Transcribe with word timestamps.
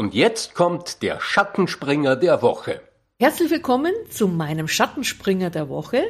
Und 0.00 0.14
jetzt 0.14 0.54
kommt 0.54 1.02
der 1.02 1.20
Schattenspringer 1.20 2.16
der 2.16 2.40
Woche. 2.40 2.80
Herzlich 3.20 3.50
willkommen 3.50 3.92
zu 4.08 4.28
meinem 4.28 4.66
Schattenspringer 4.66 5.50
der 5.50 5.68
Woche, 5.68 6.00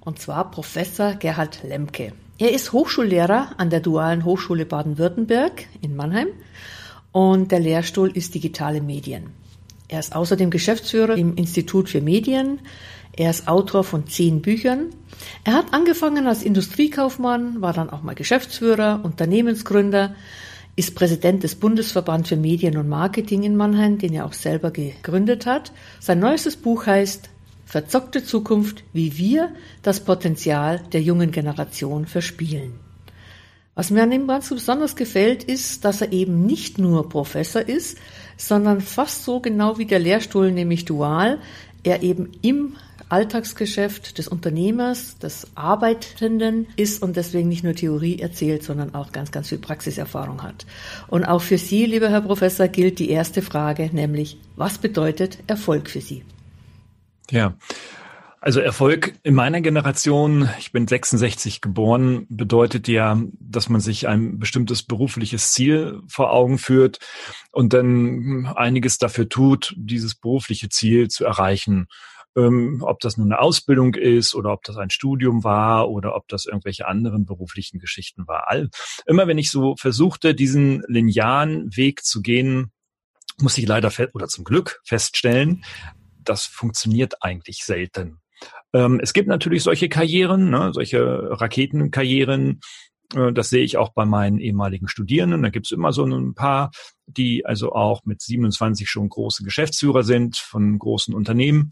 und 0.00 0.18
zwar 0.18 0.50
Professor 0.50 1.12
Gerhard 1.12 1.62
Lemke. 1.62 2.14
Er 2.38 2.52
ist 2.52 2.72
Hochschullehrer 2.72 3.50
an 3.58 3.68
der 3.68 3.80
Dualen 3.80 4.24
Hochschule 4.24 4.64
Baden-Württemberg 4.64 5.66
in 5.82 5.94
Mannheim 5.94 6.28
und 7.12 7.52
der 7.52 7.60
Lehrstuhl 7.60 8.10
ist 8.16 8.34
Digitale 8.34 8.80
Medien. 8.80 9.26
Er 9.88 10.00
ist 10.00 10.16
außerdem 10.16 10.48
Geschäftsführer 10.48 11.14
im 11.14 11.36
Institut 11.36 11.90
für 11.90 12.00
Medien. 12.00 12.60
Er 13.12 13.28
ist 13.28 13.46
Autor 13.46 13.84
von 13.84 14.06
zehn 14.06 14.40
Büchern. 14.40 14.86
Er 15.44 15.52
hat 15.52 15.74
angefangen 15.74 16.26
als 16.26 16.42
Industriekaufmann, 16.42 17.60
war 17.60 17.74
dann 17.74 17.90
auch 17.90 18.02
mal 18.02 18.14
Geschäftsführer, 18.14 19.00
Unternehmensgründer, 19.02 20.14
ist 20.76 20.94
Präsident 20.94 21.42
des 21.42 21.54
Bundesverband 21.54 22.28
für 22.28 22.36
Medien 22.36 22.76
und 22.76 22.88
Marketing 22.88 23.44
in 23.44 23.56
Mannheim, 23.56 23.98
den 23.98 24.12
er 24.12 24.26
auch 24.26 24.32
selber 24.32 24.70
gegründet 24.70 25.46
hat. 25.46 25.72
Sein 26.00 26.18
neuestes 26.18 26.56
Buch 26.56 26.86
heißt 26.86 27.30
Verzockte 27.66 28.22
Zukunft, 28.22 28.84
wie 28.92 29.16
wir 29.16 29.50
das 29.82 30.00
Potenzial 30.00 30.80
der 30.92 31.02
jungen 31.02 31.32
Generation 31.32 32.06
verspielen. 32.06 32.74
Was 33.74 33.90
mir 33.90 34.04
an 34.04 34.12
ihm 34.12 34.28
ganz 34.28 34.50
besonders 34.50 34.94
gefällt, 34.94 35.42
ist, 35.42 35.84
dass 35.84 36.00
er 36.00 36.12
eben 36.12 36.46
nicht 36.46 36.78
nur 36.78 37.08
Professor 37.08 37.62
ist, 37.62 37.98
sondern 38.36 38.80
fast 38.80 39.24
so 39.24 39.40
genau 39.40 39.78
wie 39.78 39.86
der 39.86 39.98
Lehrstuhl, 39.98 40.52
nämlich 40.52 40.84
dual, 40.84 41.38
er 41.82 42.02
eben 42.02 42.30
im 42.42 42.76
Alltagsgeschäft 43.08 44.18
des 44.18 44.28
Unternehmers, 44.28 45.18
des 45.18 45.48
Arbeitenden 45.54 46.66
ist 46.76 47.02
und 47.02 47.16
deswegen 47.16 47.48
nicht 47.48 47.64
nur 47.64 47.74
Theorie 47.74 48.18
erzählt, 48.18 48.62
sondern 48.62 48.94
auch 48.94 49.12
ganz, 49.12 49.30
ganz 49.30 49.48
viel 49.48 49.58
Praxiserfahrung 49.58 50.42
hat. 50.42 50.66
Und 51.08 51.24
auch 51.24 51.42
für 51.42 51.58
Sie, 51.58 51.86
lieber 51.86 52.10
Herr 52.10 52.22
Professor, 52.22 52.68
gilt 52.68 52.98
die 52.98 53.10
erste 53.10 53.42
Frage, 53.42 53.90
nämlich, 53.92 54.38
was 54.56 54.78
bedeutet 54.78 55.38
Erfolg 55.46 55.90
für 55.90 56.00
Sie? 56.00 56.24
Ja, 57.30 57.56
also 58.44 58.60
Erfolg 58.60 59.14
in 59.22 59.32
meiner 59.32 59.62
Generation, 59.62 60.50
ich 60.58 60.70
bin 60.70 60.86
66 60.86 61.62
geboren, 61.62 62.26
bedeutet 62.28 62.88
ja, 62.88 63.18
dass 63.40 63.70
man 63.70 63.80
sich 63.80 64.06
ein 64.06 64.38
bestimmtes 64.38 64.82
berufliches 64.82 65.52
Ziel 65.52 66.02
vor 66.08 66.30
Augen 66.30 66.58
führt 66.58 66.98
und 67.52 67.72
dann 67.72 68.52
einiges 68.54 68.98
dafür 68.98 69.30
tut, 69.30 69.72
dieses 69.78 70.14
berufliche 70.14 70.68
Ziel 70.68 71.08
zu 71.08 71.24
erreichen. 71.24 71.86
Ähm, 72.36 72.82
ob 72.82 73.00
das 73.00 73.16
nun 73.16 73.32
eine 73.32 73.40
Ausbildung 73.40 73.94
ist 73.94 74.34
oder 74.34 74.52
ob 74.52 74.64
das 74.64 74.76
ein 74.76 74.90
Studium 74.90 75.44
war 75.44 75.88
oder 75.88 76.16
ob 76.16 76.26
das 76.28 76.46
irgendwelche 76.46 76.88
anderen 76.88 77.26
beruflichen 77.26 77.78
Geschichten 77.78 78.26
war. 78.26 78.48
All, 78.48 78.70
immer 79.06 79.28
wenn 79.28 79.38
ich 79.38 79.50
so 79.50 79.76
versuchte, 79.76 80.34
diesen 80.34 80.82
linearen 80.88 81.76
Weg 81.76 82.04
zu 82.04 82.22
gehen, 82.22 82.72
muss 83.40 83.58
ich 83.58 83.66
leider 83.66 83.92
oder 84.14 84.28
zum 84.28 84.44
Glück 84.44 84.80
feststellen, 84.84 85.64
das 86.24 86.44
funktioniert 86.44 87.22
eigentlich 87.22 87.64
selten. 87.64 88.20
Ähm, 88.72 89.00
es 89.02 89.12
gibt 89.12 89.28
natürlich 89.28 89.62
solche 89.62 89.88
Karrieren, 89.88 90.50
ne, 90.50 90.70
solche 90.72 91.30
Raketenkarrieren. 91.30 92.60
Äh, 93.14 93.32
das 93.32 93.50
sehe 93.50 93.64
ich 93.64 93.76
auch 93.76 93.92
bei 93.92 94.04
meinen 94.04 94.38
ehemaligen 94.38 94.88
Studierenden. 94.88 95.42
Da 95.42 95.50
gibt 95.50 95.66
es 95.66 95.72
immer 95.72 95.92
so 95.92 96.04
ein 96.04 96.34
paar, 96.34 96.70
die 97.06 97.46
also 97.46 97.72
auch 97.72 98.04
mit 98.04 98.20
27 98.20 98.88
schon 98.88 99.08
große 99.08 99.44
Geschäftsführer 99.44 100.02
sind 100.02 100.36
von 100.36 100.78
großen 100.78 101.14
Unternehmen. 101.14 101.70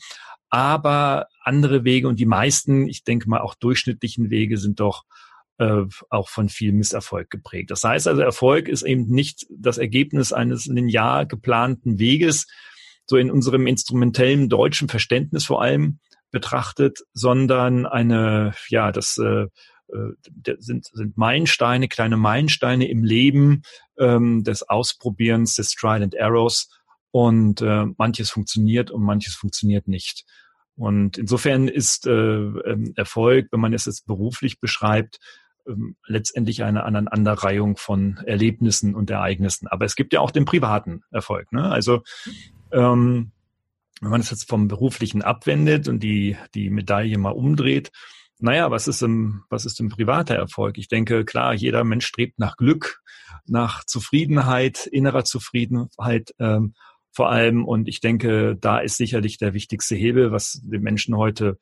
Aber 0.53 1.29
andere 1.41 1.83
Wege 1.83 2.09
und 2.09 2.21
die 2.21 2.27
meisten, 2.27 2.87
ich 2.87 3.05
denke 3.05 3.27
mal 3.27 3.41
auch 3.41 3.55
durchschnittlichen 3.55 4.29
Wege 4.29 4.59
sind 4.59 4.81
doch 4.81 5.05
äh, 5.57 5.85
auch 6.11 6.29
von 6.29 6.51
viel 6.51 6.73
Misserfolg 6.73 7.31
geprägt. 7.31 7.71
Das 7.71 7.83
heißt 7.85 8.07
also, 8.07 8.21
Erfolg 8.21 8.69
ist 8.69 8.83
eben 8.83 9.07
nicht 9.09 9.47
das 9.49 9.79
Ergebnis 9.79 10.31
eines 10.31 10.67
linear 10.67 11.25
geplanten 11.25 11.99
Weges, 11.99 12.47
so 13.07 13.17
in 13.17 13.31
unserem 13.31 13.67
instrumentellen 13.67 14.51
deutschen 14.51 14.91
Verständnis 14.91 15.47
vor 15.47 15.63
allem, 15.63 16.01
betrachtet, 16.31 17.01
sondern 17.15 17.87
eine, 17.87 18.53
ja, 18.69 18.93
das 18.93 19.17
äh, 19.17 19.47
äh 19.47 20.57
sind, 20.59 20.85
sind 20.85 21.17
Meilensteine, 21.17 21.89
kleine 21.89 22.19
Meilensteine 22.19 22.91
im 22.91 23.05
Leben 23.05 23.63
ähm, 23.99 24.45
des 24.45 24.69
Ausprobierens, 24.69 25.55
des 25.55 25.71
Trial 25.71 26.03
and 26.03 26.15
Errors. 26.15 26.69
Und 27.13 27.63
äh, 27.63 27.87
manches 27.97 28.31
funktioniert 28.31 28.91
und 28.91 29.03
manches 29.03 29.35
funktioniert 29.35 29.87
nicht. 29.87 30.25
Und 30.75 31.19
insofern 31.19 31.69
ist 31.69 32.07
äh, 32.07 32.11
ähm, 32.11 32.93
Erfolg, 32.97 33.49
wenn 33.53 33.61
man 33.61 33.75
es 33.75 33.85
jetzt 33.85 34.07
beruflich 34.07 34.59
beschreibt, 34.59 35.19
ähm, 35.69 35.97
letztendlich 36.07 36.65
eine 36.65 36.85
Aneinanderreihung 36.85 37.77
von 37.77 38.17
Erlebnissen 38.27 38.95
und 38.95 39.11
Ereignissen. 39.11 39.69
Aber 39.69 39.85
es 39.85 39.95
gibt 39.95 40.13
ja 40.13 40.21
auch 40.21 40.31
den 40.31 40.47
privaten 40.47 41.03
Erfolg. 41.11 41.53
Ne? 41.53 41.71
Also 41.71 42.03
ähm, 42.73 43.33
wenn 44.01 44.11
man 44.11 44.21
es 44.21 44.31
jetzt 44.31 44.49
vom 44.49 44.67
Beruflichen 44.67 45.23
abwendet 45.23 45.87
und 45.87 46.01
die, 46.01 46.37
die 46.55 46.71
Medaille 46.71 47.19
mal 47.19 47.31
umdreht, 47.31 47.93
naja, 48.41 48.73
was 48.73 48.89
ist 48.89 49.03
im, 49.03 49.45
was 49.51 49.65
ist 49.65 49.79
im 49.79 49.89
privater 49.89 50.35
Erfolg? 50.35 50.77
Ich 50.79 50.89
denke, 50.89 51.25
klar, 51.25 51.55
jeder 51.55 51.85
Mensch 51.85 52.07
strebt 52.07 52.41
nach 52.41 52.57
Glück, 52.57 53.01
nach 53.47 53.85
Zufriedenheit, 53.85 54.87
innerer 54.87 55.25
Zufriedenheit 55.25 56.35
ähm, 56.41 56.75
vor 57.13 57.31
allem. 57.31 57.65
Und 57.65 57.89
ich 57.89 58.01
denke, 58.01 58.57
da 58.57 58.79
ist 58.79 58.97
sicherlich 58.97 59.39
der 59.39 59.55
wichtigste 59.55 59.95
Hebel, 59.95 60.33
was 60.33 60.61
den 60.65 60.83
Menschen 60.83 61.17
heute 61.17 61.59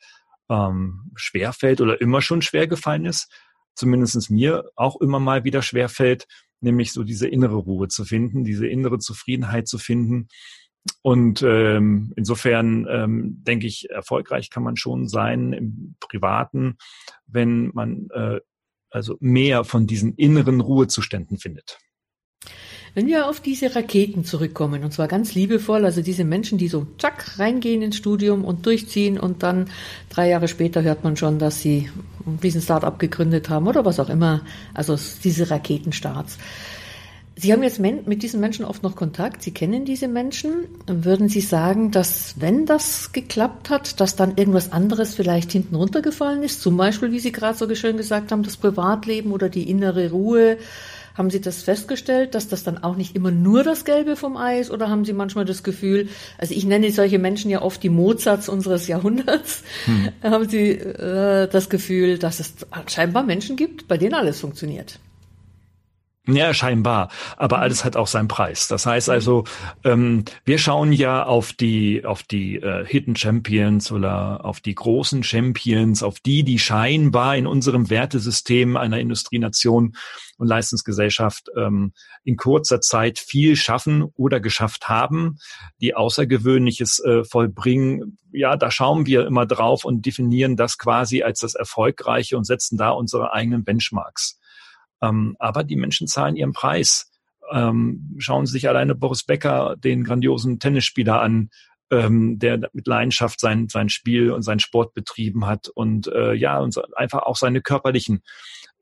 ähm, 0.48 1.10
schwerfällt 1.14 1.80
oder 1.80 2.00
immer 2.00 2.22
schon 2.22 2.42
schwer 2.42 2.66
gefallen 2.66 3.04
ist, 3.04 3.30
zumindestens 3.74 4.30
mir 4.30 4.70
auch 4.76 5.00
immer 5.00 5.20
mal 5.20 5.44
wieder 5.44 5.62
schwerfällt, 5.62 6.26
nämlich 6.60 6.92
so 6.92 7.04
diese 7.04 7.28
innere 7.28 7.56
Ruhe 7.56 7.88
zu 7.88 8.04
finden, 8.04 8.44
diese 8.44 8.66
innere 8.66 8.98
Zufriedenheit 8.98 9.68
zu 9.68 9.78
finden 9.78 10.28
und 11.02 11.42
ähm, 11.42 12.12
insofern 12.16 12.86
ähm, 12.90 13.44
denke 13.44 13.66
ich, 13.66 13.90
erfolgreich 13.90 14.50
kann 14.50 14.62
man 14.62 14.76
schon 14.76 15.08
sein 15.08 15.52
im 15.52 15.96
Privaten, 16.00 16.78
wenn 17.26 17.70
man 17.74 18.08
äh, 18.14 18.40
also 18.90 19.16
mehr 19.20 19.64
von 19.64 19.86
diesen 19.86 20.14
inneren 20.14 20.60
Ruhezuständen 20.60 21.38
findet. 21.38 21.78
Wenn 22.94 23.06
wir 23.06 23.28
auf 23.28 23.40
diese 23.40 23.74
Raketen 23.76 24.24
zurückkommen, 24.24 24.82
und 24.82 24.92
zwar 24.92 25.06
ganz 25.06 25.34
liebevoll, 25.34 25.84
also 25.84 26.02
diese 26.02 26.24
Menschen, 26.24 26.58
die 26.58 26.68
so 26.68 26.86
zack 26.98 27.38
reingehen 27.38 27.82
ins 27.82 27.96
Studium 27.96 28.44
und 28.44 28.66
durchziehen 28.66 29.18
und 29.18 29.42
dann 29.42 29.70
drei 30.08 30.28
Jahre 30.28 30.48
später 30.48 30.82
hört 30.82 31.04
man 31.04 31.16
schon, 31.16 31.38
dass 31.38 31.60
sie 31.60 31.88
diesen 32.42 32.60
Start-up 32.60 32.98
gegründet 32.98 33.48
haben 33.48 33.68
oder 33.68 33.84
was 33.84 34.00
auch 34.00 34.08
immer, 34.08 34.42
also 34.74 34.98
diese 35.22 35.50
Raketenstarts. 35.50 36.38
Sie 37.36 37.54
haben 37.54 37.62
jetzt 37.62 37.78
mit 37.78 38.22
diesen 38.22 38.38
Menschen 38.38 38.66
oft 38.66 38.82
noch 38.82 38.96
Kontakt, 38.96 39.42
Sie 39.42 39.52
kennen 39.52 39.86
diese 39.86 40.08
Menschen. 40.08 40.66
Würden 40.86 41.30
Sie 41.30 41.40
sagen, 41.40 41.90
dass 41.90 42.34
wenn 42.38 42.66
das 42.66 43.12
geklappt 43.12 43.70
hat, 43.70 43.98
dass 43.98 44.14
dann 44.14 44.36
irgendwas 44.36 44.72
anderes 44.72 45.14
vielleicht 45.14 45.52
hinten 45.52 45.74
runtergefallen 45.74 46.42
ist? 46.42 46.60
Zum 46.60 46.76
Beispiel, 46.76 47.12
wie 47.12 47.18
Sie 47.18 47.32
gerade 47.32 47.56
so 47.56 47.72
schön 47.74 47.96
gesagt 47.96 48.30
haben, 48.30 48.42
das 48.42 48.58
Privatleben 48.58 49.32
oder 49.32 49.48
die 49.48 49.70
innere 49.70 50.10
Ruhe. 50.10 50.58
Haben 51.14 51.30
Sie 51.30 51.40
das 51.40 51.62
festgestellt, 51.62 52.34
dass 52.34 52.48
das 52.48 52.64
dann 52.64 52.82
auch 52.82 52.96
nicht 52.96 53.16
immer 53.16 53.30
nur 53.30 53.62
das 53.62 53.84
Gelbe 53.84 54.16
vom 54.16 54.36
Ei 54.36 54.60
ist? 54.60 54.70
Oder 54.70 54.88
haben 54.88 55.04
Sie 55.04 55.12
manchmal 55.12 55.44
das 55.44 55.62
Gefühl, 55.62 56.08
also 56.38 56.54
ich 56.54 56.64
nenne 56.64 56.90
solche 56.90 57.18
Menschen 57.18 57.50
ja 57.50 57.62
oft 57.62 57.82
die 57.82 57.88
Mozarts 57.88 58.48
unseres 58.48 58.86
Jahrhunderts, 58.88 59.62
hm. 59.84 60.08
haben 60.22 60.48
Sie 60.48 60.70
äh, 60.70 61.48
das 61.48 61.68
Gefühl, 61.68 62.18
dass 62.18 62.40
es 62.40 62.54
scheinbar 62.86 63.22
Menschen 63.22 63.56
gibt, 63.56 63.88
bei 63.88 63.96
denen 63.96 64.14
alles 64.14 64.40
funktioniert? 64.40 64.98
Ja, 66.26 66.52
scheinbar. 66.52 67.08
Aber 67.36 67.56
mhm. 67.56 67.62
alles 67.62 67.84
hat 67.84 67.96
auch 67.96 68.06
seinen 68.06 68.28
Preis. 68.28 68.68
Das 68.68 68.84
heißt 68.84 69.08
mhm. 69.08 69.14
also, 69.14 69.44
ähm, 69.84 70.24
wir 70.44 70.58
schauen 70.58 70.92
ja 70.92 71.24
auf 71.24 71.52
die 71.52 72.04
auf 72.04 72.22
die 72.22 72.56
äh, 72.56 72.84
Hidden 72.86 73.16
Champions 73.16 73.90
oder 73.90 74.44
auf 74.44 74.60
die 74.60 74.74
großen 74.74 75.22
Champions, 75.22 76.02
auf 76.02 76.20
die, 76.20 76.42
die 76.44 76.58
scheinbar 76.58 77.36
in 77.36 77.46
unserem 77.46 77.88
Wertesystem 77.88 78.76
einer 78.76 79.00
Industrienation 79.00 79.94
und 80.36 80.46
Leistungsgesellschaft 80.46 81.50
ähm, 81.56 81.92
in 82.24 82.36
kurzer 82.36 82.80
Zeit 82.80 83.18
viel 83.18 83.56
schaffen 83.56 84.02
oder 84.02 84.40
geschafft 84.40 84.88
haben, 84.88 85.38
die 85.80 85.94
Außergewöhnliches 85.94 87.02
äh, 87.04 87.24
vollbringen. 87.24 88.18
Ja, 88.32 88.56
da 88.56 88.70
schauen 88.70 89.06
wir 89.06 89.26
immer 89.26 89.46
drauf 89.46 89.84
und 89.84 90.06
definieren 90.06 90.56
das 90.56 90.78
quasi 90.78 91.22
als 91.22 91.40
das 91.40 91.54
Erfolgreiche 91.54 92.36
und 92.36 92.44
setzen 92.44 92.78
da 92.78 92.90
unsere 92.90 93.32
eigenen 93.32 93.64
Benchmarks. 93.64 94.39
Ähm, 95.02 95.36
aber 95.38 95.64
die 95.64 95.76
Menschen 95.76 96.06
zahlen 96.06 96.36
ihren 96.36 96.52
Preis. 96.52 97.10
Ähm, 97.52 98.14
schauen 98.18 98.46
Sie 98.46 98.52
sich 98.52 98.68
alleine 98.68 98.94
Boris 98.94 99.24
Becker, 99.24 99.76
den 99.76 100.04
grandiosen 100.04 100.60
Tennisspieler 100.60 101.20
an, 101.20 101.50
ähm, 101.90 102.38
der 102.38 102.70
mit 102.72 102.86
Leidenschaft 102.86 103.40
sein, 103.40 103.68
sein 103.68 103.88
Spiel 103.88 104.30
und 104.30 104.42
seinen 104.42 104.60
Sport 104.60 104.94
betrieben 104.94 105.46
hat 105.46 105.68
und 105.68 106.06
äh, 106.06 106.34
ja, 106.34 106.60
und 106.60 106.80
einfach 106.96 107.22
auch 107.22 107.36
seine 107.36 107.60
körperlichen 107.60 108.22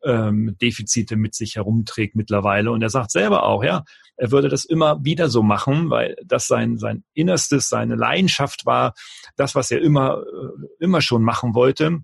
ähm, 0.04 0.56
Defizite 0.60 1.16
mit 1.16 1.34
sich 1.34 1.56
herumträgt 1.56 2.14
mittlerweile. 2.14 2.70
Und 2.70 2.82
er 2.82 2.90
sagt 2.90 3.10
selber 3.10 3.44
auch, 3.44 3.64
ja, 3.64 3.84
er 4.16 4.30
würde 4.30 4.48
das 4.48 4.64
immer 4.64 5.04
wieder 5.04 5.28
so 5.28 5.42
machen, 5.42 5.90
weil 5.90 6.16
das 6.24 6.46
sein, 6.46 6.76
sein 6.76 7.04
Innerstes, 7.14 7.68
seine 7.68 7.94
Leidenschaft 7.94 8.66
war, 8.66 8.94
das, 9.36 9.54
was 9.54 9.70
er 9.70 9.80
immer, 9.80 10.22
äh, 10.22 10.66
immer 10.80 11.00
schon 11.00 11.22
machen 11.22 11.54
wollte. 11.54 12.00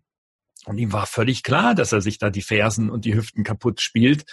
Und 0.67 0.79
ihm 0.79 0.93
war 0.93 1.07
völlig 1.07 1.43
klar, 1.43 1.75
dass 1.75 1.93
er 1.93 2.01
sich 2.01 2.19
da 2.19 2.31
die 2.31 2.43
Fersen 2.43 2.91
und 2.91 3.05
die 3.05 3.15
Hüften 3.15 3.45
kaputt 3.45 3.81
spielt. 3.81 4.25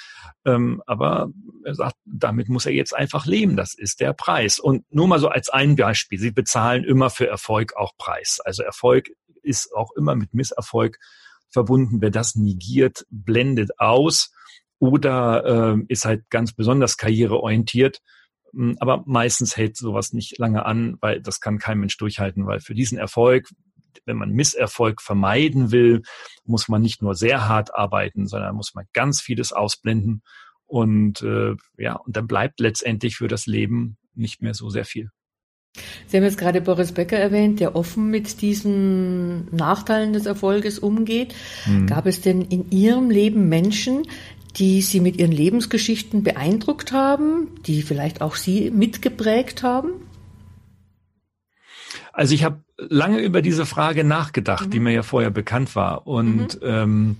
Ähm, 0.45 0.81
aber 0.85 1.29
er 1.65 1.75
sagt, 1.75 1.95
damit 2.05 2.49
muss 2.49 2.65
er 2.65 2.73
jetzt 2.73 2.95
einfach 2.95 3.25
leben. 3.25 3.57
Das 3.57 3.73
ist 3.73 3.99
der 3.99 4.13
Preis. 4.13 4.59
Und 4.59 4.85
nur 4.93 5.07
mal 5.07 5.19
so 5.19 5.27
als 5.27 5.49
ein 5.49 5.75
Beispiel. 5.75 6.19
Sie 6.19 6.31
bezahlen 6.31 6.83
immer 6.83 7.09
für 7.09 7.27
Erfolg 7.27 7.75
auch 7.75 7.97
Preis. 7.97 8.39
Also 8.43 8.63
Erfolg 8.63 9.09
ist 9.43 9.73
auch 9.73 9.91
immer 9.95 10.15
mit 10.15 10.33
Misserfolg 10.33 10.97
verbunden. 11.49 12.01
Wer 12.01 12.11
das 12.11 12.35
negiert, 12.35 13.05
blendet 13.09 13.79
aus 13.79 14.31
oder 14.79 15.75
äh, 15.75 15.83
ist 15.89 16.05
halt 16.05 16.29
ganz 16.29 16.53
besonders 16.53 16.97
karriereorientiert. 16.97 18.01
Hm, 18.53 18.77
aber 18.79 19.03
meistens 19.05 19.57
hält 19.57 19.77
sowas 19.77 20.13
nicht 20.13 20.37
lange 20.37 20.65
an, 20.65 20.97
weil 21.01 21.21
das 21.21 21.39
kann 21.39 21.59
kein 21.59 21.79
Mensch 21.79 21.97
durchhalten, 21.97 22.47
weil 22.47 22.59
für 22.59 22.73
diesen 22.73 22.97
Erfolg, 22.97 23.49
wenn 24.05 24.17
man 24.17 24.31
Misserfolg 24.31 25.01
vermeiden 25.01 25.71
will, 25.71 26.03
muss 26.45 26.67
man 26.67 26.81
nicht 26.81 27.01
nur 27.01 27.15
sehr 27.15 27.47
hart 27.47 27.75
arbeiten, 27.75 28.27
sondern 28.27 28.55
muss 28.55 28.73
man 28.73 28.85
ganz 28.93 29.21
vieles 29.21 29.51
ausblenden. 29.51 30.21
Und 30.65 31.21
äh, 31.21 31.55
ja, 31.77 31.95
und 31.95 32.15
dann 32.15 32.27
bleibt 32.27 32.59
letztendlich 32.59 33.17
für 33.17 33.27
das 33.27 33.45
Leben 33.45 33.97
nicht 34.15 34.41
mehr 34.41 34.53
so 34.53 34.69
sehr 34.69 34.85
viel. 34.85 35.09
Sie 36.07 36.17
haben 36.17 36.23
jetzt 36.23 36.37
gerade 36.37 36.59
Boris 36.59 36.91
Becker 36.91 37.17
erwähnt, 37.17 37.59
der 37.59 37.75
offen 37.75 38.09
mit 38.09 38.41
diesen 38.41 39.53
Nachteilen 39.55 40.13
des 40.13 40.25
Erfolges 40.25 40.79
umgeht. 40.79 41.33
Mhm. 41.65 41.87
Gab 41.87 42.05
es 42.05 42.21
denn 42.21 42.41
in 42.41 42.71
Ihrem 42.71 43.09
Leben 43.09 43.47
Menschen, 43.47 44.07
die 44.57 44.81
Sie 44.81 44.99
mit 44.99 45.17
Ihren 45.17 45.31
Lebensgeschichten 45.31 46.23
beeindruckt 46.23 46.91
haben, 46.91 47.47
die 47.65 47.81
vielleicht 47.81 48.21
auch 48.21 48.35
Sie 48.35 48.69
mitgeprägt 48.69 49.63
haben? 49.63 49.91
Also 52.13 52.33
ich 52.33 52.43
habe 52.43 52.63
lange 52.77 53.19
über 53.19 53.41
diese 53.41 53.65
Frage 53.65 54.03
nachgedacht, 54.03 54.67
mhm. 54.67 54.71
die 54.71 54.79
mir 54.79 54.91
ja 54.91 55.03
vorher 55.03 55.31
bekannt 55.31 55.75
war. 55.75 56.07
Und 56.07 56.61
mhm. 56.61 56.67
ähm, 56.67 57.19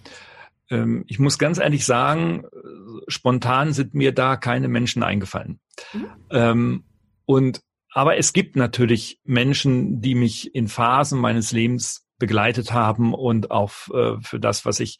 ähm, 0.69 1.03
ich 1.07 1.19
muss 1.19 1.37
ganz 1.37 1.59
ehrlich 1.59 1.85
sagen, 1.85 2.45
spontan 3.07 3.73
sind 3.73 3.93
mir 3.93 4.13
da 4.13 4.37
keine 4.37 4.67
Menschen 4.67 5.03
eingefallen. 5.03 5.59
Mhm. 5.93 6.05
Ähm, 6.29 6.83
und 7.25 7.61
aber 7.93 8.17
es 8.17 8.33
gibt 8.33 8.55
natürlich 8.55 9.19
Menschen, 9.25 10.01
die 10.01 10.15
mich 10.15 10.55
in 10.55 10.67
Phasen 10.67 11.19
meines 11.19 11.51
Lebens 11.51 12.05
begleitet 12.17 12.71
haben 12.71 13.13
und 13.13 13.51
auch 13.51 13.71
äh, 13.93 14.17
für 14.21 14.39
das, 14.39 14.65
was 14.65 14.79
ich 14.79 14.99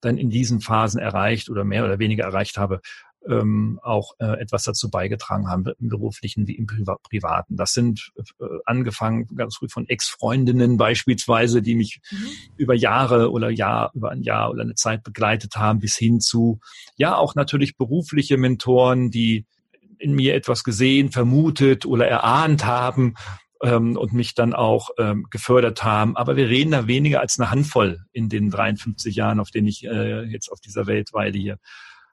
dann 0.00 0.16
in 0.16 0.30
diesen 0.30 0.60
Phasen 0.60 0.98
erreicht 0.98 1.50
oder 1.50 1.64
mehr 1.64 1.84
oder 1.84 1.98
weniger 1.98 2.24
erreicht 2.24 2.56
habe, 2.56 2.80
ähm, 3.28 3.78
auch 3.82 4.14
äh, 4.18 4.40
etwas 4.40 4.64
dazu 4.64 4.90
beigetragen 4.90 5.48
haben, 5.48 5.66
im 5.78 5.88
beruflichen 5.88 6.46
wie 6.46 6.56
im 6.56 6.66
Priva 6.66 6.96
privaten. 7.02 7.56
Das 7.56 7.72
sind 7.72 8.12
äh, 8.16 8.44
angefangen 8.64 9.26
ganz 9.36 9.56
früh 9.56 9.68
von 9.68 9.88
Ex-Freundinnen 9.88 10.76
beispielsweise, 10.76 11.62
die 11.62 11.74
mich 11.74 12.00
mhm. 12.10 12.28
über 12.56 12.74
Jahre 12.74 13.30
oder 13.30 13.50
Jahr, 13.50 13.90
über 13.94 14.10
ein 14.10 14.22
Jahr 14.22 14.50
oder 14.50 14.62
eine 14.62 14.74
Zeit 14.74 15.02
begleitet 15.02 15.56
haben, 15.56 15.80
bis 15.80 15.96
hin 15.96 16.20
zu, 16.20 16.60
ja, 16.96 17.16
auch 17.16 17.34
natürlich 17.34 17.76
berufliche 17.76 18.36
Mentoren, 18.36 19.10
die 19.10 19.46
in 19.98 20.14
mir 20.14 20.34
etwas 20.34 20.64
gesehen, 20.64 21.12
vermutet 21.12 21.84
oder 21.84 22.06
erahnt 22.06 22.64
haben 22.64 23.14
ähm, 23.62 23.96
und 23.96 24.12
mich 24.12 24.34
dann 24.34 24.54
auch 24.54 24.90
ähm, 24.98 25.26
gefördert 25.30 25.84
haben. 25.84 26.16
Aber 26.16 26.36
wir 26.36 26.48
reden 26.48 26.70
da 26.70 26.86
weniger 26.86 27.20
als 27.20 27.38
eine 27.38 27.50
Handvoll 27.50 28.00
in 28.12 28.28
den 28.28 28.50
53 28.50 29.14
Jahren, 29.14 29.40
auf 29.40 29.50
denen 29.50 29.68
ich 29.68 29.84
äh, 29.84 30.22
jetzt 30.24 30.50
auf 30.50 30.60
dieser 30.60 30.86
Welt 30.86 31.12
weile 31.12 31.38
hier. 31.38 31.58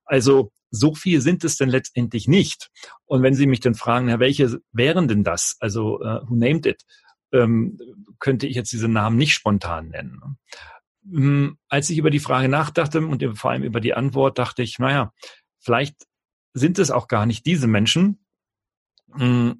Also 0.08 0.52
so 0.72 0.96
viel 0.96 1.22
sind 1.22 1.44
es 1.44 1.58
denn 1.58 1.70
letztendlich 1.70 2.28
nicht. 2.28 2.70
Und 3.06 3.22
wenn 3.24 3.34
Sie 3.34 3.48
mich 3.48 3.60
dann 3.60 3.76
fragen, 3.76 4.10
ja, 4.10 4.20
welche 4.20 4.60
wären 4.72 5.08
denn 5.08 5.24
das? 5.24 5.56
Also 5.60 6.00
uh, 6.00 6.22
who 6.28 6.36
named 6.36 6.66
it? 6.66 6.84
Ähm, 7.32 7.78
könnte 8.20 8.48
ich 8.48 8.56
jetzt 8.56 8.72
diese 8.72 8.88
Namen 8.88 9.18
nicht 9.18 9.34
spontan 9.34 9.90
nennen. 9.90 10.38
Ähm, 11.06 11.58
als 11.70 11.90
ich 11.90 11.98
über 11.98 12.10
die 12.10 12.20
Frage 12.20 12.50
nachdachte 12.50 13.00
und 13.00 13.38
vor 13.38 13.52
allem 13.52 13.64
über 13.64 13.82
die 13.82 13.94
Antwort, 13.94 14.40
dachte 14.40 14.64
ich, 14.64 14.80
naja, 14.80 15.14
vielleicht 15.60 15.96
sind 16.54 16.80
es 16.80 16.90
auch 16.90 17.08
gar 17.08 17.26
nicht 17.26 17.46
diese 17.46 17.68
Menschen, 17.68 18.26
ähm, 19.20 19.60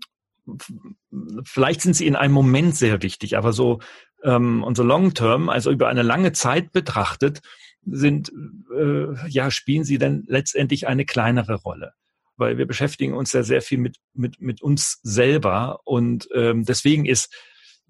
vielleicht 1.44 1.82
sind 1.82 1.96
sie 1.96 2.08
in 2.08 2.16
einem 2.16 2.34
Moment 2.34 2.76
sehr 2.76 3.02
wichtig, 3.02 3.38
aber 3.38 3.54
so 3.54 3.80
ähm, 4.24 4.64
und 4.64 4.76
so 4.76 4.84
long 4.84 5.14
term, 5.14 5.50
also 5.50 5.72
über 5.72 5.90
eine 5.90 6.04
lange 6.04 6.32
Zeit 6.32 6.72
betrachtet, 6.72 7.42
sind 7.90 8.32
äh, 8.76 9.28
ja 9.30 9.52
spielen 9.52 9.84
sie 9.84 9.98
dann 9.98 10.24
letztendlich 10.28 10.88
eine 10.88 11.06
kleinere 11.06 11.56
Rolle, 11.56 11.94
weil 12.36 12.58
wir 12.58 12.68
beschäftigen 12.68 13.14
uns 13.14 13.34
ja 13.34 13.44
sehr 13.44 13.62
viel 13.62 13.78
mit 13.78 13.98
mit 14.14 14.42
mit 14.42 14.62
uns 14.62 15.00
selber 15.04 15.80
und 15.86 16.28
ähm, 16.34 16.64
deswegen 16.64 17.06
ist 17.06 17.34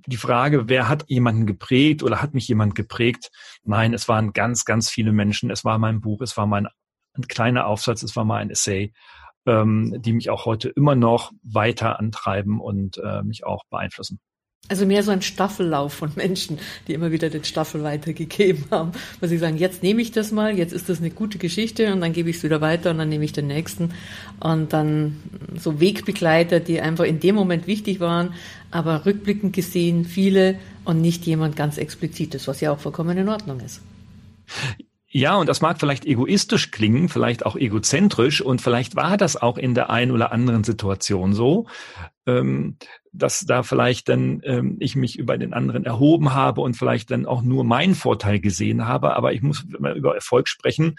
die 0.05 0.17
Frage, 0.17 0.69
wer 0.69 0.88
hat 0.88 1.05
jemanden 1.07 1.45
geprägt 1.45 2.03
oder 2.03 2.21
hat 2.21 2.33
mich 2.33 2.47
jemand 2.47 2.75
geprägt? 2.75 3.29
Nein, 3.63 3.94
es 3.94 4.07
waren 4.07 4.31
ganz, 4.31 4.63
ganz 4.63 4.89
viele 4.89 5.11
Menschen. 5.11 5.49
Es 5.49 5.65
war 5.65 5.79
mein 5.79 6.00
Buch, 6.00 6.21
es 6.21 6.38
war 6.38 6.47
mein 6.47 6.67
ein 7.13 7.27
kleiner 7.27 7.65
Aufsatz, 7.65 8.03
es 8.03 8.15
war 8.15 8.23
mal 8.23 8.38
ein 8.38 8.51
Essay 8.51 8.93
ähm, 9.47 9.95
die 10.00 10.13
mich 10.13 10.29
auch 10.29 10.45
heute 10.45 10.69
immer 10.69 10.95
noch 10.95 11.31
weiter 11.41 12.00
antreiben 12.00 12.59
und 12.59 12.97
äh, 12.97 13.23
mich 13.23 13.45
auch 13.45 13.63
beeinflussen. 13.69 14.19
Also 14.69 14.86
mehr 14.86 15.01
so 15.01 15.12
ein 15.12 15.21
Staffellauf 15.21 15.94
von 15.94 16.12
Menschen, 16.15 16.59
die 16.88 16.94
immer 16.94 17.12
wieder 17.12 17.30
den 17.30 17.45
Staffel 17.45 17.83
weitergegeben 17.83 18.65
haben. 18.69 18.92
Weil 19.19 19.30
sie 19.30 19.38
sagen, 19.38 19.57
jetzt 19.57 19.81
nehme 19.81 20.01
ich 20.01 20.12
das 20.12 20.31
mal, 20.31 20.57
jetzt 20.57 20.74
ist 20.74 20.89
das 20.89 21.00
eine 21.00 21.09
gute 21.09 21.38
Geschichte 21.38 21.94
und 21.94 22.01
dann 22.01 22.12
gebe 22.12 22.30
ich 22.30 22.38
es 22.38 22.44
wieder 22.44 22.59
weiter 22.59 22.92
und 22.92 22.98
dann 22.98 23.07
nehme 23.07 23.24
ich 23.24 23.31
den 23.31 23.48
nächsten. 23.48 23.94
Und 24.42 24.74
dann 24.74 25.21
so 25.57 25.80
Wegbegleiter, 25.80 26.59
die 26.59 26.81
einfach 26.81 27.06
in 27.06 27.21
dem 27.21 27.36
Moment 27.36 27.65
wichtig 27.65 28.01
waren, 28.01 28.33
aber 28.69 29.06
rückblickend 29.06 29.56
gesehen 29.56 30.04
viele 30.04 30.60
und 30.83 31.00
nicht 31.00 31.25
jemand 31.25 31.56
ganz 31.56 31.77
explizites, 31.77 32.48
was 32.48 32.60
ja 32.60 32.71
auch 32.71 32.80
vollkommen 32.80 33.18
in 33.18 33.30
Ordnung 33.30 33.62
ist. 33.62 33.81
Ja, 35.10 35.38
und 35.38 35.48
das 35.48 35.62
mag 35.62 35.80
vielleicht 35.80 36.06
egoistisch 36.06 36.71
klingen, 36.71 37.07
vielleicht 37.07 37.45
auch 37.45 37.56
egozentrisch 37.56 38.42
und 38.42 38.62
vielleicht 38.62 38.98
war 38.98 39.15
das 39.15 39.38
auch 39.38 39.57
in 39.57 39.74
der 39.74 39.89
einen 39.89 40.12
oder 40.12 40.33
anderen 40.33 40.65
Situation 40.65 41.33
so, 41.33 41.65
ähm, 42.25 42.75
dass 43.17 43.41
da 43.41 43.63
vielleicht 43.63 44.09
dann 44.09 44.41
ähm, 44.43 44.77
ich 44.79 44.95
mich 44.95 45.17
über 45.17 45.37
den 45.37 45.53
anderen 45.53 45.83
erhoben 45.85 46.33
habe 46.33 46.61
und 46.61 46.75
vielleicht 46.75 47.11
dann 47.11 47.25
auch 47.25 47.41
nur 47.41 47.63
meinen 47.63 47.95
Vorteil 47.95 48.39
gesehen 48.39 48.85
habe. 48.85 49.15
Aber 49.15 49.33
ich 49.33 49.41
muss 49.41 49.63
über 49.63 50.15
Erfolg 50.15 50.47
sprechen. 50.47 50.95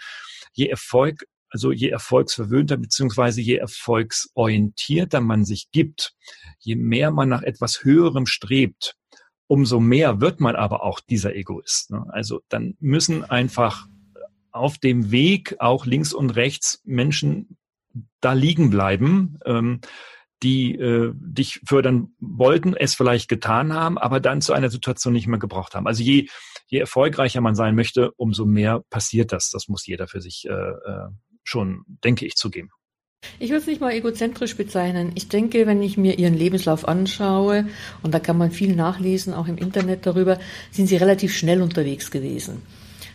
Je 0.53 0.67
Erfolg, 0.67 1.25
also 1.49 1.71
je 1.71 1.89
erfolgsverwöhnter 1.89 2.77
beziehungsweise 2.77 3.41
je 3.41 3.55
erfolgsorientierter 3.55 5.21
man 5.21 5.45
sich 5.45 5.71
gibt, 5.71 6.13
je 6.59 6.75
mehr 6.75 7.11
man 7.11 7.29
nach 7.29 7.41
etwas 7.41 7.83
Höherem 7.83 8.25
strebt, 8.25 8.95
umso 9.47 9.79
mehr 9.79 10.21
wird 10.21 10.39
man 10.39 10.55
aber 10.55 10.83
auch 10.83 10.99
dieser 10.99 11.35
Egoist. 11.35 11.91
Ne? 11.91 12.05
Also 12.09 12.41
dann 12.49 12.75
müssen 12.79 13.23
einfach 13.23 13.87
auf 14.51 14.77
dem 14.77 15.11
Weg 15.11 15.55
auch 15.59 15.85
links 15.85 16.13
und 16.13 16.31
rechts 16.31 16.81
Menschen 16.83 17.57
da 18.21 18.33
liegen 18.33 18.69
bleiben, 18.69 19.39
ähm, 19.45 19.81
die 20.43 20.75
äh, 20.75 21.11
dich 21.15 21.61
fördern 21.65 22.13
wollten, 22.19 22.75
es 22.75 22.95
vielleicht 22.95 23.29
getan 23.29 23.73
haben, 23.73 23.97
aber 23.97 24.19
dann 24.19 24.41
zu 24.41 24.53
einer 24.53 24.69
Situation 24.69 25.13
nicht 25.13 25.27
mehr 25.27 25.39
gebraucht 25.39 25.75
haben. 25.75 25.87
Also 25.87 26.03
je, 26.03 26.27
je 26.67 26.79
erfolgreicher 26.79 27.41
man 27.41 27.55
sein 27.55 27.75
möchte, 27.75 28.11
umso 28.11 28.45
mehr 28.45 28.83
passiert 28.89 29.31
das. 29.31 29.49
Das 29.51 29.67
muss 29.67 29.85
jeder 29.85 30.07
für 30.07 30.21
sich 30.21 30.47
äh, 30.47 30.53
äh, 30.53 31.07
schon, 31.43 31.83
denke 32.03 32.25
ich, 32.25 32.35
zugeben. 32.35 32.69
Ich 33.37 33.49
würde 33.49 33.61
es 33.61 33.67
nicht 33.67 33.81
mal 33.81 33.91
egozentrisch 33.91 34.55
bezeichnen. 34.55 35.11
Ich 35.15 35.27
denke, 35.27 35.67
wenn 35.67 35.81
ich 35.81 35.97
mir 35.97 36.17
Ihren 36.17 36.35
Lebenslauf 36.35 36.87
anschaue, 36.87 37.67
und 38.01 38.13
da 38.13 38.19
kann 38.19 38.37
man 38.37 38.51
viel 38.51 38.75
nachlesen, 38.75 39.33
auch 39.33 39.47
im 39.47 39.57
Internet 39.57 40.05
darüber, 40.05 40.39
sind 40.71 40.87
Sie 40.87 40.95
relativ 40.95 41.35
schnell 41.35 41.61
unterwegs 41.61 42.11
gewesen 42.11 42.61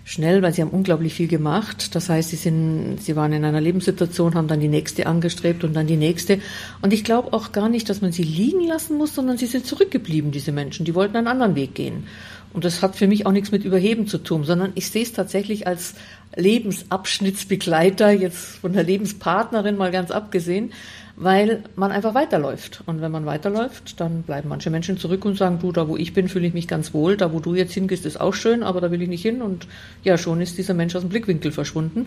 schnell, 0.05 0.43
weil 0.43 0.53
sie 0.53 0.61
haben 0.61 0.71
unglaublich 0.71 1.15
viel 1.15 1.29
gemacht. 1.29 1.95
Das 1.95 2.11
heißt, 2.11 2.31
sie 2.31 2.37
sind, 2.37 2.99
sie 3.01 3.17
waren 3.17 3.33
in 3.33 3.45
einer 3.45 3.61
Lebenssituation, 3.61 4.35
haben 4.35 4.49
dann 4.49 4.61
die 4.61 4.69
nächste 4.69 5.07
angestrebt 5.07 5.65
und 5.65 5.75
dann 5.75 5.87
die 5.87 5.97
nächste. 5.97 6.41
Und 6.83 6.93
ich 6.93 7.05
glaube 7.05 7.33
auch 7.33 7.53
gar 7.53 7.71
nicht, 7.71 7.89
dass 7.89 8.03
man 8.03 8.13
sie 8.13 8.23
liegen 8.23 8.67
lassen 8.67 8.99
muss, 8.99 9.15
sondern 9.15 9.39
sie 9.39 9.47
sind 9.47 9.67
zurückgeblieben, 9.67 10.31
diese 10.31 10.53
Menschen. 10.53 10.85
Die 10.85 10.95
wollten 10.95 11.17
einen 11.17 11.27
anderen 11.27 11.55
Weg 11.55 11.75
gehen. 11.75 12.07
Und 12.53 12.65
das 12.65 12.83
hat 12.83 12.95
für 12.95 13.09
mich 13.09 13.27
auch 13.27 13.33
nichts 13.33 13.51
mit 13.51 13.65
Überheben 13.65 14.07
zu 14.07 14.19
tun, 14.19 14.45
sondern 14.45 14.73
ich 14.77 14.89
sehe 14.89 15.03
es 15.03 15.13
tatsächlich 15.13 15.67
als 15.67 15.95
Lebensabschnittsbegleiter, 16.37 18.13
jetzt 18.13 18.59
von 18.59 18.75
der 18.75 18.85
Lebenspartnerin 18.85 19.77
mal 19.77 19.91
ganz 19.91 20.13
abgesehen, 20.13 20.73
weil 21.17 21.63
man 21.77 21.93
einfach 21.93 22.15
weiterläuft. 22.15 22.83
Und 22.87 23.01
wenn 23.01 23.13
man 23.13 23.27
weiterläuft, 23.27 24.01
dann 24.01 24.23
bleiben 24.23 24.49
manche 24.49 24.71
Menschen 24.71 24.99
zurück 24.99 25.25
und 25.25 25.39
sagen, 25.39 25.59
du, 25.61 25.71
da 25.71 25.89
wo 25.89 25.97
ich 25.97 26.13
bin, 26.13 26.29
fühle 26.29 26.47
ich 26.47 26.55
mich 26.55 26.67
ganz 26.67 26.93
wohl, 26.93 27.17
da 27.17 27.33
wo 27.33 27.41
du 27.41 27.55
jetzt 27.55 27.73
hingehst, 27.73 28.05
ist 28.05 28.21
auch 28.21 28.35
schön, 28.35 28.63
aber 28.63 28.81
da 28.81 28.91
will 28.91 29.03
ich 29.03 29.09
nicht 29.09 29.23
hin. 29.23 29.43
Und 29.43 29.67
ja, 30.03 30.19
schon 30.19 30.41
ist 30.41 30.59
dieser 30.59 30.75
Mensch 30.75 30.97
aus 30.97 31.03
dem 31.03 31.11
Blickwinkel 31.11 31.53
verschwunden. 31.53 32.07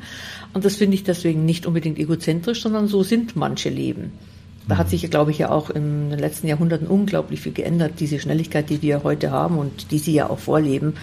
Und 0.54 0.66
das 0.66 0.76
finde 0.76 0.96
ich 0.96 1.04
deswegen 1.04 1.46
nicht 1.46 1.66
unbedingt 1.66 2.00
egozentrisch, 2.00 2.62
sondern 2.62 2.88
so 2.88 3.04
sind 3.04 3.36
manche 3.36 3.70
Leben. 3.70 4.12
Da 4.68 4.78
hat 4.78 4.90
sich, 4.90 5.10
glaube 5.10 5.32
ich, 5.32 5.38
ja 5.38 5.50
auch 5.50 5.70
in 5.70 6.10
den 6.10 6.20
letzten 6.20 6.48
Jahrhunderten 6.48 6.88
unglaublich 6.88 7.40
viel 7.40 7.54
geändert. 7.54 7.94
Diese 8.00 8.20
Schnelligkeit, 8.20 8.70
die 8.70 8.82
wir 8.82 9.04
heute 9.04 9.32
haben 9.32 9.58
und 9.58 9.92
die 9.92 9.98
Sie 9.98 10.14
ja 10.14 10.30
auch 10.30 10.40
vorleben, 10.40 10.96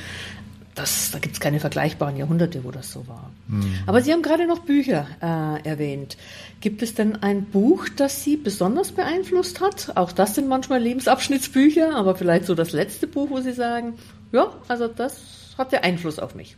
das, 0.75 1.11
da 1.13 1.19
gibt 1.19 1.35
es 1.35 1.41
keine 1.41 1.61
vergleichbaren 1.61 2.17
Jahrhunderte, 2.17 2.65
wo 2.65 2.71
das 2.71 2.91
so 2.91 3.07
war. 3.07 3.31
Mhm. 3.47 3.79
Aber 3.87 4.01
Sie 4.01 4.13
haben 4.13 4.23
gerade 4.23 4.47
noch 4.47 4.61
Bücher 4.61 5.07
äh, 5.23 5.69
erwähnt. 5.69 6.17
Gibt 6.61 6.83
es 6.83 6.95
denn 6.95 7.23
ein 7.23 7.45
Buch, 7.45 7.89
das 7.97 8.25
Sie 8.25 8.37
besonders 8.37 8.93
beeinflusst 8.93 9.61
hat? 9.61 9.97
Auch 9.97 10.13
das 10.13 10.35
sind 10.35 10.49
manchmal 10.49 10.83
Lebensabschnittsbücher, 10.83 11.95
aber 11.95 12.17
vielleicht 12.17 12.47
so 12.47 12.55
das 12.55 12.73
letzte 12.73 13.07
Buch, 13.07 13.31
wo 13.31 13.41
Sie 13.41 13.53
sagen, 13.53 13.95
ja, 14.33 14.53
also 14.67 14.89
das 14.89 15.55
hatte 15.57 15.85
Einfluss 15.85 16.19
auf 16.19 16.35
mich. 16.35 16.57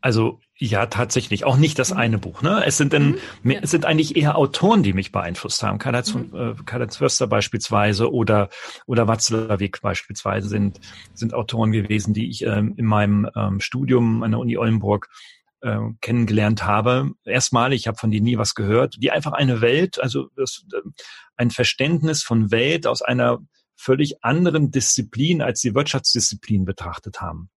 Also 0.00 0.40
ja, 0.60 0.86
tatsächlich. 0.86 1.44
Auch 1.44 1.56
nicht 1.56 1.78
das 1.78 1.92
mhm. 1.92 1.98
eine 1.98 2.18
Buch. 2.18 2.42
Ne? 2.42 2.64
Es 2.66 2.76
sind 2.76 2.92
dann, 2.92 3.18
mhm. 3.42 3.58
es 3.62 3.70
sind 3.70 3.84
eigentlich 3.84 4.16
eher 4.16 4.36
Autoren, 4.36 4.82
die 4.82 4.92
mich 4.92 5.12
beeinflusst 5.12 5.62
haben. 5.62 5.78
Karl-Heinz 5.78 6.14
mhm. 6.14 6.34
äh, 6.34 6.54
Karl 6.64 6.88
Förster 6.90 7.28
beispielsweise 7.28 8.12
oder 8.12 8.48
oder 8.86 9.06
Watzlawick 9.06 9.80
beispielsweise 9.80 10.48
sind 10.48 10.80
sind 11.14 11.32
Autoren 11.32 11.70
gewesen, 11.70 12.12
die 12.12 12.28
ich 12.28 12.42
ähm, 12.42 12.74
in 12.76 12.86
meinem 12.86 13.28
ähm, 13.36 13.60
Studium 13.60 14.24
an 14.24 14.32
der 14.32 14.40
Uni 14.40 14.56
Oldenburg 14.56 15.08
äh, 15.60 15.78
kennengelernt 16.00 16.64
habe. 16.64 17.12
Erstmal, 17.24 17.72
ich 17.72 17.86
habe 17.86 17.98
von 17.98 18.10
denen 18.10 18.24
nie 18.24 18.38
was 18.38 18.56
gehört, 18.56 18.96
die 18.98 19.12
einfach 19.12 19.32
eine 19.32 19.60
Welt, 19.60 20.00
also 20.00 20.28
das, 20.34 20.64
äh, 20.72 20.80
ein 21.36 21.50
Verständnis 21.50 22.24
von 22.24 22.50
Welt 22.50 22.88
aus 22.88 23.00
einer 23.00 23.38
völlig 23.76 24.24
anderen 24.24 24.72
Disziplin 24.72 25.40
als 25.40 25.60
die 25.60 25.74
Wirtschaftsdisziplin 25.74 26.64
betrachtet 26.64 27.20
haben 27.20 27.48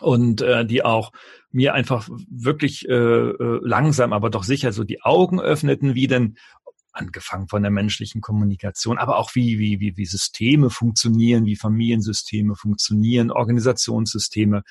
und 0.00 0.40
äh, 0.40 0.64
die 0.64 0.84
auch 0.84 1.12
mir 1.52 1.74
einfach 1.74 2.08
wirklich 2.28 2.88
äh, 2.88 2.92
äh, 2.94 3.60
langsam, 3.62 4.12
aber 4.12 4.30
doch 4.30 4.44
sicher 4.44 4.72
so 4.72 4.84
die 4.84 5.02
Augen 5.02 5.40
öffneten, 5.40 5.94
wie 5.94 6.06
denn 6.06 6.36
angefangen 6.92 7.48
von 7.48 7.62
der 7.62 7.70
menschlichen 7.70 8.20
Kommunikation, 8.20 8.98
aber 8.98 9.16
auch 9.16 9.34
wie, 9.34 9.58
wie, 9.58 9.80
wie, 9.80 9.96
wie 9.96 10.06
Systeme 10.06 10.70
funktionieren, 10.70 11.46
wie 11.46 11.56
Familiensysteme 11.56 12.56
funktionieren, 12.56 13.30
Organisationssysteme. 13.30 14.62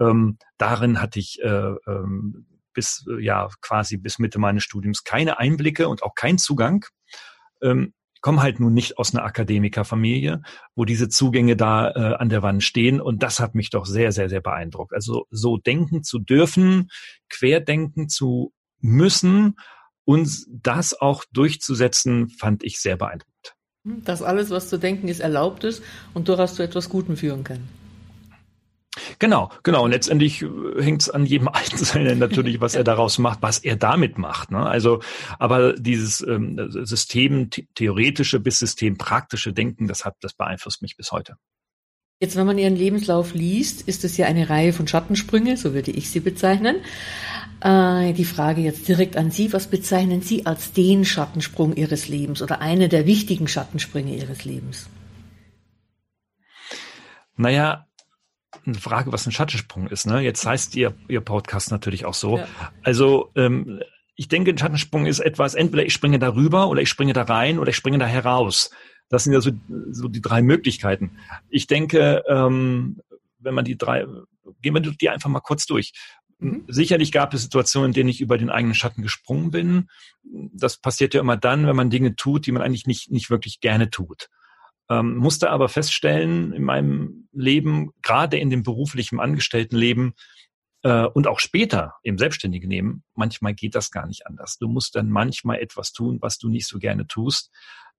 Ähm, 0.00 0.38
darin 0.58 1.00
hatte 1.00 1.18
ich 1.18 1.40
äh, 1.42 1.74
ähm, 1.86 2.46
bis, 2.74 3.04
äh, 3.08 3.22
ja, 3.22 3.48
quasi 3.60 3.96
bis 3.96 4.18
Mitte 4.18 4.38
meines 4.38 4.64
Studiums 4.64 5.04
keine 5.04 5.38
Einblicke 5.38 5.88
und 5.88 6.02
auch 6.02 6.14
keinen 6.14 6.38
Zugang. 6.38 6.84
Ähm, 7.62 7.94
komme 8.22 8.40
halt 8.40 8.60
nun 8.60 8.72
nicht 8.72 8.96
aus 8.96 9.14
einer 9.14 9.24
Akademikerfamilie, 9.24 10.40
wo 10.74 10.86
diese 10.86 11.10
Zugänge 11.10 11.56
da 11.56 11.90
äh, 11.90 12.14
an 12.14 12.30
der 12.30 12.42
Wand 12.42 12.62
stehen. 12.62 13.00
Und 13.00 13.22
das 13.22 13.40
hat 13.40 13.54
mich 13.54 13.68
doch 13.68 13.84
sehr, 13.84 14.12
sehr, 14.12 14.30
sehr 14.30 14.40
beeindruckt. 14.40 14.94
Also 14.94 15.26
so 15.30 15.58
denken 15.58 16.02
zu 16.02 16.18
dürfen, 16.18 16.90
querdenken 17.28 18.08
zu 18.08 18.54
müssen 18.80 19.56
und 20.04 20.30
das 20.48 20.98
auch 20.98 21.24
durchzusetzen, 21.32 22.30
fand 22.30 22.64
ich 22.64 22.80
sehr 22.80 22.96
beeindruckend. 22.96 23.54
Dass 23.84 24.22
alles, 24.22 24.50
was 24.50 24.68
zu 24.68 24.78
denken 24.78 25.08
ist, 25.08 25.20
erlaubt 25.20 25.64
ist 25.64 25.82
und 26.14 26.28
durchaus 26.28 26.54
zu 26.54 26.62
etwas 26.62 26.88
Guten 26.88 27.16
führen 27.16 27.44
kann. 27.44 27.68
Genau, 29.22 29.50
genau. 29.62 29.84
Und 29.84 29.92
letztendlich 29.92 30.42
äh, 30.42 30.48
hängt 30.82 31.02
es 31.02 31.08
an 31.08 31.24
jedem 31.24 31.46
Einzelnen 31.52 32.18
natürlich, 32.18 32.60
was 32.60 32.74
er 32.74 32.82
daraus 32.82 33.18
macht, 33.18 33.40
was 33.40 33.60
er 33.60 33.76
damit 33.76 34.18
macht. 34.18 34.50
Ne? 34.50 34.66
Also, 34.66 35.00
aber 35.38 35.74
dieses 35.74 36.26
ähm, 36.26 36.58
System 36.84 37.48
theoretische 37.76 38.40
bis 38.40 38.58
systempraktische 38.58 39.52
Denken, 39.52 39.86
das 39.86 40.04
hat, 40.04 40.16
das 40.22 40.34
beeinflusst 40.34 40.82
mich 40.82 40.96
bis 40.96 41.12
heute. 41.12 41.36
Jetzt, 42.18 42.34
wenn 42.34 42.46
man 42.46 42.58
Ihren 42.58 42.74
Lebenslauf 42.74 43.32
liest, 43.32 43.82
ist 43.82 44.02
es 44.02 44.16
ja 44.16 44.26
eine 44.26 44.50
Reihe 44.50 44.72
von 44.72 44.88
Schattensprünge, 44.88 45.56
so 45.56 45.72
würde 45.72 45.92
ich 45.92 46.10
sie 46.10 46.18
bezeichnen. 46.18 46.78
Äh, 47.60 48.14
die 48.14 48.24
Frage 48.24 48.60
jetzt 48.60 48.88
direkt 48.88 49.16
an 49.16 49.30
Sie, 49.30 49.52
was 49.52 49.68
bezeichnen 49.68 50.22
Sie 50.22 50.46
als 50.46 50.72
den 50.72 51.04
Schattensprung 51.04 51.76
Ihres 51.76 52.08
Lebens 52.08 52.42
oder 52.42 52.60
eine 52.60 52.88
der 52.88 53.06
wichtigen 53.06 53.46
Schattensprünge 53.46 54.16
Ihres 54.16 54.44
Lebens? 54.44 54.88
Naja, 57.36 57.86
eine 58.64 58.74
Frage, 58.74 59.12
was 59.12 59.26
ein 59.26 59.32
Schattensprung 59.32 59.88
ist. 59.88 60.06
Ne? 60.06 60.20
Jetzt 60.20 60.46
heißt 60.46 60.76
ihr, 60.76 60.94
ihr 61.08 61.20
Podcast 61.20 61.70
natürlich 61.70 62.04
auch 62.04 62.14
so. 62.14 62.38
Ja. 62.38 62.48
Also 62.82 63.30
ähm, 63.34 63.80
ich 64.14 64.28
denke, 64.28 64.50
ein 64.50 64.58
Schattensprung 64.58 65.06
ist 65.06 65.20
etwas, 65.20 65.54
entweder 65.54 65.84
ich 65.84 65.92
springe 65.92 66.18
darüber 66.18 66.68
oder 66.68 66.82
ich 66.82 66.88
springe 66.88 67.12
da 67.12 67.22
rein 67.22 67.58
oder 67.58 67.70
ich 67.70 67.76
springe 67.76 67.98
da 67.98 68.06
heraus. 68.06 68.70
Das 69.08 69.24
sind 69.24 69.32
ja 69.32 69.40
so, 69.40 69.50
so 69.90 70.08
die 70.08 70.20
drei 70.20 70.42
Möglichkeiten. 70.42 71.18
Ich 71.48 71.66
denke, 71.66 72.22
ähm, 72.28 73.00
wenn 73.38 73.54
man 73.54 73.64
die 73.64 73.76
drei, 73.76 74.06
gehen 74.60 74.74
wir 74.74 74.80
die 74.80 75.08
einfach 75.08 75.28
mal 75.28 75.40
kurz 75.40 75.66
durch. 75.66 75.92
Mhm. 76.38 76.64
Sicherlich 76.68 77.12
gab 77.12 77.34
es 77.34 77.42
Situationen, 77.42 77.90
in 77.90 77.94
denen 77.94 78.10
ich 78.10 78.20
über 78.20 78.38
den 78.38 78.50
eigenen 78.50 78.74
Schatten 78.74 79.02
gesprungen 79.02 79.50
bin. 79.50 79.88
Das 80.22 80.78
passiert 80.78 81.14
ja 81.14 81.20
immer 81.20 81.36
dann, 81.36 81.66
wenn 81.66 81.76
man 81.76 81.90
Dinge 81.90 82.16
tut, 82.16 82.46
die 82.46 82.52
man 82.52 82.62
eigentlich 82.62 82.86
nicht, 82.86 83.10
nicht 83.10 83.30
wirklich 83.30 83.60
gerne 83.60 83.90
tut. 83.90 84.28
Ähm, 84.92 85.16
musste 85.16 85.50
aber 85.50 85.68
feststellen 85.68 86.52
in 86.52 86.64
meinem 86.64 87.28
Leben, 87.32 87.90
gerade 88.02 88.36
in 88.36 88.50
dem 88.50 88.62
beruflichen 88.62 89.20
Angestelltenleben 89.20 90.14
äh, 90.82 91.06
und 91.06 91.26
auch 91.26 91.38
später 91.38 91.94
im 92.02 92.18
selbstständigen 92.18 92.70
Leben, 92.70 93.04
manchmal 93.14 93.54
geht 93.54 93.74
das 93.74 93.90
gar 93.90 94.06
nicht 94.06 94.26
anders. 94.26 94.58
Du 94.58 94.68
musst 94.68 94.94
dann 94.96 95.08
manchmal 95.08 95.60
etwas 95.60 95.92
tun, 95.92 96.18
was 96.20 96.38
du 96.38 96.48
nicht 96.48 96.66
so 96.66 96.78
gerne 96.78 97.06
tust. 97.06 97.50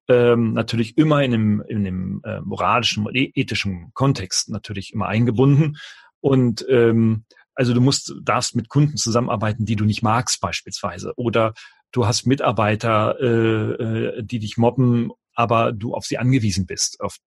Ähm, 0.08 0.54
natürlich 0.54 0.98
immer 0.98 1.24
in 1.24 1.34
einem, 1.34 1.64
in 1.68 1.78
einem 1.78 2.22
äh, 2.26 2.42
moralischen, 2.42 3.08
ethischen 3.14 3.92
Kontext 3.94 4.50
natürlich 4.50 4.94
immer 4.94 5.08
eingebunden. 5.08 5.78
Und 6.20 6.66
ähm, 6.70 7.26
also 7.56 7.74
du 7.74 7.82
musst, 7.82 8.14
darfst 8.22 8.56
mit 8.56 8.70
Kunden 8.70 8.98
zusammenarbeiten, 8.98 9.66
die 9.66 9.76
du 9.76 9.86
nicht 9.86 10.04
magst 10.04 10.42
beispielsweise. 10.42 11.14
Oder 11.16 11.54
du 11.92 12.06
hast 12.06 12.26
Mitarbeiter, 12.26 13.16
äh, 13.20 14.18
äh, 14.18 14.24
die 14.24 14.40
dich 14.40 14.58
mobben 14.58 15.12
aber 15.36 15.72
du 15.72 15.94
auf 15.94 16.06
sie 16.06 16.18
angewiesen 16.18 16.66
bist, 16.66 17.00
auf 17.00 17.18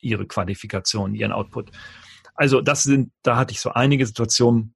ihre 0.00 0.26
Qualifikation, 0.26 1.14
ihren 1.14 1.32
Output. 1.32 1.70
Also 2.34 2.60
das 2.60 2.82
sind, 2.82 3.12
da 3.22 3.36
hatte 3.36 3.52
ich 3.52 3.60
so 3.60 3.70
einige 3.70 4.06
Situationen, 4.06 4.74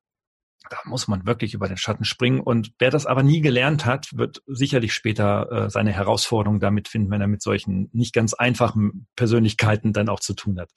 da 0.68 0.78
muss 0.84 1.08
man 1.08 1.26
wirklich 1.26 1.54
über 1.54 1.68
den 1.68 1.76
Schatten 1.76 2.04
springen. 2.04 2.40
Und 2.40 2.72
wer 2.78 2.90
das 2.90 3.06
aber 3.06 3.22
nie 3.22 3.40
gelernt 3.40 3.86
hat, 3.86 4.08
wird 4.16 4.42
sicherlich 4.46 4.94
später 4.94 5.50
äh, 5.50 5.70
seine 5.70 5.92
Herausforderung 5.92 6.60
damit 6.60 6.88
finden, 6.88 7.10
wenn 7.10 7.20
er 7.20 7.26
mit 7.26 7.42
solchen 7.42 7.90
nicht 7.92 8.14
ganz 8.14 8.34
einfachen 8.34 9.06
Persönlichkeiten 9.16 9.92
dann 9.92 10.08
auch 10.08 10.20
zu 10.20 10.34
tun 10.34 10.60
hat. 10.60 10.70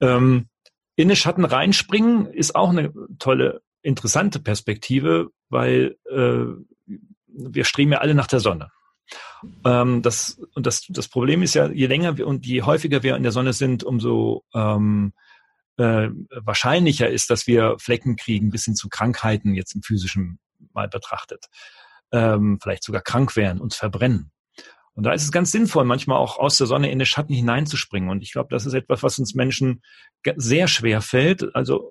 Ähm, 0.00 0.48
in 0.96 1.08
den 1.08 1.16
Schatten 1.16 1.44
reinspringen 1.44 2.26
ist 2.26 2.54
auch 2.54 2.70
eine 2.70 2.92
tolle, 3.18 3.62
interessante 3.82 4.40
Perspektive, 4.40 5.30
weil 5.48 5.96
äh, 6.10 6.44
wir 7.26 7.64
streben 7.64 7.92
ja 7.92 7.98
alle 7.98 8.14
nach 8.14 8.26
der 8.26 8.40
Sonne. 8.40 8.70
Ähm, 9.64 10.02
das, 10.02 10.40
und 10.54 10.66
das, 10.66 10.86
das 10.88 11.08
Problem 11.08 11.42
ist 11.42 11.54
ja, 11.54 11.68
je 11.68 11.86
länger 11.86 12.16
wir 12.16 12.26
und 12.26 12.46
je 12.46 12.62
häufiger 12.62 13.02
wir 13.02 13.16
in 13.16 13.22
der 13.22 13.32
Sonne 13.32 13.52
sind, 13.52 13.84
umso 13.84 14.44
ähm, 14.54 15.12
äh, 15.76 16.08
wahrscheinlicher 16.30 17.08
ist, 17.08 17.30
dass 17.30 17.46
wir 17.46 17.76
Flecken 17.78 18.16
kriegen, 18.16 18.50
bis 18.50 18.64
hin 18.64 18.74
zu 18.74 18.88
Krankheiten 18.88 19.54
jetzt 19.54 19.74
im 19.74 19.82
physischen 19.82 20.38
mal 20.72 20.88
betrachtet. 20.88 21.46
Ähm, 22.12 22.58
vielleicht 22.62 22.84
sogar 22.84 23.02
krank 23.02 23.36
werden, 23.36 23.60
uns 23.60 23.76
verbrennen. 23.76 24.30
Und 24.94 25.02
da 25.02 25.12
ist 25.12 25.24
es 25.24 25.32
ganz 25.32 25.50
sinnvoll, 25.50 25.84
manchmal 25.84 26.18
auch 26.18 26.38
aus 26.38 26.56
der 26.56 26.68
Sonne 26.68 26.90
in 26.90 27.00
den 27.00 27.06
Schatten 27.06 27.34
hineinzuspringen. 27.34 28.08
Und 28.08 28.22
ich 28.22 28.32
glaube, 28.32 28.48
das 28.50 28.64
ist 28.64 28.74
etwas, 28.74 29.02
was 29.02 29.18
uns 29.18 29.34
Menschen 29.34 29.82
sehr 30.36 30.68
schwer 30.68 31.00
fällt. 31.00 31.54
Also 31.56 31.90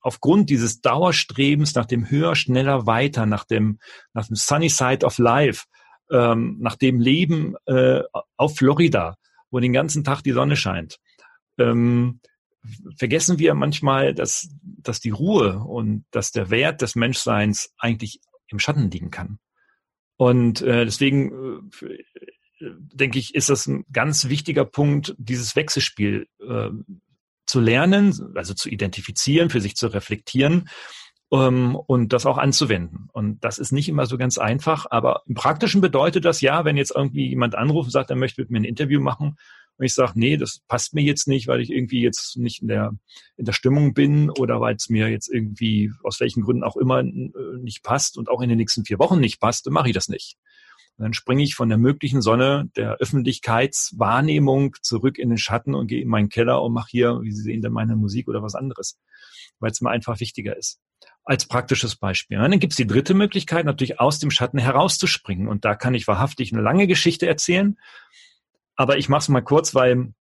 aufgrund 0.00 0.50
dieses 0.50 0.82
Dauerstrebens 0.82 1.74
nach 1.74 1.86
dem 1.86 2.10
höher, 2.10 2.34
schneller, 2.36 2.86
weiter, 2.86 3.24
nach 3.24 3.44
dem, 3.44 3.78
nach 4.12 4.26
dem 4.26 4.36
Sunny 4.36 4.68
Side 4.68 5.06
of 5.06 5.16
Life, 5.16 5.64
ähm, 6.12 6.56
nach 6.60 6.76
dem 6.76 7.00
Leben 7.00 7.56
äh, 7.66 8.02
auf 8.36 8.56
Florida, 8.56 9.16
wo 9.50 9.58
den 9.60 9.72
ganzen 9.72 10.04
Tag 10.04 10.22
die 10.22 10.32
Sonne 10.32 10.56
scheint, 10.56 10.98
ähm, 11.58 12.20
vergessen 12.96 13.38
wir 13.38 13.54
manchmal, 13.54 14.14
dass, 14.14 14.48
dass 14.62 15.00
die 15.00 15.10
Ruhe 15.10 15.58
und 15.58 16.04
dass 16.10 16.30
der 16.30 16.50
Wert 16.50 16.82
des 16.82 16.94
Menschseins 16.94 17.72
eigentlich 17.78 18.20
im 18.48 18.58
Schatten 18.58 18.90
liegen 18.90 19.10
kann. 19.10 19.38
Und 20.16 20.62
äh, 20.62 20.84
deswegen 20.84 21.70
äh, 21.80 22.70
denke 22.92 23.18
ich, 23.18 23.34
ist 23.34 23.48
das 23.48 23.66
ein 23.66 23.84
ganz 23.92 24.28
wichtiger 24.28 24.64
Punkt, 24.64 25.14
dieses 25.18 25.56
Wechselspiel 25.56 26.28
äh, 26.46 26.68
zu 27.46 27.60
lernen, 27.60 28.14
also 28.36 28.54
zu 28.54 28.68
identifizieren, 28.68 29.50
für 29.50 29.60
sich 29.60 29.74
zu 29.74 29.88
reflektieren 29.88 30.68
ähm, 31.32 31.74
und 31.74 32.12
das 32.12 32.26
auch 32.26 32.36
anzuwenden. 32.38 33.08
Und 33.12 33.42
das 33.42 33.58
ist 33.58 33.72
nicht 33.72 33.88
immer 33.88 34.06
so 34.06 34.18
ganz 34.18 34.38
einfach, 34.38 34.86
aber 34.90 35.22
im 35.26 35.34
Praktischen 35.34 35.80
bedeutet 35.80 36.24
das 36.24 36.42
ja, 36.42 36.64
wenn 36.64 36.76
jetzt 36.76 36.92
irgendwie 36.94 37.28
jemand 37.28 37.54
anruft 37.54 37.86
und 37.86 37.92
sagt, 37.92 38.10
er 38.10 38.16
möchte 38.16 38.42
mit 38.42 38.50
mir 38.50 38.60
ein 38.60 38.64
Interview 38.64 39.00
machen 39.00 39.38
und 39.78 39.86
ich 39.86 39.94
sage, 39.94 40.12
nee, 40.14 40.36
das 40.36 40.60
passt 40.68 40.94
mir 40.94 41.02
jetzt 41.02 41.26
nicht, 41.26 41.48
weil 41.48 41.62
ich 41.62 41.70
irgendwie 41.70 42.02
jetzt 42.02 42.36
nicht 42.36 42.60
in 42.60 42.68
der, 42.68 42.92
in 43.36 43.46
der 43.46 43.54
Stimmung 43.54 43.94
bin 43.94 44.28
oder 44.28 44.60
weil 44.60 44.76
es 44.76 44.90
mir 44.90 45.08
jetzt 45.08 45.32
irgendwie 45.32 45.90
aus 46.04 46.20
welchen 46.20 46.42
Gründen 46.42 46.64
auch 46.64 46.76
immer 46.76 47.00
äh, 47.00 47.30
nicht 47.60 47.82
passt 47.82 48.18
und 48.18 48.28
auch 48.28 48.42
in 48.42 48.50
den 48.50 48.58
nächsten 48.58 48.84
vier 48.84 48.98
Wochen 48.98 49.18
nicht 49.18 49.40
passt, 49.40 49.66
dann 49.66 49.72
mache 49.72 49.88
ich 49.88 49.94
das 49.94 50.08
nicht. 50.08 50.36
Und 50.98 51.04
dann 51.04 51.14
springe 51.14 51.42
ich 51.42 51.54
von 51.54 51.70
der 51.70 51.78
möglichen 51.78 52.20
Sonne 52.20 52.68
der 52.76 52.96
Öffentlichkeitswahrnehmung 52.96 54.76
zurück 54.82 55.18
in 55.18 55.30
den 55.30 55.38
Schatten 55.38 55.74
und 55.74 55.86
gehe 55.86 56.02
in 56.02 56.08
meinen 56.08 56.28
Keller 56.28 56.62
und 56.62 56.74
mache 56.74 56.90
hier, 56.90 57.20
wie 57.22 57.32
Sie 57.32 57.40
sehen, 57.40 57.62
dann 57.62 57.72
meine 57.72 57.96
Musik 57.96 58.28
oder 58.28 58.42
was 58.42 58.54
anderes, 58.54 59.00
weil 59.60 59.70
es 59.70 59.80
mir 59.80 59.88
einfach 59.88 60.20
wichtiger 60.20 60.54
ist 60.54 60.78
als 61.24 61.46
praktisches 61.46 61.96
Beispiel. 61.96 62.38
dann 62.38 62.58
gibt 62.58 62.72
es 62.72 62.76
die 62.76 62.86
dritte 62.86 63.14
Möglichkeit, 63.14 63.64
natürlich 63.64 64.00
aus 64.00 64.18
dem 64.18 64.30
Schatten 64.30 64.58
herauszuspringen. 64.58 65.48
Und 65.48 65.64
da 65.64 65.74
kann 65.74 65.94
ich 65.94 66.08
wahrhaftig 66.08 66.52
eine 66.52 66.62
lange 66.62 66.86
Geschichte 66.86 67.26
erzählen. 67.26 67.78
Aber 68.74 68.98
ich 68.98 69.08
mache 69.08 69.20
es 69.20 69.28
mal 69.28 69.42
kurz, 69.42 69.74
weil 69.74 70.12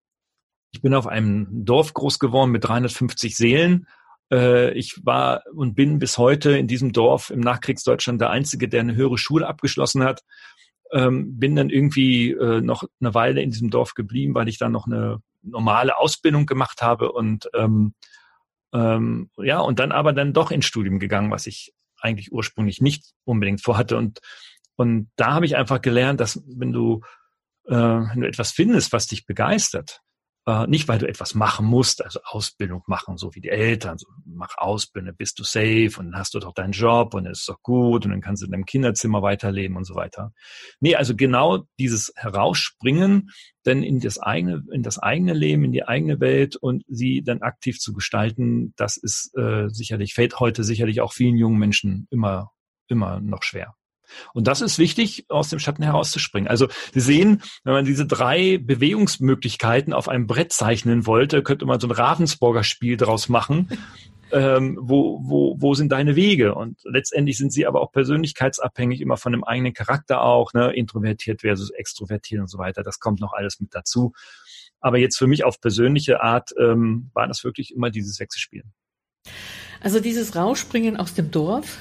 ich 0.71 0.81
bin 0.81 0.93
auf 0.93 1.07
einem 1.07 1.65
Dorf 1.65 1.93
groß 1.93 2.19
geworden 2.19 2.51
mit 2.51 2.63
350 2.63 3.35
Seelen. 3.35 3.87
Äh, 4.31 4.73
ich 4.73 4.99
war 5.03 5.43
und 5.53 5.75
bin 5.75 5.99
bis 5.99 6.17
heute 6.17 6.57
in 6.57 6.67
diesem 6.67 6.93
Dorf 6.93 7.29
im 7.29 7.39
Nachkriegsdeutschland 7.39 8.21
der 8.21 8.29
Einzige, 8.29 8.69
der 8.69 8.81
eine 8.81 8.95
höhere 8.95 9.17
Schule 9.17 9.47
abgeschlossen 9.47 10.03
hat. 10.03 10.21
Ähm, 10.93 11.39
bin 11.39 11.55
dann 11.55 11.69
irgendwie 11.69 12.31
äh, 12.31 12.61
noch 12.61 12.83
eine 12.99 13.13
Weile 13.13 13.41
in 13.41 13.49
diesem 13.49 13.69
Dorf 13.69 13.93
geblieben, 13.95 14.35
weil 14.35 14.49
ich 14.49 14.57
dann 14.57 14.71
noch 14.71 14.85
eine 14.85 15.21
normale 15.41 15.97
Ausbildung 15.97 16.45
gemacht 16.45 16.81
habe 16.81 17.11
und 17.11 17.49
ähm, 17.53 17.93
Ähm, 18.73 19.29
ja, 19.37 19.59
und 19.59 19.79
dann 19.79 19.91
aber 19.91 20.13
dann 20.13 20.33
doch 20.33 20.51
ins 20.51 20.65
Studium 20.65 20.99
gegangen, 20.99 21.31
was 21.31 21.47
ich 21.47 21.73
eigentlich 21.99 22.31
ursprünglich 22.31 22.81
nicht 22.81 23.13
unbedingt 23.23 23.61
vorhatte. 23.61 23.97
Und, 23.97 24.19
und 24.75 25.11
da 25.15 25.33
habe 25.33 25.45
ich 25.45 25.55
einfach 25.55 25.81
gelernt, 25.81 26.19
dass 26.19 26.41
wenn 26.47 26.71
du, 26.71 27.01
äh, 27.65 27.75
wenn 27.75 28.21
du 28.21 28.27
etwas 28.27 28.51
findest, 28.51 28.93
was 28.93 29.07
dich 29.07 29.25
begeistert, 29.25 30.01
äh, 30.45 30.67
nicht, 30.67 30.87
weil 30.87 30.99
du 30.99 31.07
etwas 31.07 31.35
machen 31.35 31.65
musst, 31.65 32.03
also 32.03 32.19
Ausbildung 32.23 32.83
machen, 32.87 33.17
so 33.17 33.33
wie 33.35 33.41
die 33.41 33.49
Eltern, 33.49 33.97
so 33.97 34.07
mach 34.25 34.57
Ausbildung, 34.57 35.15
bist 35.15 35.39
du 35.39 35.43
safe 35.43 35.91
und 35.97 36.11
dann 36.11 36.15
hast 36.15 36.33
du 36.33 36.39
doch 36.39 36.53
deinen 36.53 36.71
Job 36.71 37.13
und 37.13 37.25
es 37.25 37.39
ist 37.39 37.49
doch 37.49 37.61
gut 37.61 38.05
und 38.05 38.11
dann 38.11 38.21
kannst 38.21 38.41
du 38.41 38.47
in 38.47 38.51
deinem 38.51 38.65
Kinderzimmer 38.65 39.21
weiterleben 39.21 39.77
und 39.77 39.85
so 39.85 39.95
weiter. 39.95 40.33
Nee, 40.79 40.95
also 40.95 41.15
genau 41.15 41.63
dieses 41.77 42.11
Herausspringen 42.15 43.29
denn 43.65 43.83
in 43.83 43.99
das 43.99 44.19
eigene, 44.19 44.63
in 44.71 44.83
das 44.83 44.97
eigene 44.97 45.33
Leben, 45.33 45.65
in 45.65 45.71
die 45.71 45.83
eigene 45.83 46.19
Welt 46.19 46.55
und 46.55 46.83
sie 46.87 47.23
dann 47.23 47.41
aktiv 47.41 47.79
zu 47.79 47.93
gestalten, 47.93 48.73
das 48.75 48.97
ist 48.97 49.35
äh, 49.37 49.69
sicherlich, 49.69 50.13
fällt 50.13 50.39
heute 50.39 50.63
sicherlich 50.63 51.01
auch 51.01 51.13
vielen 51.13 51.37
jungen 51.37 51.59
Menschen 51.59 52.07
immer, 52.09 52.51
immer 52.87 53.19
noch 53.19 53.43
schwer. 53.43 53.75
Und 54.33 54.47
das 54.47 54.61
ist 54.61 54.77
wichtig, 54.77 55.25
aus 55.29 55.49
dem 55.49 55.59
Schatten 55.59 55.83
herauszuspringen. 55.83 56.49
Also 56.49 56.67
Sie 56.93 56.99
sehen, 56.99 57.41
wenn 57.63 57.73
man 57.73 57.85
diese 57.85 58.05
drei 58.05 58.57
Bewegungsmöglichkeiten 58.57 59.93
auf 59.93 60.07
einem 60.07 60.27
Brett 60.27 60.53
zeichnen 60.53 61.05
wollte, 61.05 61.43
könnte 61.43 61.65
man 61.65 61.79
so 61.79 61.87
ein 61.87 61.91
Ravensburger 61.91 62.63
Spiel 62.63 62.97
daraus 62.97 63.29
machen. 63.29 63.69
Ähm, 64.33 64.77
wo, 64.81 65.19
wo, 65.23 65.57
wo 65.59 65.73
sind 65.73 65.91
deine 65.91 66.15
Wege? 66.15 66.55
Und 66.55 66.79
letztendlich 66.85 67.37
sind 67.37 67.51
sie 67.51 67.67
aber 67.67 67.81
auch 67.81 67.91
persönlichkeitsabhängig, 67.91 69.01
immer 69.01 69.17
von 69.17 69.33
dem 69.33 69.43
eigenen 69.43 69.73
Charakter 69.73 70.21
auch, 70.21 70.53
ne? 70.53 70.71
introvertiert 70.71 71.41
versus 71.41 71.69
extrovertiert 71.71 72.39
und 72.39 72.47
so 72.47 72.57
weiter. 72.57 72.81
Das 72.81 73.01
kommt 73.01 73.19
noch 73.19 73.33
alles 73.33 73.59
mit 73.59 73.75
dazu. 73.75 74.13
Aber 74.79 74.97
jetzt 74.97 75.17
für 75.17 75.27
mich 75.27 75.43
auf 75.43 75.59
persönliche 75.59 76.21
Art 76.21 76.51
ähm, 76.57 77.11
war 77.13 77.27
das 77.27 77.43
wirklich 77.43 77.75
immer 77.75 77.89
dieses 77.89 78.21
Wechselspiel. 78.21 78.63
Also 79.81 79.99
dieses 79.99 80.35
Rausspringen 80.35 80.97
aus 80.97 81.13
dem 81.13 81.31
Dorf, 81.31 81.77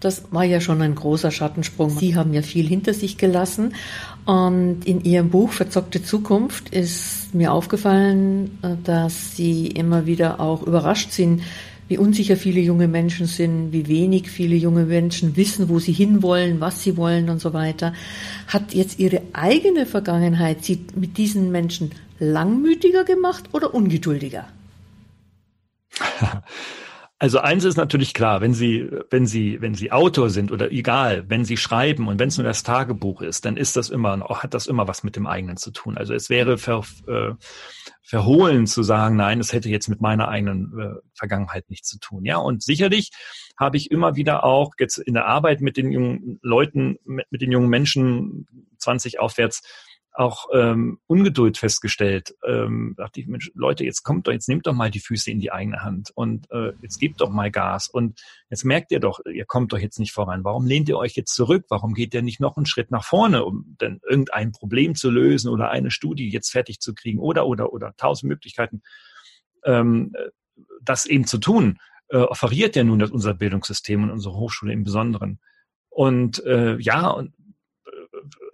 das 0.00 0.24
war 0.30 0.44
ja 0.44 0.60
schon 0.60 0.82
ein 0.82 0.94
großer 0.94 1.30
Schattensprung. 1.30 1.90
Sie 1.90 2.16
haben 2.16 2.34
ja 2.34 2.42
viel 2.42 2.66
hinter 2.66 2.94
sich 2.94 3.16
gelassen. 3.16 3.74
Und 4.24 4.80
in 4.84 5.02
Ihrem 5.04 5.30
Buch 5.30 5.52
Verzockte 5.52 6.02
Zukunft 6.02 6.68
ist 6.70 7.34
mir 7.34 7.52
aufgefallen, 7.52 8.58
äh, 8.62 8.76
dass 8.84 9.36
Sie 9.36 9.68
immer 9.68 10.06
wieder 10.06 10.40
auch 10.40 10.62
überrascht 10.62 11.12
sind, 11.12 11.42
wie 11.88 11.98
unsicher 11.98 12.36
viele 12.36 12.60
junge 12.60 12.88
Menschen 12.88 13.26
sind, 13.26 13.72
wie 13.72 13.86
wenig 13.86 14.28
viele 14.30 14.56
junge 14.56 14.84
Menschen 14.84 15.36
wissen, 15.36 15.68
wo 15.68 15.78
sie 15.78 15.92
hinwollen, 15.92 16.60
was 16.60 16.82
sie 16.82 16.96
wollen 16.96 17.30
und 17.30 17.40
so 17.40 17.52
weiter. 17.52 17.92
Hat 18.48 18.74
jetzt 18.74 18.98
Ihre 18.98 19.22
eigene 19.32 19.86
Vergangenheit 19.86 20.64
Sie 20.64 20.84
mit 20.96 21.16
diesen 21.16 21.52
Menschen 21.52 21.92
langmütiger 22.18 23.04
gemacht 23.04 23.44
oder 23.52 23.72
ungeduldiger? 23.72 24.48
Also 27.18 27.38
eins 27.38 27.64
ist 27.64 27.78
natürlich 27.78 28.12
klar, 28.12 28.42
wenn 28.42 28.52
Sie, 28.52 28.90
wenn 29.08 29.26
Sie, 29.26 29.62
wenn 29.62 29.74
Sie 29.74 29.90
Autor 29.90 30.28
sind 30.28 30.52
oder 30.52 30.70
egal, 30.70 31.24
wenn 31.28 31.46
Sie 31.46 31.56
schreiben 31.56 32.08
und 32.08 32.18
wenn 32.18 32.28
es 32.28 32.36
nur 32.36 32.46
das 32.46 32.62
Tagebuch 32.62 33.22
ist, 33.22 33.46
dann 33.46 33.56
ist 33.56 33.74
das 33.74 33.88
immer, 33.88 34.20
hat 34.28 34.52
das 34.52 34.66
immer 34.66 34.86
was 34.86 35.02
mit 35.02 35.16
dem 35.16 35.26
eigenen 35.26 35.56
zu 35.56 35.70
tun. 35.70 35.96
Also 35.96 36.12
es 36.12 36.28
wäre 36.28 36.58
ver, 36.58 36.84
äh, 37.06 37.32
verhohlen 38.02 38.66
zu 38.66 38.82
sagen, 38.82 39.16
nein, 39.16 39.40
es 39.40 39.54
hätte 39.54 39.70
jetzt 39.70 39.88
mit 39.88 40.02
meiner 40.02 40.28
eigenen 40.28 40.78
äh, 40.78 41.00
Vergangenheit 41.14 41.70
nichts 41.70 41.88
zu 41.88 41.98
tun. 41.98 42.26
Ja, 42.26 42.36
und 42.36 42.62
sicherlich 42.62 43.10
habe 43.58 43.78
ich 43.78 43.90
immer 43.90 44.14
wieder 44.16 44.44
auch 44.44 44.74
jetzt 44.78 44.98
in 44.98 45.14
der 45.14 45.24
Arbeit 45.24 45.62
mit 45.62 45.78
den 45.78 45.90
jungen 45.90 46.38
Leuten, 46.42 46.98
mit, 47.04 47.26
mit 47.30 47.40
den 47.40 47.50
jungen 47.50 47.70
Menschen 47.70 48.46
20 48.78 49.20
aufwärts 49.20 49.62
auch 50.16 50.46
ähm, 50.52 50.98
Ungeduld 51.06 51.58
festgestellt. 51.58 52.34
Ähm, 52.46 52.94
dachte 52.96 53.20
ich, 53.20 53.26
Mensch, 53.26 53.50
Leute, 53.54 53.84
jetzt 53.84 54.02
kommt 54.02 54.26
doch, 54.26 54.32
jetzt 54.32 54.48
nehmt 54.48 54.66
doch 54.66 54.72
mal 54.72 54.90
die 54.90 55.00
Füße 55.00 55.30
in 55.30 55.40
die 55.40 55.52
eigene 55.52 55.82
Hand 55.82 56.10
und 56.14 56.50
äh, 56.50 56.72
jetzt 56.80 56.98
gebt 56.98 57.20
doch 57.20 57.30
mal 57.30 57.50
Gas. 57.50 57.88
Und 57.88 58.20
jetzt 58.48 58.64
merkt 58.64 58.92
ihr 58.92 59.00
doch, 59.00 59.20
ihr 59.30 59.44
kommt 59.44 59.72
doch 59.72 59.78
jetzt 59.78 59.98
nicht 59.98 60.12
voran. 60.12 60.42
Warum 60.42 60.66
lehnt 60.66 60.88
ihr 60.88 60.96
euch 60.96 61.14
jetzt 61.16 61.34
zurück? 61.34 61.66
Warum 61.68 61.92
geht 61.92 62.14
ihr 62.14 62.22
nicht 62.22 62.40
noch 62.40 62.56
einen 62.56 62.66
Schritt 62.66 62.90
nach 62.90 63.04
vorne, 63.04 63.44
um 63.44 63.76
dann 63.78 64.00
irgendein 64.08 64.52
Problem 64.52 64.94
zu 64.94 65.10
lösen 65.10 65.50
oder 65.50 65.70
eine 65.70 65.90
Studie 65.90 66.30
jetzt 66.30 66.50
fertig 66.50 66.80
zu 66.80 66.94
kriegen 66.94 67.18
oder 67.18 67.46
oder 67.46 67.72
oder 67.72 67.94
tausend 67.96 68.28
Möglichkeiten, 68.30 68.82
ähm, 69.64 70.14
das 70.80 71.04
eben 71.04 71.26
zu 71.26 71.38
tun, 71.38 71.78
äh, 72.08 72.18
offeriert 72.18 72.74
ja 72.74 72.84
nun 72.84 73.00
das 73.00 73.10
unser 73.10 73.34
Bildungssystem 73.34 74.02
und 74.02 74.10
unsere 74.10 74.34
Hochschule 74.34 74.72
im 74.72 74.84
Besonderen. 74.84 75.40
Und 75.90 76.44
äh, 76.44 76.76
ja, 76.78 77.08
und 77.08 77.32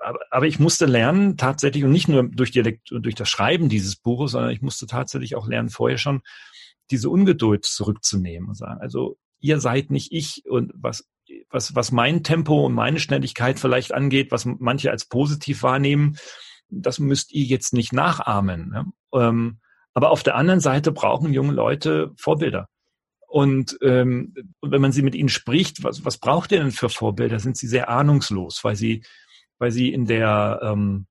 aber, 0.03 0.21
aber 0.31 0.47
ich 0.47 0.59
musste 0.59 0.87
lernen, 0.87 1.37
tatsächlich, 1.37 1.85
und 1.85 1.93
nicht 1.93 2.09
nur 2.09 2.25
durch, 2.25 2.51
die, 2.51 2.81
durch 2.91 3.15
das 3.15 3.29
Schreiben 3.29 3.69
dieses 3.69 3.97
Buches, 3.97 4.33
sondern 4.33 4.51
ich 4.51 4.63
musste 4.63 4.87
tatsächlich 4.87 5.37
auch 5.37 5.47
lernen, 5.47 5.69
vorher 5.69 5.99
schon 5.99 6.23
diese 6.91 7.09
Ungeduld 7.11 7.65
zurückzunehmen 7.65 8.49
und 8.49 8.55
sagen, 8.55 8.81
also 8.81 9.17
ihr 9.41 9.61
seid 9.61 9.91
nicht 9.91 10.13
ich 10.13 10.45
und 10.49 10.73
was, 10.75 11.09
was, 11.51 11.75
was 11.75 11.93
mein 11.93 12.23
Tempo 12.23 12.65
und 12.67 12.75
meine 12.75 13.01
Schnelligkeit 13.01 13.59
vielleicht 13.59 13.93
angeht, 13.93 14.31
was 14.31 14.45
manche 14.45 14.91
als 14.91 15.07
positiv 15.07 15.63
wahrnehmen, 15.63 16.17
das 16.69 16.99
müsst 16.99 17.33
ihr 17.33 17.45
jetzt 17.45 17.73
nicht 17.73 17.93
nachahmen. 17.93 18.71
Ne? 18.71 18.85
Ähm, 19.15 19.61
aber 19.95 20.11
auf 20.11 20.23
der 20.23 20.37
anderen 20.37 20.61
Seite 20.61 20.93
brauchen 20.93 21.33
junge 21.33 21.53
Leute 21.53 22.13
Vorbilder. 22.17 22.69
Und 23.29 23.79
ähm, 23.83 24.35
wenn 24.61 24.81
man 24.81 24.93
sie 24.93 25.03
mit 25.03 25.15
ihnen 25.15 25.29
spricht, 25.29 25.83
was, 25.83 26.05
was 26.05 26.19
braucht 26.19 26.53
ihr 26.53 26.59
denn 26.59 26.71
für 26.71 26.89
Vorbilder, 26.89 27.39
sind 27.39 27.57
sie 27.57 27.67
sehr 27.67 27.89
ahnungslos, 27.89 28.63
weil 28.63 28.77
sie 28.77 29.05
weil 29.63 29.71
sie 29.71 29.93
in 29.93 30.07
der, 30.07 30.59
ähm, 30.61 31.07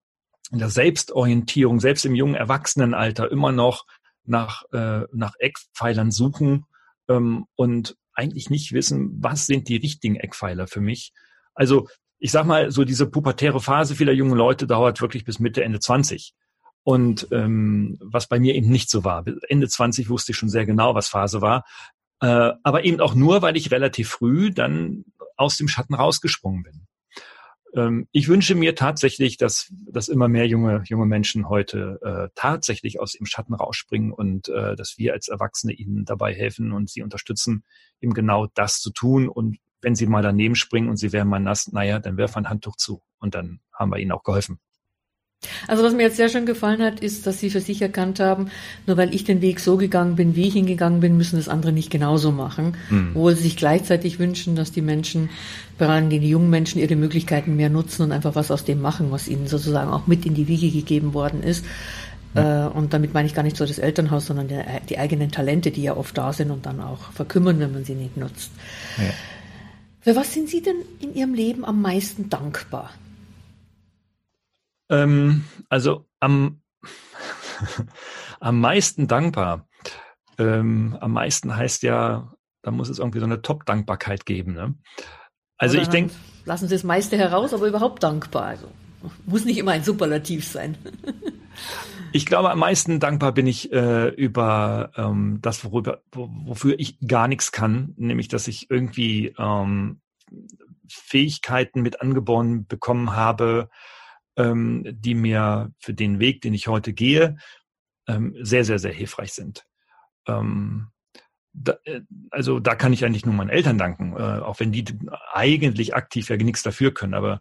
in 0.52 0.60
der 0.60 0.70
Selbstorientierung, 0.70 1.80
selbst 1.80 2.06
im 2.06 2.16
jungen 2.16 2.36
Erwachsenenalter 2.36 3.32
immer 3.32 3.54
noch 3.54 3.86
nach, 4.26 4.64
äh, 4.74 5.04
nach 5.14 5.36
Eckpfeilern 5.40 6.12
suchen 6.12 6.66
ähm, 7.08 7.46
und 7.56 7.96
eigentlich 8.14 8.50
nicht 8.50 8.74
wissen, 8.74 9.24
was 9.24 9.46
sind 9.46 9.70
die 9.70 9.78
richtigen 9.78 10.18
Eckpfeiler 10.18 10.68
für 10.68 10.82
mich. 10.82 11.14
Also 11.54 11.88
ich 12.20 12.32
sag 12.32 12.46
mal, 12.46 12.72
so 12.72 12.84
diese 12.84 13.10
pubertäre 13.10 13.62
Phase 13.62 13.96
vieler 13.96 14.12
jungen 14.12 14.36
Leute 14.36 14.68
dauert 14.68 15.02
wirklich 15.02 15.24
bis 15.24 15.40
Mitte, 15.40 15.64
Ende 15.64 15.80
20. 15.80 16.34
Und 16.84 17.30
ähm, 17.32 17.98
was 18.02 18.28
bei 18.28 18.38
mir 18.38 18.54
eben 18.54 18.70
nicht 18.70 18.90
so 18.90 19.06
war. 19.06 19.24
Ende 19.48 19.70
20 19.70 20.10
wusste 20.10 20.34
ich 20.34 20.38
schon 20.38 20.50
sehr 20.50 20.66
genau, 20.66 20.94
was 20.94 21.08
Phase 21.08 21.40
war. 21.40 21.64
Äh, 22.20 22.52
aber 22.64 22.84
eben 22.84 23.00
auch 23.00 23.16
nur, 23.16 23.42
weil 23.42 23.56
ich 23.56 23.72
relativ 23.72 24.10
früh 24.10 24.52
dann 24.52 25.06
aus 25.38 25.56
dem 25.56 25.70
Schatten 25.70 25.94
rausgesprungen 25.94 26.64
bin. 26.64 26.88
Ähm, 27.76 28.08
ich 28.12 28.28
wünsche 28.28 28.56
mir 28.56 28.76
tatsächlich, 28.76 29.38
dass, 29.38 29.72
dass 29.88 30.08
immer 30.08 30.28
mehr 30.28 30.48
junge, 30.48 30.84
junge 30.88 31.06
Menschen 31.06 31.50
heute 31.50 32.00
äh, 32.04 32.30
tatsächlich 32.36 33.00
aus 33.00 33.14
dem 33.14 33.26
Schatten 33.26 33.54
rausspringen 33.54 34.12
und 34.12 34.50
äh, 34.50 34.76
dass 34.76 34.98
wir 34.98 35.14
als 35.14 35.28
Erwachsene 35.28 35.74
ihnen 35.74 36.06
dabei 36.06 36.34
helfen 36.34 36.72
und 36.72 36.90
sie 36.90 37.02
unterstützen, 37.02 37.64
eben 38.00 38.14
genau 38.14 38.48
das 38.54 38.80
zu 38.80 38.92
tun. 38.92 39.30
Und 39.30 39.58
wenn 39.82 39.96
sie 39.96 40.08
mal 40.08 40.24
daneben 40.24 40.56
springen 40.56 40.90
und 40.90 40.98
sie 40.98 41.12
wären 41.12 41.28
mal 41.28 41.40
nass, 41.40 41.72
naja, 41.72 42.00
dann 42.00 42.18
werf 42.18 42.38
ein 42.38 42.50
Handtuch 42.50 42.76
zu 42.76 43.02
und 43.20 43.36
dann 43.36 43.60
haben 43.74 43.92
wir 43.92 44.00
ihnen 44.00 44.12
auch 44.12 44.24
geholfen. 44.24 44.60
Also 45.68 45.84
was 45.84 45.94
mir 45.94 46.04
jetzt 46.04 46.18
sehr 46.18 46.30
schön 46.30 46.46
gefallen 46.46 46.84
hat, 46.84 47.00
ist, 47.00 47.26
dass 47.26 47.40
Sie 47.40 47.50
für 47.50 47.62
sich 47.62 47.82
erkannt 47.82 48.20
haben, 48.20 48.52
nur 48.86 48.98
weil 48.98 49.14
ich 49.14 49.24
den 49.24 49.42
Weg 49.42 49.60
so 49.60 49.76
gegangen 49.76 50.16
bin, 50.16 50.36
wie 50.36 50.48
ich 50.48 50.56
ihn 50.56 50.68
gegangen 50.68 51.00
bin, 51.00 51.18
müssen 51.18 51.38
das 51.38 51.50
andere 51.50 51.72
nicht 51.72 51.90
genauso 51.90 52.32
machen. 52.32 52.78
Mhm. 52.90 53.12
Obwohl 53.16 53.36
Sie 53.36 53.44
sich 53.44 53.58
gleichzeitig 53.58 54.20
wünschen, 54.20 54.56
dass 54.56 54.72
die 54.72 54.82
Menschen, 54.82 55.30
vor 55.80 55.90
allem 55.90 56.12
die 56.12 56.18
jungen 56.18 56.52
Menschen, 56.52 56.80
ihre 56.80 56.96
Möglichkeiten 56.96 57.56
mehr 57.56 57.70
nutzen 57.70 58.04
und 58.04 58.12
einfach 58.12 58.36
was 58.36 58.52
aus 58.52 58.66
dem 58.66 58.82
machen, 58.82 59.12
was 59.12 59.28
ihnen 59.28 59.48
sozusagen 59.48 59.90
auch 59.90 60.06
mit 60.06 60.26
in 60.28 60.36
die 60.36 60.48
Wiege 60.48 60.70
gegeben 60.70 61.16
worden 61.16 61.42
ist. 61.42 61.66
Äh, 62.36 62.66
und 62.68 62.94
damit 62.94 63.14
meine 63.14 63.28
ich 63.28 63.34
gar 63.34 63.44
nicht 63.44 63.58
so 63.58 63.66
das 63.66 63.80
Elternhaus, 63.80 64.28
sondern 64.28 64.48
die, 64.48 64.62
die, 64.90 65.00
eigenen 65.00 65.32
Talente, 65.32 65.72
die 65.72 65.84
ja 65.84 65.98
oft 65.98 66.18
da 66.18 66.34
sind 66.34 66.52
und 66.52 66.66
dann 66.66 66.80
auch 66.80 67.12
verkümmern, 67.12 67.60
wenn 67.60 67.74
man 67.74 67.84
sie 67.84 67.96
nicht 67.96 68.16
nutzt. 68.16 68.52
Ja. 68.98 69.12
Für 70.02 70.16
was 70.16 70.34
sind 70.34 70.50
Sie 70.50 70.62
denn 70.62 70.78
in 71.00 71.14
Ihrem 71.14 71.34
Leben 71.34 71.64
am 71.66 71.82
meisten 71.82 72.30
dankbar? 72.30 72.92
Ähm, 74.92 75.46
also 75.70 76.06
am, 76.20 76.62
am 78.40 78.60
meisten 78.60 79.08
dankbar. 79.08 79.68
Ähm, 80.38 80.98
am 81.00 81.14
meisten 81.14 81.56
heißt 81.56 81.84
ja, 81.84 82.34
da 82.62 82.72
muss 82.72 82.90
es 82.90 83.00
irgendwie 83.00 83.20
so 83.20 83.26
eine 83.26 83.42
Top-Dankbarkeit 83.42 84.26
geben. 84.26 84.54
Ne? 84.54 84.76
Also 85.58 85.76
Oder 85.76 85.84
ich 85.84 85.90
denke. 85.90 86.14
Lassen 86.46 86.68
Sie 86.68 86.76
das 86.76 86.84
meiste 86.84 87.18
heraus, 87.18 87.54
aber 87.54 87.68
überhaupt 87.68 88.04
dankbar. 88.04 88.44
Also 88.44 88.68
muss 89.26 89.46
nicht 89.46 89.58
immer 89.58 89.72
ein 89.72 89.84
Superlativ 89.84 90.46
sein. 90.46 90.78
ich 92.12 92.26
glaube, 92.26 92.52
am 92.52 92.60
meisten 92.60 93.00
dankbar 93.00 93.32
bin 93.32 93.48
ich 93.48 93.72
äh, 93.72 94.10
über 94.10 94.92
ähm, 94.96 95.40
das, 95.42 95.64
worüber, 95.64 96.02
wofür 96.12 96.80
ich 96.80 97.00
gar 97.08 97.28
nichts 97.28 97.52
kann, 97.52 97.94
nämlich 97.98 98.28
dass 98.28 98.48
ich 98.48 98.70
irgendwie 98.70 99.34
ähm, 99.38 100.02
Fähigkeiten 100.88 101.82
mit 101.82 102.02
angeboren 102.02 102.66
bekommen 102.66 103.16
habe, 103.16 103.70
ähm, 104.38 104.84
die 104.86 105.16
mir 105.16 105.72
für 105.80 105.94
den 105.94 106.20
Weg, 106.20 106.42
den 106.42 106.54
ich 106.54 106.68
heute 106.68 106.94
gehe, 106.94 107.38
ähm, 108.08 108.36
sehr, 108.40 108.66
sehr, 108.66 108.80
sehr 108.80 108.94
hilfreich 108.94 109.34
sind. 109.34 109.66
Ähm, 110.28 110.88
da, 111.54 111.78
äh, 111.84 112.02
also 112.30 112.60
da 112.60 112.76
kann 112.76 112.94
ich 112.94 113.06
eigentlich 113.06 113.26
nur 113.26 113.36
meinen 113.36 113.50
Eltern 113.50 113.78
danken, 113.78 114.16
äh, 114.16 114.40
auch 114.40 114.60
wenn 114.60 114.72
die 114.72 114.86
eigentlich 115.34 115.96
aktiv 115.96 116.30
ja 116.30 116.38
nichts 116.38 116.64
dafür 116.64 116.94
können. 116.94 117.14
Aber 117.14 117.40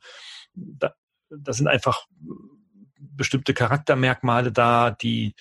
da, 0.55 0.95
das 1.29 1.59
sind 1.59 1.69
einfach 1.69 2.07
bestimmte 2.99 3.55
Charaktermerkmale 3.55 4.53
da, 4.53 4.91
die 4.91 5.35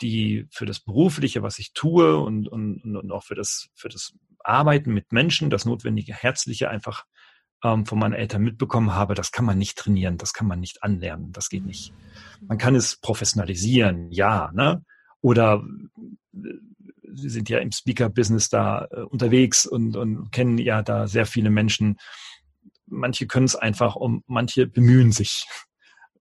die 0.00 0.46
für 0.50 0.66
das 0.66 0.80
Berufliche, 0.80 1.42
was 1.42 1.58
ich 1.58 1.72
tue 1.72 2.18
und, 2.18 2.48
und, 2.48 2.82
und 2.84 3.10
auch 3.10 3.24
für 3.24 3.34
das, 3.34 3.68
für 3.74 3.88
das 3.88 4.14
Arbeiten 4.40 4.94
mit 4.94 5.12
Menschen, 5.12 5.50
das 5.50 5.64
notwendige 5.64 6.14
Herzliche 6.14 6.70
einfach 6.70 7.04
ähm, 7.64 7.86
von 7.86 7.98
meinen 7.98 8.14
Eltern 8.14 8.42
mitbekommen 8.42 8.94
habe, 8.94 9.14
das 9.14 9.32
kann 9.32 9.44
man 9.44 9.58
nicht 9.58 9.76
trainieren, 9.78 10.16
das 10.16 10.32
kann 10.32 10.46
man 10.46 10.60
nicht 10.60 10.82
anlernen, 10.82 11.32
das 11.32 11.48
geht 11.48 11.64
nicht. 11.64 11.92
Man 12.46 12.58
kann 12.58 12.74
es 12.74 12.96
professionalisieren, 12.96 14.10
ja, 14.10 14.50
ne? 14.54 14.84
Oder 15.20 15.62
äh, 16.34 16.38
Sie 17.10 17.30
sind 17.30 17.48
ja 17.48 17.58
im 17.58 17.72
Speaker-Business 17.72 18.50
da 18.50 18.86
äh, 18.90 19.00
unterwegs 19.00 19.66
und, 19.66 19.96
und 19.96 20.30
kennen 20.30 20.58
ja 20.58 20.82
da 20.82 21.08
sehr 21.08 21.24
viele 21.26 21.50
Menschen. 21.50 21.96
Manche 22.86 23.26
können 23.26 23.46
es 23.46 23.56
einfach 23.56 23.96
und 23.96 24.24
manche 24.26 24.66
bemühen 24.66 25.12
sich. 25.12 25.46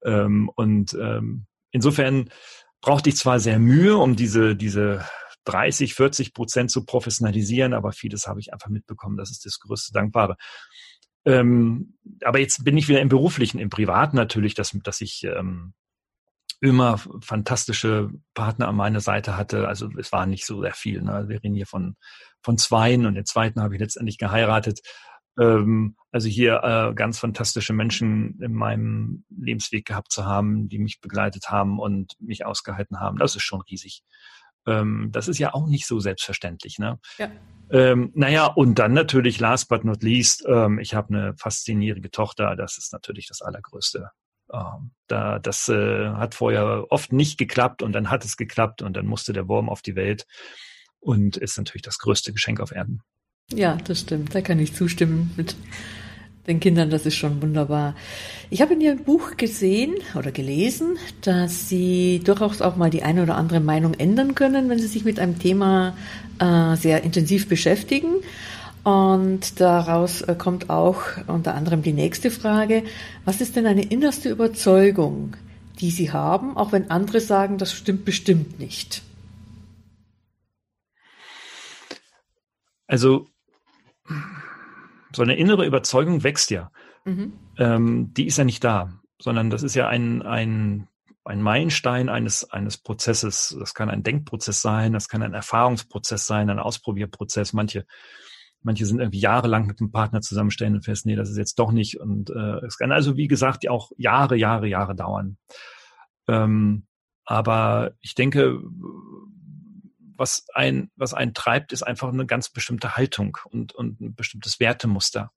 Ähm, 0.06 0.52
und 0.56 0.94
ähm, 0.94 1.48
insofern 1.72 2.30
brauchte 2.82 3.10
ich 3.10 3.18
zwar 3.18 3.40
sehr 3.40 3.58
Mühe, 3.58 3.98
um 3.98 4.16
diese, 4.16 4.56
diese 4.56 5.04
30, 5.46 5.96
40 5.96 6.34
Prozent 6.34 6.72
zu 6.72 6.86
professionalisieren, 6.86 7.74
aber 7.74 7.92
vieles 7.94 8.28
habe 8.28 8.40
ich 8.40 8.54
einfach 8.54 8.70
mitbekommen. 8.70 9.18
Das 9.18 9.32
ist 9.32 9.44
das 9.46 9.60
größte 9.60 9.94
Dankbare. 9.94 10.38
Ähm, 11.28 11.98
aber 12.24 12.40
jetzt 12.40 12.64
bin 12.64 12.78
ich 12.78 12.88
wieder 12.88 13.02
im 13.02 13.10
Beruflichen, 13.10 13.60
im 13.60 13.70
Privaten 13.70 14.16
natürlich, 14.16 14.54
dass, 14.54 14.72
dass 14.84 15.02
ich 15.02 15.26
ähm, 15.26 15.74
immer 16.62 16.98
fantastische 17.22 18.10
Partner 18.34 18.70
an 18.70 18.78
meiner 18.78 19.02
Seite 19.02 19.36
hatte. 19.36 19.68
Also 19.68 19.90
es 20.00 20.14
war 20.14 20.26
nicht 20.26 20.46
so 20.46 20.62
sehr 20.62 20.74
viel. 20.74 21.02
Ne? 21.02 21.26
Wir 21.28 21.44
reden 21.44 21.54
hier 21.54 21.68
von, 21.68 21.98
von 22.42 22.58
zweien 22.58 23.06
und 23.06 23.16
den 23.16 23.26
zweiten 23.26 23.62
habe 23.62 23.76
ich 23.76 23.82
letztendlich 23.82 24.18
geheiratet. 24.18 24.80
Ähm, 25.38 25.98
also 26.12 26.30
hier 26.30 26.62
äh, 26.64 26.96
ganz 26.96 27.20
fantastische 27.20 27.74
Menschen 27.74 28.40
in 28.42 28.54
meinem 28.54 29.26
Lebensweg 29.30 29.86
gehabt 29.86 30.14
zu 30.14 30.26
haben, 30.26 30.70
die 30.70 30.80
mich 30.80 31.02
begleitet 31.02 31.50
haben 31.50 31.78
und 31.78 32.14
mich 32.22 32.46
ausgehalten 32.46 33.02
haben. 33.02 33.18
Das 33.18 33.36
ist 33.36 33.44
schon 33.44 33.62
riesig. 33.62 34.02
Ähm, 34.68 35.10
das 35.12 35.28
ist 35.28 35.40
ja 35.40 35.54
auch 35.54 35.68
nicht 35.68 35.88
so 35.88 36.00
selbstverständlich. 36.00 36.78
Ne? 36.78 37.00
Ja. 37.18 37.32
Ähm, 37.70 38.12
naja, 38.14 38.46
und 38.46 38.80
dann 38.80 38.94
natürlich, 38.94 39.40
last 39.40 39.70
but 39.70 39.84
not 39.84 40.04
least, 40.04 40.46
ähm, 40.48 40.80
ich 40.80 40.94
habe 40.94 41.14
eine 41.14 41.36
fast 41.38 41.66
zehnjährige 41.66 42.12
Tochter. 42.12 42.56
Das 42.56 42.78
ist 42.78 42.94
natürlich 42.94 43.28
das 43.28 43.42
Allergrößte. 43.42 44.12
Ähm, 44.54 44.92
da, 45.08 45.40
das 45.40 45.68
äh, 45.68 46.10
hat 46.10 46.36
vorher 46.36 46.86
oft 46.90 47.12
nicht 47.12 47.38
geklappt 47.38 47.82
und 47.82 47.94
dann 47.94 48.10
hat 48.10 48.24
es 48.24 48.38
geklappt 48.38 48.82
und 48.82 48.96
dann 48.96 49.06
musste 49.06 49.34
der 49.34 49.48
Wurm 49.48 49.70
auf 49.70 49.82
die 49.82 49.96
Welt 49.96 50.26
und 51.00 51.38
ist 51.38 51.58
natürlich 51.58 51.82
das 51.82 51.98
größte 51.98 52.32
Geschenk 52.32 52.62
auf 52.62 52.72
Erden. 52.72 53.02
Ja, 53.54 53.76
das 53.76 54.02
stimmt. 54.02 54.36
Da 54.36 54.42
kann 54.42 54.60
ich 54.60 54.74
zustimmen 54.74 55.34
mit 55.38 55.56
den 56.48 56.60
Kindern. 56.60 56.90
Das 56.90 57.06
ist 57.06 57.16
schon 57.16 57.42
wunderbar. 57.42 57.96
Ich 58.50 58.62
habe 58.62 58.74
in 58.74 58.82
Ihrem 58.82 59.04
Buch 59.04 59.38
gesehen 59.38 59.96
oder 60.16 60.32
gelesen, 60.32 60.98
dass 61.22 61.70
Sie 61.70 62.22
durchaus 62.24 62.62
auch 62.62 62.76
mal 62.76 62.90
die 62.90 63.04
eine 63.04 63.24
oder 63.24 63.36
andere 63.36 63.60
Meinung 63.60 63.94
ändern 63.94 64.36
können, 64.36 64.70
wenn 64.70 64.80
Sie 64.80 64.88
sich 64.88 65.04
mit 65.06 65.20
einem 65.20 65.38
Thema 65.40 65.96
äh, 66.40 66.76
sehr 66.76 67.04
intensiv 67.04 67.48
beschäftigen. 67.50 68.16
Und 68.84 69.60
daraus 69.60 70.22
äh, 70.22 70.36
kommt 70.36 70.70
auch 70.70 71.02
unter 71.28 71.56
anderem 71.56 71.82
die 71.82 71.94
nächste 71.94 72.32
Frage. 72.32 72.84
Was 73.26 73.42
ist 73.42 73.56
denn 73.58 73.66
eine 73.66 73.84
innerste 73.84 74.30
Überzeugung, 74.30 75.36
die 75.82 75.92
Sie 75.92 76.12
haben, 76.12 76.56
auch 76.56 76.72
wenn 76.72 76.90
andere 76.90 77.20
sagen, 77.20 77.58
das 77.58 77.74
stimmt 77.74 78.06
bestimmt 78.06 78.60
nicht? 78.60 79.02
Also, 82.88 83.28
so 85.18 85.24
eine 85.24 85.36
innere 85.36 85.66
Überzeugung 85.66 86.24
wächst 86.24 86.52
ja. 86.52 86.72
Mhm. 87.06 87.34
Ähm, 87.58 88.14
die 88.14 88.28
ist 88.28 88.38
ja 88.38 88.44
nicht 88.44 88.64
da, 88.64 88.94
sondern 89.20 89.50
das 89.50 89.64
ist 89.64 89.74
ja 89.74 89.88
ein, 89.88 90.22
ein 90.22 90.88
ein 91.26 91.42
Meilenstein 91.42 92.08
eines, 92.08 92.50
eines 92.52 92.78
Prozesses. 92.78 93.58
Das 93.60 93.74
kann 93.74 93.90
ein 93.90 94.04
Denkprozess 94.04 94.62
sein, 94.62 94.94
das 94.94 95.10
kann 95.10 95.24
ein 95.24 95.34
Erfahrungsprozess 95.34 96.26
sein, 96.26 96.50
ein 96.50 96.60
Ausprobierprozess. 96.60 97.52
Manche, 97.52 97.86
manche 98.62 98.86
sind 98.86 99.00
irgendwie 99.00 99.20
jahrelang 99.20 99.66
mit 99.66 99.82
einem 99.82 99.92
Partner 99.92 100.22
zusammenstellen 100.22 100.76
und 100.76 100.86
fest, 100.86 101.06
nee, 101.06 101.18
das 101.18 101.30
ist 101.30 101.38
jetzt 101.38 101.60
doch 101.60 101.74
nicht. 101.74 102.00
Und 102.00 102.30
äh, 102.30 102.66
es 102.66 102.78
kann 102.78 102.94
also, 102.94 103.18
wie 103.18 103.28
gesagt, 103.28 103.68
auch 103.68 103.92
Jahre, 103.98 104.38
Jahre, 104.38 104.68
Jahre 104.68 104.96
dauern. 104.96 105.38
Ähm, 106.30 106.86
aber 107.26 107.92
ich 108.00 108.16
denke, 108.16 108.62
was 110.18 110.46
ein, 110.54 110.92
was 110.96 111.14
einen 111.14 111.34
treibt, 111.34 111.72
ist 111.72 111.84
einfach 111.84 112.10
eine 112.10 112.26
ganz 112.26 112.50
bestimmte 112.50 112.96
Haltung 112.96 113.38
und, 113.46 113.74
und 113.74 114.02
ein 114.02 114.16
bestimmtes 114.16 114.60
Wertemuster. 114.60 115.32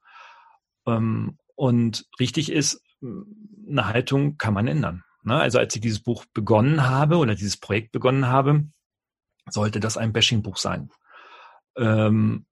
Ähm, 0.86 1.38
und 1.54 2.06
richtig 2.18 2.50
ist, 2.50 2.82
eine 3.02 3.86
Haltung 3.86 4.36
kann 4.36 4.54
man 4.54 4.66
ändern. 4.66 5.04
Ne? 5.22 5.36
Also 5.38 5.58
als 5.58 5.74
ich 5.74 5.80
dieses 5.80 6.02
Buch 6.02 6.24
begonnen 6.32 6.86
habe 6.88 7.16
oder 7.16 7.34
dieses 7.34 7.58
Projekt 7.58 7.92
begonnen 7.92 8.26
habe, 8.26 8.64
sollte 9.48 9.80
das 9.80 9.96
ein 9.96 10.12
Bashing-Buch 10.12 10.56
sein. 10.56 10.90
Ähm, 11.76 12.46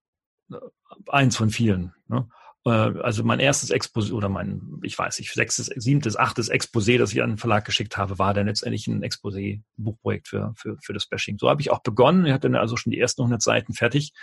eins 1.07 1.37
von 1.37 1.49
vielen. 1.49 1.93
Ne? 2.07 2.27
Äh, 2.69 2.99
also 3.01 3.23
mein 3.23 3.39
erstes 3.39 3.71
Exposé 3.71 4.11
oder 4.11 4.29
mein, 4.29 4.79
ich 4.83 4.97
weiß 4.97 5.19
nicht, 5.19 5.33
sechstes, 5.33 5.67
siebtes, 5.67 6.17
achtes 6.17 6.51
Exposé, 6.51 6.97
das 6.97 7.11
ich 7.11 7.21
an 7.21 7.31
den 7.31 7.37
Verlag 7.37 7.65
geschickt 7.65 7.97
habe, 7.97 8.19
war 8.19 8.33
dann 8.33 8.47
letztendlich 8.47 8.87
ein 8.87 9.03
Exposé, 9.03 9.61
Buchprojekt 9.77 10.27
für, 10.27 10.53
für, 10.55 10.77
für 10.81 10.93
das 10.93 11.07
Bashing. 11.07 11.37
So 11.37 11.49
habe 11.49 11.61
ich 11.61 11.71
auch 11.71 11.81
begonnen. 11.81 12.25
Ich 12.25 12.33
hatte 12.33 12.49
dann 12.49 12.59
also 12.59 12.77
schon 12.77 12.91
die 12.91 12.99
ersten 12.99 13.21
100 13.21 13.41
Seiten 13.41 13.73
fertig 13.73 14.13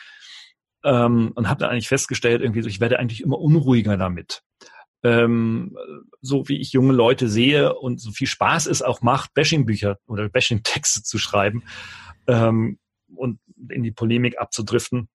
ähm, 0.84 1.32
und 1.34 1.48
habe 1.48 1.60
dann 1.60 1.70
eigentlich 1.70 1.88
festgestellt, 1.88 2.42
irgendwie 2.42 2.62
so, 2.62 2.68
ich 2.68 2.80
werde 2.80 2.98
eigentlich 2.98 3.22
immer 3.22 3.38
unruhiger 3.38 3.96
damit 3.96 4.42
ähm, 5.02 5.76
so 6.20 6.48
wie 6.48 6.58
ich 6.58 6.72
junge 6.72 6.92
Leute 6.92 7.28
sehe 7.28 7.74
und 7.74 8.00
so 8.00 8.10
viel 8.10 8.26
Spaß 8.26 8.66
es 8.66 8.82
auch 8.82 9.02
macht, 9.02 9.34
Bashing-Bücher 9.34 9.98
oder 10.06 10.28
Bashing-Texte 10.28 11.02
zu 11.02 11.18
schreiben 11.18 11.62
ähm, 12.26 12.78
und 13.14 13.38
in 13.68 13.84
die 13.84 13.92
Polemik 13.92 14.38
abzudriften, 14.38 15.08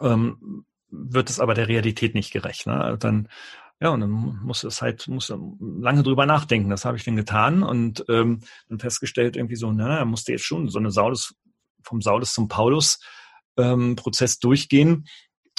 ähm, 0.00 0.64
wird 0.90 1.30
es 1.30 1.40
aber 1.40 1.54
der 1.54 1.68
Realität 1.68 2.14
nicht 2.14 2.32
gerecht. 2.32 2.66
Ne? 2.66 2.96
Dann 2.98 3.28
ja, 3.82 3.88
und 3.88 4.00
dann 4.00 4.10
muss 4.10 4.62
es 4.62 4.82
halt, 4.82 5.08
muss 5.08 5.32
lange 5.58 6.02
drüber 6.02 6.26
nachdenken. 6.26 6.68
Das 6.68 6.84
habe 6.84 6.98
ich 6.98 7.04
dann 7.04 7.16
getan 7.16 7.62
und 7.62 8.04
ähm, 8.10 8.40
dann 8.68 8.78
festgestellt, 8.78 9.36
irgendwie 9.36 9.56
so, 9.56 9.72
na, 9.72 9.88
na 9.88 10.04
musste 10.04 10.32
jetzt 10.32 10.44
schon 10.44 10.68
so 10.68 10.78
eine 10.78 10.90
Saulus, 10.90 11.34
vom 11.82 12.02
Saulus 12.02 12.34
zum 12.34 12.48
Paulus 12.48 13.00
ähm, 13.56 13.96
Prozess 13.96 14.38
durchgehen. 14.38 15.06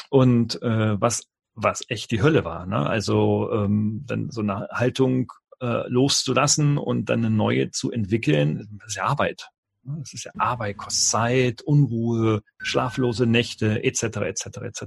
Und 0.10 0.62
äh, 0.62 1.02
was 1.02 1.32
was 1.54 1.84
echt 1.90 2.12
die 2.12 2.22
Hölle 2.22 2.46
war. 2.46 2.66
Ne? 2.66 2.88
Also 2.88 3.52
ähm, 3.52 4.04
dann 4.06 4.30
so 4.30 4.42
eine 4.42 4.68
Haltung 4.72 5.32
äh, 5.60 5.88
loszulassen 5.88 6.78
und 6.78 7.06
dann 7.06 7.20
eine 7.20 7.36
neue 7.36 7.72
zu 7.72 7.92
entwickeln, 7.92 8.80
das 8.80 8.90
ist 8.90 8.96
ja 8.96 9.06
Arbeit. 9.06 9.50
Ne? 9.84 9.98
Das 10.00 10.14
ist 10.14 10.24
ja 10.24 10.32
Arbeit, 10.38 10.78
kostet 10.78 11.10
Zeit, 11.10 11.62
Unruhe, 11.62 12.42
schlaflose 12.60 13.26
Nächte, 13.26 13.84
etc., 13.84 14.04
etc., 14.04 14.46
etc. 14.64 14.84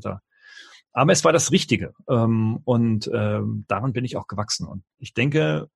Aber 0.95 1.13
es 1.13 1.25
war 1.25 1.33
das 1.33 1.51
Richtige 1.51 1.93
ähm, 2.09 2.61
und 2.65 3.11
ähm, 3.13 3.65
daran 3.69 3.93
bin 3.93 4.05
ich 4.05 4.17
auch 4.17 4.29
gewachsen. 4.29 4.67
Und 4.67 4.85
ich 4.99 5.13
denke, 5.13 5.69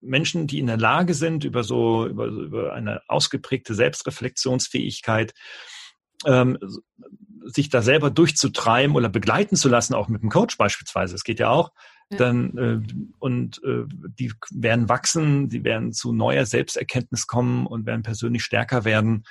Menschen, 0.00 0.46
die 0.46 0.58
in 0.58 0.66
der 0.66 0.78
Lage 0.78 1.14
sind, 1.14 1.44
über 1.44 1.62
so 1.62 2.06
über, 2.06 2.26
über 2.26 2.72
eine 2.72 3.02
ausgeprägte 3.06 3.74
Selbstreflexionsfähigkeit 3.74 5.34
ähm, 6.24 6.58
sich 7.44 7.68
da 7.68 7.82
selber 7.82 8.10
durchzutreiben 8.10 8.96
oder 8.96 9.08
begleiten 9.08 9.56
zu 9.56 9.68
lassen, 9.68 9.94
auch 9.94 10.08
mit 10.08 10.22
einem 10.22 10.30
Coach 10.30 10.56
beispielsweise, 10.56 11.14
das 11.14 11.22
geht 11.22 11.38
ja 11.38 11.50
auch, 11.50 11.70
ja. 12.10 12.16
dann 12.16 12.56
äh, 12.56 12.80
und 13.18 13.62
äh, 13.62 13.84
die 13.86 14.32
werden 14.50 14.88
wachsen, 14.88 15.48
die 15.48 15.64
werden 15.64 15.92
zu 15.92 16.12
neuer 16.12 16.46
Selbsterkenntnis 16.46 17.26
kommen 17.26 17.66
und 17.66 17.86
werden 17.86 18.02
persönlich 18.02 18.42
stärker 18.42 18.84
werden. 18.84 19.24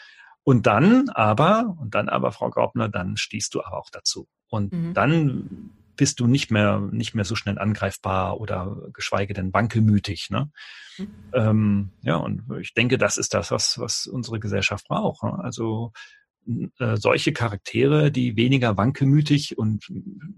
Und 0.44 0.68
dann 0.68 1.10
aber, 1.10 1.76
und 1.80 1.96
dann 1.96 2.08
aber, 2.08 2.32
Frau 2.32 2.52
Graubner, 2.52 2.88
dann 2.88 3.18
stehst 3.18 3.56
du 3.56 3.64
aber 3.64 3.80
auch 3.80 3.90
dazu. 3.90 4.28
Und 4.50 4.74
mhm. 4.74 4.94
dann 4.94 5.72
bist 5.96 6.20
du 6.20 6.28
nicht 6.28 6.52
mehr, 6.52 6.80
nicht 6.92 7.16
mehr 7.16 7.26
so 7.26 7.36
schnell 7.36 7.58
angreifbar 7.58 8.40
oder 8.40 8.90
geschweige 8.94 9.34
denn 9.34 9.54
wankelmütig. 9.54 10.30
Ne? 10.30 10.52
Mhm. 10.98 11.08
Ähm, 11.34 11.90
ja, 12.02 12.16
und 12.18 12.44
ich 12.60 12.74
denke, 12.74 12.98
das 12.98 13.18
ist 13.18 13.34
das, 13.34 13.52
was, 13.52 13.80
was 13.80 14.08
unsere 14.08 14.40
Gesellschaft 14.40 14.88
braucht. 14.88 15.24
Ne? 15.24 15.38
Also 15.40 15.94
äh, 16.80 16.98
solche 16.98 17.34
Charaktere, 17.34 18.12
die 18.12 18.36
weniger 18.36 18.78
wankelmütig 18.78 19.58
und 19.58 19.86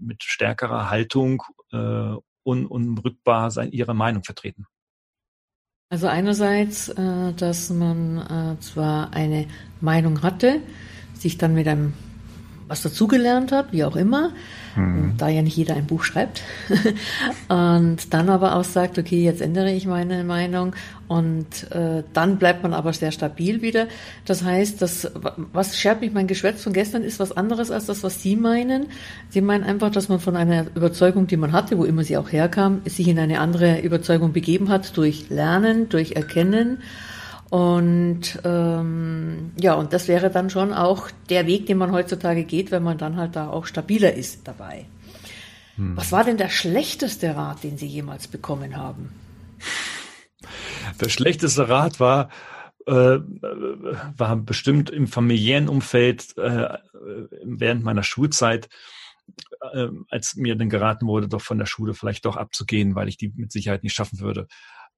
mit 0.00 0.22
stärkerer 0.22 0.90
Haltung 0.90 1.42
äh, 1.72 2.14
un 2.44 2.66
unrückbar 2.66 3.50
sein, 3.50 3.72
ihre 3.72 3.94
Meinung 3.94 4.24
vertreten. 4.24 4.66
Also 5.90 6.06
einerseits, 6.06 6.88
äh, 6.90 7.32
dass 7.34 7.70
man 7.70 8.18
äh, 8.56 8.60
zwar 8.60 9.12
eine 9.12 9.46
Meinung 9.80 10.22
hatte, 10.22 10.60
sich 11.14 11.38
dann 11.38 11.54
mit 11.54 11.66
einem 11.66 11.94
was 12.68 12.82
dazugelernt 12.82 13.50
hat, 13.50 13.72
wie 13.72 13.84
auch 13.84 13.96
immer, 13.96 14.32
mhm. 14.76 15.14
da 15.16 15.28
ja 15.28 15.42
nicht 15.42 15.56
jeder 15.56 15.74
ein 15.74 15.86
Buch 15.86 16.04
schreibt, 16.04 16.42
und 17.48 18.12
dann 18.12 18.28
aber 18.28 18.56
auch 18.56 18.64
sagt, 18.64 18.98
okay, 18.98 19.24
jetzt 19.24 19.40
ändere 19.40 19.72
ich 19.72 19.86
meine 19.86 20.22
Meinung 20.24 20.74
und 21.08 21.70
äh, 21.72 22.04
dann 22.12 22.36
bleibt 22.36 22.62
man 22.62 22.74
aber 22.74 22.92
sehr 22.92 23.10
stabil 23.10 23.62
wieder. 23.62 23.88
Das 24.26 24.44
heißt, 24.44 24.80
das, 24.82 25.10
was 25.52 25.78
schert 25.78 26.02
mich 26.02 26.12
mein 26.12 26.26
Geschwätz 26.26 26.62
von 26.62 26.74
gestern 26.74 27.02
ist 27.02 27.18
was 27.18 27.34
anderes 27.34 27.70
als 27.70 27.86
das, 27.86 28.02
was 28.02 28.22
Sie 28.22 28.36
meinen. 28.36 28.86
Sie 29.30 29.40
meinen 29.40 29.64
einfach, 29.64 29.90
dass 29.90 30.10
man 30.10 30.20
von 30.20 30.36
einer 30.36 30.66
Überzeugung, 30.74 31.26
die 31.26 31.38
man 31.38 31.52
hatte, 31.52 31.78
wo 31.78 31.84
immer 31.84 32.04
sie 32.04 32.18
auch 32.18 32.30
herkam, 32.30 32.82
sich 32.84 33.08
in 33.08 33.18
eine 33.18 33.40
andere 33.40 33.80
Überzeugung 33.80 34.32
begeben 34.32 34.68
hat 34.68 34.96
durch 34.96 35.30
Lernen, 35.30 35.88
durch 35.88 36.12
Erkennen 36.12 36.78
Und 37.50 38.40
ähm, 38.44 39.52
ja, 39.58 39.74
und 39.74 39.92
das 39.92 40.06
wäre 40.06 40.30
dann 40.30 40.50
schon 40.50 40.74
auch 40.74 41.10
der 41.30 41.46
Weg, 41.46 41.66
den 41.66 41.78
man 41.78 41.92
heutzutage 41.92 42.44
geht, 42.44 42.70
wenn 42.70 42.82
man 42.82 42.98
dann 42.98 43.16
halt 43.16 43.36
da 43.36 43.48
auch 43.48 43.64
stabiler 43.64 44.12
ist 44.12 44.46
dabei. 44.46 44.84
Hm. 45.76 45.96
Was 45.96 46.12
war 46.12 46.24
denn 46.24 46.36
der 46.36 46.50
schlechteste 46.50 47.34
Rat, 47.36 47.62
den 47.64 47.78
Sie 47.78 47.86
jemals 47.86 48.28
bekommen 48.28 48.76
haben? 48.76 49.12
Der 51.00 51.08
schlechteste 51.08 51.68
Rat 51.68 52.00
war, 52.00 52.28
äh, 52.86 53.18
war 54.16 54.36
bestimmt 54.36 54.90
im 54.90 55.06
familiären 55.06 55.68
Umfeld 55.68 56.36
äh, 56.36 56.76
während 57.44 57.82
meiner 57.82 58.02
Schulzeit, 58.02 58.68
äh, 59.72 59.88
als 60.10 60.36
mir 60.36 60.56
dann 60.56 60.68
geraten 60.68 61.06
wurde, 61.06 61.28
doch 61.28 61.42
von 61.42 61.58
der 61.58 61.66
Schule 61.66 61.94
vielleicht 61.94 62.24
doch 62.24 62.36
abzugehen, 62.36 62.94
weil 62.94 63.08
ich 63.08 63.16
die 63.16 63.32
mit 63.36 63.52
Sicherheit 63.52 63.84
nicht 63.84 63.94
schaffen 63.94 64.20
würde. 64.20 64.48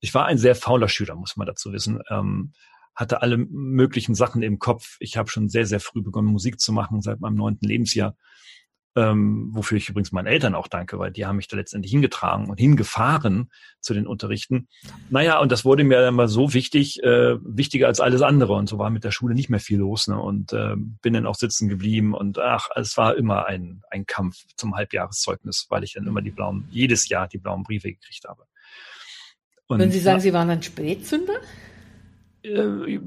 Ich 0.01 0.15
war 0.15 0.27
ein 0.27 0.39
sehr 0.39 0.55
fauler 0.55 0.89
Schüler, 0.89 1.15
muss 1.15 1.37
man 1.37 1.47
dazu 1.47 1.73
wissen. 1.73 2.01
Ähm, 2.11 2.53
hatte 2.95 3.23
alle 3.23 3.39
möglichen 3.39 4.15
Sachen 4.15 4.43
im 4.43 4.59
Kopf. 4.59 4.97
Ich 5.01 5.17
habe 5.17 5.31
schon 5.31 5.49
sehr, 5.49 5.65
sehr 5.67 5.81
früh 5.81 6.03
begonnen, 6.03 6.29
Musik 6.29 6.61
zu 6.61 6.73
machen, 6.73 7.01
seit 7.03 7.21
meinem 7.21 7.37
neunten 7.37 7.67
Lebensjahr 7.67 8.17
ähm, 8.97 9.51
wofür 9.53 9.79
ich 9.79 9.89
übrigens 9.89 10.11
meinen 10.11 10.27
Eltern 10.27 10.55
auch 10.55 10.67
danke, 10.67 10.99
weil 10.99 11.13
die 11.13 11.25
haben 11.25 11.37
mich 11.37 11.47
da 11.47 11.57
letztendlich 11.57 11.93
hingetragen 11.93 12.51
und 12.51 12.59
hingefahren 12.59 13.51
zu 13.81 13.95
den 13.95 14.07
Unterrichten. 14.07 14.69
Naja, 15.11 15.39
und 15.39 15.53
das 15.53 15.65
wurde 15.65 15.85
mir 15.85 16.01
dann 16.01 16.15
mal 16.15 16.29
so 16.29 16.55
wichtig, 16.55 17.03
äh, 17.03 17.37
wichtiger 17.43 17.87
als 17.87 18.01
alles 18.01 18.23
andere. 18.23 18.55
Und 18.55 18.69
so 18.69 18.79
war 18.79 18.91
mit 18.91 19.05
der 19.05 19.13
Schule 19.13 19.35
nicht 19.35 19.49
mehr 19.49 19.61
viel 19.61 19.79
los. 19.79 20.09
Ne? 20.09 20.21
Und 20.21 20.53
äh, 20.53 20.75
bin 21.03 21.13
dann 21.13 21.27
auch 21.27 21.37
sitzen 21.37 21.69
geblieben. 21.69 22.15
Und 22.15 22.39
ach, 22.39 22.69
es 22.75 22.97
war 22.97 23.17
immer 23.17 23.47
ein, 23.47 23.83
ein 23.91 24.07
Kampf 24.07 24.45
zum 24.57 24.75
Halbjahreszeugnis, 24.75 25.67
weil 25.69 25.85
ich 25.85 25.93
dann 25.95 26.07
immer 26.07 26.23
die 26.23 26.33
blauen, 26.33 26.67
jedes 26.71 27.09
Jahr 27.09 27.29
die 27.29 27.39
blauen 27.39 27.63
Briefe 27.63 27.93
gekriegt 27.93 28.25
habe. 28.29 28.43
Und, 29.71 29.79
Würden 29.79 29.93
Sie 29.93 30.01
sagen, 30.01 30.19
Sie 30.19 30.33
waren 30.33 30.51
ein 30.51 30.63
Spätzünder? 30.65 31.35
Äh, 32.43 32.99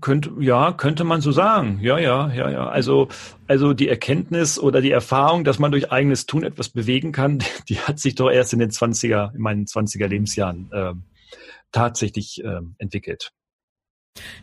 könnte, 0.00 0.30
ja, 0.38 0.70
könnte 0.70 1.02
man 1.02 1.20
so 1.20 1.32
sagen. 1.32 1.80
Ja, 1.82 1.98
ja, 1.98 2.32
ja, 2.32 2.48
ja. 2.48 2.68
Also, 2.68 3.08
also 3.48 3.72
die 3.72 3.88
Erkenntnis 3.88 4.56
oder 4.56 4.80
die 4.80 4.92
Erfahrung, 4.92 5.42
dass 5.42 5.58
man 5.58 5.72
durch 5.72 5.90
eigenes 5.90 6.26
Tun 6.26 6.44
etwas 6.44 6.68
bewegen 6.68 7.10
kann, 7.10 7.42
die 7.68 7.80
hat 7.80 7.98
sich 7.98 8.14
doch 8.14 8.30
erst 8.30 8.52
in 8.52 8.60
den 8.60 8.70
20er, 8.70 9.34
in 9.34 9.40
meinen 9.40 9.64
20er 9.64 10.06
Lebensjahren 10.06 10.70
äh, 10.70 10.92
tatsächlich 11.72 12.44
äh, 12.44 12.60
entwickelt. 12.78 13.32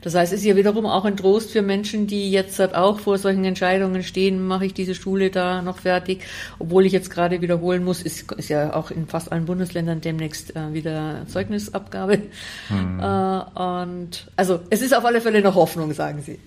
Das 0.02 0.16
heißt, 0.16 0.34
es 0.34 0.40
ist 0.40 0.46
ja 0.46 0.56
wiederum 0.56 0.86
auch 0.86 1.06
ein 1.06 1.18
Trost 1.18 1.52
für 1.52 1.62
Menschen, 1.62 2.08
die 2.08 2.32
jetzt 2.32 2.58
halt 2.60 2.74
auch 2.74 3.00
vor 3.00 3.18
solchen 3.18 3.46
Entscheidungen 3.46 4.02
stehen, 4.04 4.48
mache 4.48 4.66
ich 4.66 4.74
diese 4.74 4.96
Schule 4.96 5.30
da 5.30 5.62
noch 5.62 5.80
fertig, 5.80 6.24
obwohl 6.58 6.86
ich 6.86 6.94
jetzt 6.94 7.12
gerade 7.12 7.42
wiederholen 7.42 7.84
muss, 7.84 8.02
ist, 8.02 8.32
ist 8.32 8.50
ja 8.50 8.74
auch 8.74 8.92
in 8.92 9.08
fast 9.08 9.32
allen 9.32 9.46
Bundesländern 9.46 10.02
demnächst 10.02 10.56
äh, 10.56 10.74
wieder 10.74 11.26
Zeugnisabgabe. 11.28 12.20
Hm. 12.70 13.00
Äh, 13.00 13.04
und 13.62 14.32
also 14.36 14.60
es 14.70 14.82
ist 14.82 14.96
auf 14.96 15.06
alle 15.06 15.22
Fälle 15.22 15.42
noch 15.42 15.56
Hoffnung, 15.56 15.94
sagen 15.94 16.22
Sie. 16.22 16.40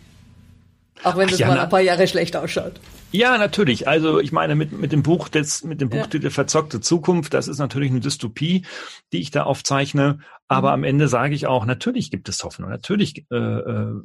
Auch 1.05 1.17
wenn 1.17 1.29
es 1.29 1.39
mal 1.41 1.59
ein 1.59 1.69
paar 1.69 1.81
Jahre 1.81 2.07
schlecht 2.07 2.37
ausschaut. 2.37 2.75
Ja, 3.13 3.37
natürlich. 3.39 3.87
Also 3.87 4.21
ich 4.21 4.33
meine, 4.33 4.55
mit, 4.55 4.73
mit 4.73 4.91
dem 4.91 5.03
Buch 5.03 5.29
des, 5.29 5.65
mit 5.65 5.81
dem 5.81 5.91
Buchtitel 5.91 6.25
ja. 6.25 6.31
Verzockte 6.31 6.81
Zukunft, 6.81 7.35
das 7.35 7.47
ist 7.47 7.59
natürlich 7.59 7.91
eine 7.91 8.01
Dystopie, 8.01 8.65
die 9.13 9.21
ich 9.21 9.31
da 9.31 9.45
aufzeichne. 9.45 10.21
Aber 10.49 10.69
mhm. 10.69 10.75
am 10.75 10.85
Ende 10.85 11.09
sage 11.09 11.35
ich 11.35 11.47
auch, 11.47 11.67
natürlich 11.67 12.11
gibt 12.11 12.29
es 12.29 12.43
Hoffnung. 12.43 12.71
Natürlich 12.71 13.27
äh, 13.31 13.37
äh, 13.37 14.01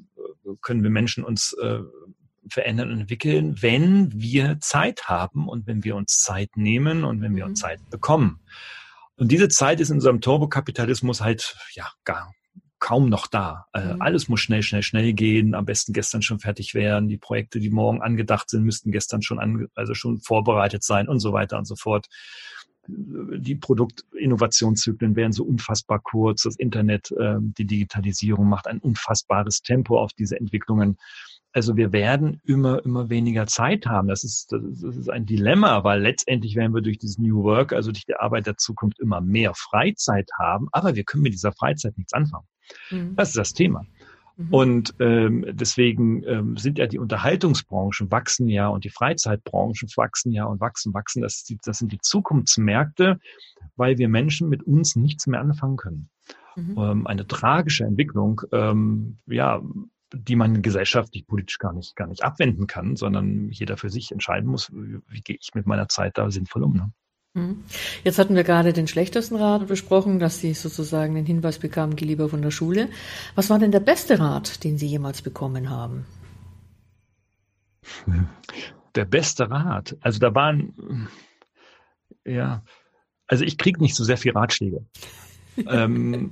können 0.62 0.84
wir 0.84 0.90
Menschen 0.90 1.24
uns 1.24 1.54
äh, 1.54 1.80
verändern 2.50 2.92
und 2.92 3.02
entwickeln, 3.02 3.62
wenn 3.62 4.12
wir 4.14 4.60
Zeit 4.60 5.06
haben 5.06 5.48
und 5.48 5.68
wenn 5.68 5.84
wir 5.84 5.96
uns 5.96 6.20
Zeit 6.20 6.56
nehmen 6.56 7.04
und 7.04 7.22
wenn 7.22 7.36
wir 7.36 7.46
uns 7.46 7.60
mhm. 7.60 7.64
Zeit 7.64 7.90
bekommen. 7.90 8.40
Und 9.16 9.32
diese 9.32 9.48
Zeit 9.48 9.80
ist 9.80 9.90
in 9.90 9.96
unserem 9.96 10.22
Turbokapitalismus 10.22 11.22
halt 11.22 11.58
ja 11.74 11.88
gar 12.04 12.32
kaum 12.80 13.10
noch 13.10 13.28
da. 13.28 13.66
Äh, 13.74 13.94
mhm. 13.94 14.02
Alles 14.02 14.30
muss 14.30 14.42
schnell, 14.42 14.64
schnell, 14.64 14.84
schnell 14.84 15.14
gehen. 15.14 15.56
Am 15.56 15.66
besten 15.66 15.94
gestern 15.94 16.22
schon 16.22 16.40
fertig 16.40 16.74
werden. 16.74 17.10
Die 17.10 17.18
Projekte, 17.18 17.60
die 17.60 17.70
morgen 17.70 18.02
angedacht 18.02 18.50
sind, 18.50 18.64
müssten 18.64 18.92
gestern 18.92 19.22
schon 19.22 19.40
ange 19.40 19.68
also 19.76 19.94
schon 19.94 20.20
vorbereitet 20.20 20.84
sein 20.84 21.08
und 21.08 21.20
so 21.20 21.34
weiter 21.34 21.58
und 21.58 21.66
so 21.66 21.76
fort. 21.76 22.08
Die 22.88 23.56
Produktinnovationszyklen 23.56 25.16
werden 25.16 25.34
so 25.34 25.44
unfassbar 25.44 26.00
kurz. 26.00 26.44
Das 26.44 26.56
Internet, 26.56 27.12
äh, 27.12 27.36
die 27.40 27.66
Digitalisierung 27.66 28.48
macht 28.48 28.68
ein 28.68 28.80
unfassbares 28.80 29.62
Tempo 29.62 30.00
auf 30.00 30.14
diese 30.14 30.40
Entwicklungen. 30.40 30.98
Also 31.58 31.76
wir 31.76 31.92
werden 31.92 32.40
immer, 32.46 32.86
immer 32.86 33.10
weniger 33.10 33.48
Zeit 33.48 33.88
haben. 33.88 34.10
Das 34.10 34.24
ist, 34.24 34.52
das 34.52 34.96
ist 34.96 35.10
ein 35.10 35.26
Dilemma, 35.26 35.84
weil 35.84 36.00
letztendlich 36.00 36.56
werden 36.56 36.72
wir 36.76 36.84
durch 36.84 37.00
dieses 37.00 37.18
New 37.18 37.42
Work, 37.42 37.74
also 37.74 37.92
durch 37.92 38.06
die 38.06 38.14
Arbeit 38.14 38.46
der 38.46 38.58
Zukunft, 38.58 39.00
immer 39.00 39.22
mehr 39.22 39.56
Freizeit 39.56 40.30
haben. 40.38 40.68
Aber 40.72 40.94
wir 40.94 41.04
können 41.04 41.24
mit 41.24 41.34
dieser 41.34 41.52
Freizeit 41.54 41.98
nichts 41.98 42.14
anfangen. 42.14 42.46
Mhm. 42.92 43.16
Das 43.16 43.30
ist 43.30 43.38
das 43.38 43.54
Thema. 43.54 43.88
Mhm. 44.36 44.54
Und 44.54 44.94
ähm, 45.00 45.46
deswegen 45.50 46.22
ähm, 46.26 46.58
sind 46.58 46.78
ja 46.78 46.86
die 46.86 47.00
Unterhaltungsbranchen 47.00 48.12
wachsen 48.12 48.50
ja 48.50 48.68
und 48.68 48.84
die 48.84 48.92
Freizeitbranchen 48.92 49.90
wachsen 49.96 50.34
ja 50.34 50.46
und 50.46 50.62
wachsen, 50.62 50.94
wachsen. 50.94 51.24
Das, 51.24 51.44
die, 51.44 51.58
das 51.66 51.80
sind 51.80 51.92
die 51.92 52.00
Zukunftsmärkte, 52.00 53.20
weil 53.78 53.98
wir 53.98 54.10
Menschen 54.10 54.48
mit 54.48 54.62
uns 54.62 54.96
nichts 54.96 55.26
mehr 55.26 55.40
anfangen 55.40 55.78
können. 55.78 56.10
Mhm. 56.56 56.76
Ähm, 56.78 57.08
eine 57.08 57.26
tragische 57.26 57.84
Entwicklung, 57.84 58.42
ähm, 58.52 59.18
ja, 59.26 59.60
die 60.14 60.36
man 60.36 60.62
gesellschaftlich, 60.62 61.28
politisch 61.28 61.60
gar 61.60 61.74
nicht, 61.74 61.96
gar 61.96 62.08
nicht 62.08 62.24
abwenden 62.24 62.68
kann, 62.68 62.96
sondern 62.96 63.50
jeder 63.50 63.78
für 63.78 63.90
sich 63.90 64.12
entscheiden 64.12 64.50
muss, 64.50 64.72
wie, 64.72 65.22
gehe 65.22 65.38
ich 65.40 65.54
mit 65.54 65.66
meiner 65.68 65.90
Zeit 65.90 66.18
da 66.18 66.32
sinnvoll 66.32 66.64
um. 66.64 66.74
Ne? 66.74 66.92
Mhm. 67.34 67.64
Jetzt 68.04 68.18
hatten 68.20 68.36
wir 68.36 68.44
gerade 68.44 68.74
den 68.74 68.88
schlechtesten 68.88 69.36
Rat 69.36 69.68
besprochen, 69.68 70.20
dass 70.20 70.40
Sie 70.40 70.54
sozusagen 70.54 71.16
den 71.16 71.26
Hinweis 71.26 71.60
bekamen, 71.60 71.96
geh 71.96 72.06
lieber 72.06 72.30
von 72.30 72.42
der 72.42 72.52
Schule. 72.52 72.90
Was 73.36 73.50
war 73.50 73.60
denn 73.60 73.72
der 73.72 73.80
beste 73.80 74.20
Rat, 74.20 74.64
den 74.64 74.78
Sie 74.78 74.88
jemals 74.88 75.22
bekommen 75.22 75.70
haben? 75.70 76.06
Der 78.96 79.06
beste 79.06 79.52
Rat. 79.52 79.96
Also 80.02 80.18
da 80.18 80.34
waren, 80.34 81.08
ja, 82.26 82.64
also 83.28 83.46
ich 83.46 83.60
kriege 83.60 83.80
nicht 83.80 83.94
so 83.94 84.04
sehr 84.04 84.18
viel 84.18 84.32
Ratschläge 84.32 84.84
ähm, 85.70 86.32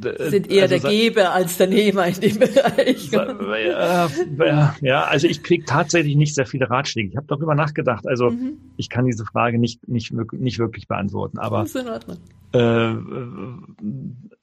sind 0.00 0.50
eher 0.50 0.64
also, 0.64 0.78
der 0.78 0.90
Geber 0.90 1.32
als 1.32 1.56
der 1.56 1.68
Nehmer 1.68 2.06
in 2.06 2.20
dem 2.20 2.38
Bereich. 2.38 3.10
Ja, 3.10 4.76
ja 4.80 5.04
also 5.04 5.26
ich 5.26 5.42
kriege 5.42 5.64
tatsächlich 5.64 6.16
nicht 6.16 6.34
sehr 6.34 6.46
viele 6.46 6.68
Ratschläge. 6.68 7.10
Ich 7.10 7.16
habe 7.16 7.26
darüber 7.26 7.54
nachgedacht. 7.54 8.06
Also 8.06 8.30
mhm. 8.30 8.58
ich 8.76 8.88
kann 8.88 9.06
diese 9.06 9.24
Frage 9.24 9.58
nicht, 9.58 9.86
nicht, 9.88 10.12
nicht 10.32 10.58
wirklich 10.58 10.88
beantworten. 10.88 11.38
Aber 11.38 11.60
das 11.60 11.74
ist 11.74 11.82
in 11.82 11.88
Ordnung. 11.88 12.18
Äh, 12.52 12.94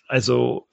also 0.08 0.68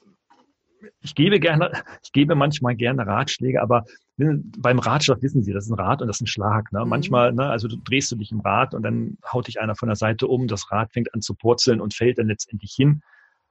ich 1.03 1.15
gebe 1.15 1.41
gerne, 1.41 1.73
ich 2.03 2.13
gebe 2.13 2.35
manchmal 2.35 2.75
gerne 2.75 3.07
Ratschläge, 3.07 3.63
aber 3.63 3.85
beim 4.17 4.79
Ratschlag 4.79 5.23
wissen 5.23 5.43
Sie, 5.43 5.53
das 5.53 5.65
ist 5.65 5.71
ein 5.71 5.79
Rad 5.79 6.03
und 6.03 6.09
das 6.09 6.19
ist 6.19 6.23
ein 6.23 6.27
Schlag. 6.27 6.73
Ne? 6.73 6.85
Mhm. 6.85 6.89
Manchmal, 6.89 7.33
ne, 7.33 7.47
also 7.47 7.69
du 7.69 7.77
drehst 7.77 8.11
du 8.13 8.17
dich 8.17 8.33
im 8.33 8.41
Rad 8.41 8.75
und 8.75 8.83
dann 8.83 9.17
haut 9.33 9.49
dich 9.49 9.61
einer 9.61 9.75
von 9.75 9.89
der 9.89 9.97
Seite 9.97 10.27
um, 10.27 10.47
das 10.47 10.71
Rad 10.71 10.93
fängt 10.93 11.15
an 11.15 11.23
zu 11.23 11.35
purzeln 11.35 11.81
und 11.81 11.95
fällt 11.95 12.19
dann 12.19 12.27
letztendlich 12.27 12.73
hin. 12.73 13.03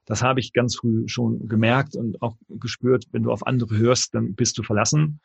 Das 0.09 0.23
habe 0.23 0.39
ich 0.39 0.53
ganz 0.53 0.75
früh 0.75 1.07
schon 1.07 1.47
gemerkt 1.47 1.95
und 1.95 2.19
auch 2.23 2.35
gespürt, 2.49 3.05
wenn 3.11 3.21
du 3.21 3.31
auf 3.31 3.45
andere 3.45 3.77
hörst, 3.77 4.15
dann 4.15 4.33
bist 4.33 4.57
du 4.57 4.63
verlassen. 4.63 5.19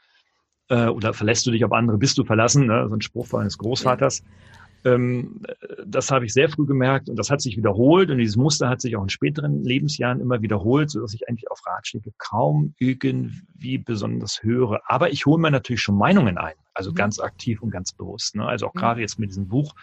Äh, 0.68 0.88
oder 0.88 1.14
verlässt 1.14 1.47
du 1.47 1.51
dich 1.51 1.64
auf 1.64 1.73
andere, 1.73 1.97
bist 1.97 2.18
du 2.18 2.25
verlassen. 2.25 2.66
Ne? 2.66 2.87
So 2.87 2.94
ein 2.94 3.01
Spruch 3.01 3.27
von 3.27 3.40
eines 3.40 3.57
Großvaters. 3.57 4.23
Ähm, 4.85 5.40
das 5.87 6.11
habe 6.11 6.27
ich 6.27 6.35
sehr 6.35 6.51
früh 6.51 6.66
gemerkt 6.66 7.09
und 7.09 7.18
das 7.18 7.31
hat 7.31 7.40
sich 7.40 7.57
wiederholt 7.57 8.11
und 8.11 8.18
dieses 8.18 8.37
Muster 8.37 8.68
hat 8.68 8.83
sich 8.83 8.94
auch 8.94 9.03
in 9.03 9.09
späteren 9.09 9.64
Lebensjahren 9.64 10.20
immer 10.20 10.42
wiederholt, 10.42 10.90
so 10.90 11.01
dass 11.01 11.14
ich 11.14 11.27
eigentlich 11.31 11.51
auf 11.51 11.66
Ratschläge 11.66 12.12
kaum 12.18 12.75
irgendwie 12.79 13.79
besonders 13.79 14.42
höre. 14.42 14.83
Aber 14.85 15.11
ich 15.11 15.25
hole 15.25 15.40
mir 15.40 15.51
natürlich 15.51 15.81
schon 15.81 15.97
Meinungen 15.97 16.37
ein, 16.37 16.57
also 16.75 16.90
mhm. 16.90 16.97
ganz 16.97 17.20
aktiv 17.20 17.62
und 17.62 17.70
ganz 17.70 17.94
bewusst. 17.94 18.37
Ne? 18.37 18.44
Also 18.44 18.66
auch 18.66 18.75
mhm. 18.75 18.81
gerade 18.81 19.01
jetzt 19.01 19.18
mit 19.18 19.31
diesem 19.31 19.49
Buch 19.49 19.75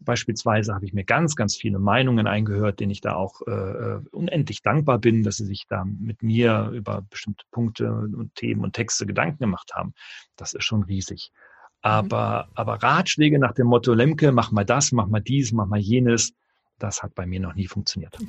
Beispielsweise 0.00 0.74
habe 0.74 0.84
ich 0.84 0.92
mir 0.92 1.04
ganz, 1.04 1.36
ganz 1.36 1.56
viele 1.56 1.78
Meinungen 1.78 2.26
eingehört, 2.26 2.80
denen 2.80 2.90
ich 2.90 3.00
da 3.00 3.14
auch 3.14 3.40
äh, 3.46 3.50
äh, 3.50 4.00
unendlich 4.10 4.62
dankbar 4.62 4.98
bin, 4.98 5.22
dass 5.22 5.36
sie 5.36 5.46
sich 5.46 5.66
da 5.68 5.84
mit 5.84 6.22
mir 6.22 6.70
über 6.74 7.02
bestimmte 7.08 7.44
Punkte 7.50 7.90
und 7.90 8.34
Themen 8.34 8.62
und 8.64 8.74
Texte 8.74 9.06
Gedanken 9.06 9.38
gemacht 9.38 9.72
haben. 9.74 9.94
Das 10.36 10.52
ist 10.52 10.64
schon 10.64 10.82
riesig. 10.82 11.32
Aber, 11.80 12.46
mhm. 12.46 12.52
aber 12.54 12.82
Ratschläge 12.82 13.38
nach 13.38 13.52
dem 13.52 13.66
Motto, 13.66 13.92
Lemke, 13.92 14.32
mach 14.32 14.50
mal 14.50 14.64
das, 14.64 14.92
mach 14.92 15.06
mal 15.06 15.20
dies, 15.20 15.52
mach 15.52 15.66
mal 15.66 15.78
jenes, 15.78 16.34
das 16.78 17.02
hat 17.02 17.14
bei 17.14 17.26
mir 17.26 17.40
noch 17.40 17.54
nie 17.54 17.66
funktioniert. 17.66 18.16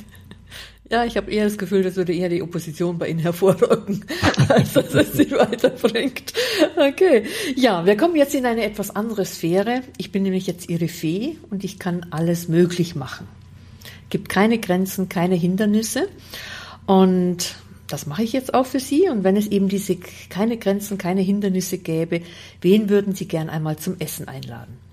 Ja, 0.87 1.03
ich 1.03 1.17
habe 1.17 1.31
eher 1.31 1.45
das 1.45 1.57
Gefühl, 1.57 1.81
das 1.81 1.95
würde 1.95 2.13
eher 2.13 2.29
die 2.29 2.43
Opposition 2.43 2.99
bei 2.99 3.07
Ihnen 3.07 3.19
hervorrücken, 3.19 4.05
als 4.49 4.73
dass 4.73 4.93
es 4.93 5.13
Sie 5.13 5.31
weiterbringt. 5.31 6.31
Okay. 6.75 7.25
Ja, 7.55 7.87
wir 7.87 7.97
kommen 7.97 8.15
jetzt 8.15 8.35
in 8.35 8.45
eine 8.45 8.63
etwas 8.63 8.95
andere 8.95 9.25
Sphäre. 9.25 9.81
Ich 9.97 10.11
bin 10.11 10.21
nämlich 10.21 10.45
jetzt 10.45 10.69
Ihre 10.69 10.87
Fee 10.87 11.37
und 11.49 11.63
ich 11.63 11.79
kann 11.79 12.05
alles 12.11 12.49
möglich 12.49 12.95
machen. 12.95 13.27
Gibt 14.11 14.29
keine 14.29 14.59
Grenzen, 14.59 15.09
keine 15.09 15.33
Hindernisse. 15.33 16.07
Und 16.85 17.55
das 17.87 18.05
mache 18.05 18.21
ich 18.21 18.33
jetzt 18.33 18.53
auch 18.53 18.67
für 18.67 18.79
Sie. 18.79 19.09
Und 19.09 19.23
wenn 19.23 19.37
es 19.37 19.47
eben 19.47 19.69
diese 19.69 19.97
keine 20.29 20.57
Grenzen, 20.57 20.99
keine 20.99 21.21
Hindernisse 21.21 21.79
gäbe, 21.79 22.21
wen 22.61 22.89
würden 22.89 23.15
Sie 23.15 23.27
gern 23.27 23.49
einmal 23.49 23.77
zum 23.77 23.95
Essen 23.99 24.27
einladen? 24.27 24.84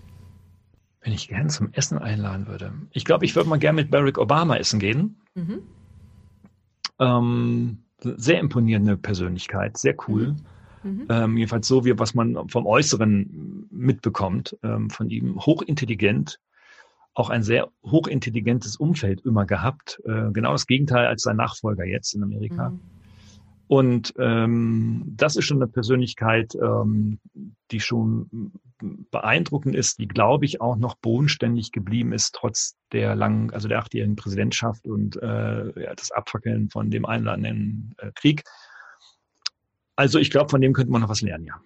Wenn 1.02 1.12
ich 1.12 1.28
gern 1.28 1.50
zum 1.50 1.72
Essen 1.72 1.98
einladen 1.98 2.46
würde. 2.46 2.72
Ich 2.92 3.04
glaube, 3.04 3.24
ich 3.24 3.34
würde 3.34 3.48
mal 3.48 3.58
gern 3.58 3.74
mit 3.74 3.90
Barack 3.90 4.18
Obama 4.18 4.56
essen 4.56 4.78
gehen. 4.78 5.16
Mhm. 5.34 5.62
Ähm, 6.98 7.78
sehr 8.00 8.38
imponierende 8.38 8.96
Persönlichkeit, 8.96 9.76
sehr 9.76 9.96
cool. 10.06 10.36
Mhm. 10.82 10.90
mhm. 10.90 11.06
Ähm, 11.08 11.36
jedenfalls 11.36 11.66
so, 11.66 11.84
wie 11.84 11.98
was 11.98 12.14
man 12.14 12.48
vom 12.48 12.66
Äußeren 12.66 13.66
mitbekommt 13.70 14.56
ähm, 14.62 14.90
von 14.90 15.10
ihm. 15.10 15.36
Hochintelligent, 15.44 16.38
auch 17.14 17.30
ein 17.30 17.42
sehr 17.42 17.68
hochintelligentes 17.84 18.76
Umfeld 18.76 19.22
immer 19.24 19.44
gehabt. 19.44 20.00
Äh, 20.04 20.30
genau 20.32 20.52
das 20.52 20.66
Gegenteil 20.66 21.06
als 21.06 21.22
sein 21.22 21.36
Nachfolger 21.36 21.84
jetzt 21.84 22.14
in 22.14 22.22
Amerika. 22.22 22.70
Mhm. 22.70 22.80
Und 23.66 24.14
ähm, 24.18 25.14
das 25.16 25.34
ist 25.36 25.46
schon 25.46 25.56
eine 25.56 25.66
Persönlichkeit, 25.66 26.54
ähm, 26.54 27.18
die 27.70 27.80
schon 27.80 28.52
beeindruckend 29.10 29.74
ist, 29.74 29.98
die, 29.98 30.08
glaube 30.08 30.44
ich, 30.44 30.60
auch 30.60 30.76
noch 30.76 30.94
bodenständig 30.96 31.72
geblieben 31.72 32.12
ist, 32.12 32.34
trotz 32.34 32.76
der 32.92 33.14
langen, 33.14 33.50
also 33.50 33.68
der 33.68 33.78
achtjährigen 33.78 34.16
Präsidentschaft 34.16 34.86
und 34.86 35.16
äh, 35.22 35.80
ja, 35.82 35.94
das 35.94 36.10
Abfackeln 36.10 36.68
von 36.70 36.90
dem 36.90 37.06
einladenden 37.06 37.94
äh, 37.98 38.10
Krieg. 38.14 38.42
Also 39.96 40.18
ich 40.18 40.30
glaube, 40.30 40.50
von 40.50 40.60
dem 40.60 40.72
könnte 40.72 40.92
man 40.92 41.00
noch 41.00 41.08
was 41.08 41.22
lernen, 41.22 41.44
ja. 41.44 41.60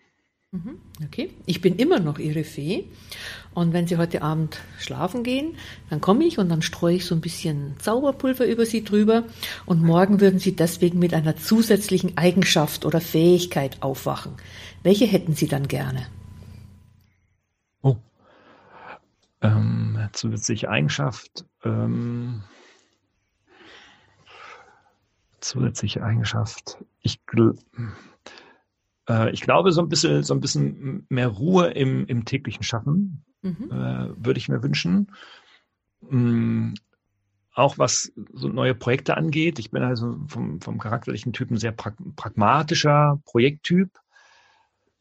Mhm. 0.52 0.79
Okay, 1.05 1.31
ich 1.44 1.61
bin 1.61 1.76
immer 1.76 1.98
noch 1.98 2.18
Ihre 2.18 2.44
Fee. 2.44 2.85
Und 3.52 3.72
wenn 3.72 3.87
Sie 3.87 3.96
heute 3.96 4.22
Abend 4.22 4.61
schlafen 4.79 5.22
gehen, 5.22 5.57
dann 5.90 6.00
komme 6.00 6.24
ich 6.24 6.38
und 6.38 6.48
dann 6.48 6.62
streue 6.62 6.96
ich 6.96 7.05
so 7.05 7.14
ein 7.14 7.20
bisschen 7.20 7.74
Zauberpulver 7.79 8.46
über 8.46 8.64
Sie 8.64 8.85
drüber. 8.85 9.24
Und 9.66 9.83
morgen 9.83 10.20
würden 10.20 10.38
Sie 10.38 10.55
deswegen 10.55 10.98
mit 10.98 11.14
einer 11.14 11.37
zusätzlichen 11.37 12.16
Eigenschaft 12.16 12.85
oder 12.85 13.00
Fähigkeit 13.00 13.83
aufwachen. 13.83 14.33
Welche 14.83 15.07
hätten 15.07 15.35
Sie 15.35 15.48
dann 15.48 15.68
gerne? 15.68 16.07
Ähm, 19.47 20.09
zusätzliche 20.13 20.71
Eigenschaft. 20.71 21.45
Ähm, 21.65 22.43
zusätzliche 25.41 26.03
Eigenschaft. 26.03 26.79
Ich 27.01 27.21
äh, 29.09 29.31
ich 29.31 29.41
glaube, 29.41 29.73
so 29.73 29.81
ein 29.81 29.89
bisschen, 29.89 30.23
so 30.23 30.35
ein 30.35 30.41
bisschen 30.41 31.07
mehr 31.09 31.29
Ruhe 31.29 31.69
im, 31.69 32.07
im 32.07 32.25
täglichen 32.25 32.63
Schaffen 32.63 33.25
mhm. 33.43 33.71
äh, 33.71 34.25
würde 34.25 34.39
ich 34.39 34.49
mir 34.49 34.63
wünschen. 34.63 35.13
Mhm. 36.01 36.75
Auch 37.53 37.79
was 37.79 38.13
so 38.35 38.49
neue 38.49 38.75
Projekte 38.75 39.17
angeht. 39.17 39.59
Ich 39.59 39.71
bin 39.71 39.83
also 39.83 40.19
vom, 40.27 40.61
vom 40.61 40.79
charakterlichen 40.79 41.33
Typen 41.33 41.57
sehr 41.57 41.73
prag 41.73 41.95
pragmatischer 42.15 43.21
Projekttyp. 43.25 43.91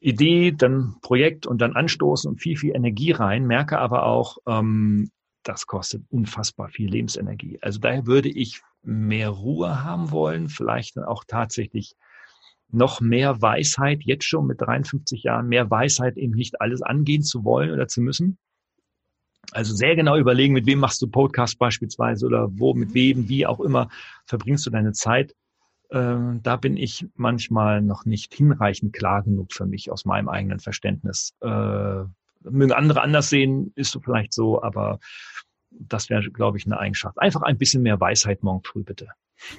Idee, 0.05 0.51
dann 0.51 0.97
Projekt 1.01 1.47
und 1.47 1.61
dann 1.61 1.75
anstoßen 1.75 2.29
und 2.29 2.37
viel, 2.39 2.57
viel 2.57 2.75
Energie 2.75 3.11
rein, 3.11 3.47
merke 3.47 3.79
aber 3.79 4.05
auch, 4.05 4.37
ähm, 4.47 5.09
das 5.41 5.65
kostet 5.65 6.03
unfassbar 6.09 6.69
viel 6.69 6.89
Lebensenergie. 6.89 7.57
Also 7.61 7.79
daher 7.79 8.05
würde 8.05 8.29
ich 8.29 8.61
mehr 8.83 9.29
Ruhe 9.29 9.83
haben 9.83 10.11
wollen, 10.11 10.47
vielleicht 10.49 10.97
dann 10.97 11.05
auch 11.05 11.23
tatsächlich 11.27 11.95
noch 12.69 13.01
mehr 13.01 13.41
Weisheit, 13.41 14.03
jetzt 14.03 14.25
schon 14.25 14.45
mit 14.45 14.61
53 14.61 15.23
Jahren, 15.23 15.47
mehr 15.47 15.71
Weisheit, 15.71 16.17
eben 16.17 16.33
nicht 16.33 16.61
alles 16.61 16.83
angehen 16.83 17.23
zu 17.23 17.43
wollen 17.43 17.71
oder 17.71 17.87
zu 17.87 18.01
müssen. 18.01 18.37
Also 19.51 19.73
sehr 19.73 19.95
genau 19.95 20.17
überlegen, 20.17 20.53
mit 20.53 20.67
wem 20.67 20.79
machst 20.79 21.01
du 21.01 21.07
Podcast 21.07 21.57
beispielsweise 21.57 22.27
oder 22.27 22.47
wo, 22.51 22.75
mit 22.75 22.93
wem, 22.93 23.27
wie 23.27 23.47
auch 23.47 23.59
immer 23.59 23.89
verbringst 24.25 24.65
du 24.65 24.69
deine 24.69 24.93
Zeit. 24.93 25.33
Äh, 25.89 26.39
da 26.41 26.55
bin 26.57 26.77
ich 26.77 27.07
manchmal 27.15 27.81
noch 27.81 28.05
nicht 28.05 28.33
hinreichend 28.33 28.93
klar 28.93 29.23
genug 29.23 29.53
für 29.53 29.65
mich 29.65 29.91
aus 29.91 30.05
meinem 30.05 30.29
eigenen 30.29 30.59
Verständnis. 30.59 31.33
Äh, 31.41 32.03
mögen 32.49 32.73
andere 32.73 33.01
anders 33.01 33.29
sehen, 33.29 33.71
ist 33.75 33.97
vielleicht 34.03 34.33
so, 34.33 34.61
aber 34.61 34.99
das 35.71 36.09
wäre, 36.09 36.29
glaube 36.31 36.57
ich, 36.57 36.65
eine 36.65 36.79
Eigenschaft. 36.79 37.19
Einfach 37.19 37.41
ein 37.41 37.57
bisschen 37.57 37.83
mehr 37.83 37.99
Weisheit 37.99 38.43
morgen 38.43 38.63
früh, 38.63 38.83
bitte. 38.83 39.09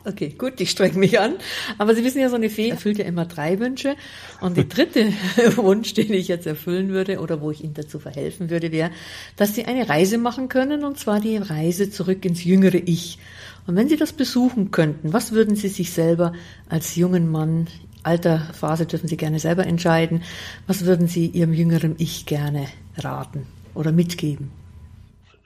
Okay, 0.04 0.34
gut, 0.36 0.60
ich 0.60 0.70
streng 0.70 0.96
mich 0.98 1.18
an. 1.18 1.34
Aber 1.78 1.94
Sie 1.94 2.04
wissen 2.04 2.20
ja, 2.20 2.28
so 2.28 2.36
eine 2.36 2.50
Fee 2.50 2.70
erfüllt 2.70 2.98
ja 2.98 3.04
immer 3.04 3.26
drei 3.26 3.58
Wünsche. 3.58 3.96
Und 4.40 4.56
der 4.56 4.64
dritte 4.64 5.12
Wunsch, 5.56 5.94
den 5.94 6.12
ich 6.12 6.28
jetzt 6.28 6.46
erfüllen 6.46 6.90
würde 6.90 7.20
oder 7.20 7.40
wo 7.40 7.50
ich 7.50 7.62
Ihnen 7.62 7.74
dazu 7.74 7.98
verhelfen 7.98 8.50
würde, 8.50 8.72
wäre, 8.72 8.90
dass 9.36 9.54
Sie 9.54 9.64
eine 9.64 9.88
Reise 9.88 10.18
machen 10.18 10.48
können, 10.48 10.84
und 10.84 10.98
zwar 10.98 11.20
die 11.20 11.36
Reise 11.36 11.90
zurück 11.90 12.24
ins 12.24 12.44
jüngere 12.44 12.80
Ich. 12.86 13.18
Und 13.66 13.76
wenn 13.76 13.88
Sie 13.88 13.96
das 13.96 14.12
besuchen 14.12 14.70
könnten, 14.70 15.12
was 15.12 15.32
würden 15.32 15.56
Sie 15.56 15.68
sich 15.68 15.92
selber 15.92 16.32
als 16.68 16.96
jungen 16.96 17.30
Mann, 17.30 17.66
Alterphase 18.02 18.86
dürfen 18.86 19.08
Sie 19.08 19.16
gerne 19.16 19.40
selber 19.40 19.66
entscheiden, 19.66 20.22
was 20.68 20.84
würden 20.84 21.08
Sie 21.08 21.26
Ihrem 21.26 21.52
jüngeren 21.52 21.96
Ich 21.98 22.26
gerne 22.26 22.68
raten 22.96 23.46
oder 23.74 23.90
mitgeben? 23.90 24.52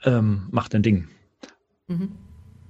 Ähm, 0.03 0.43
mach 0.51 0.69
dein 0.69 0.83
Ding. 0.83 1.07
Mhm 1.87 2.09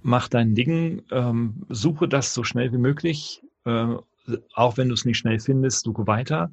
mach 0.02 0.28
dein 0.28 0.56
Ding, 0.56 1.04
ähm, 1.12 1.64
suche 1.70 2.08
das 2.08 2.34
so 2.34 2.44
schnell 2.44 2.72
wie 2.72 2.78
möglich, 2.78 3.42
äh, 3.66 3.96
auch 4.54 4.78
wenn 4.78 4.88
du 4.88 4.94
es 4.94 5.06
nicht 5.06 5.18
schnell 5.18 5.40
findest, 5.40 5.84
suche 5.84 6.08
weiter. 6.08 6.52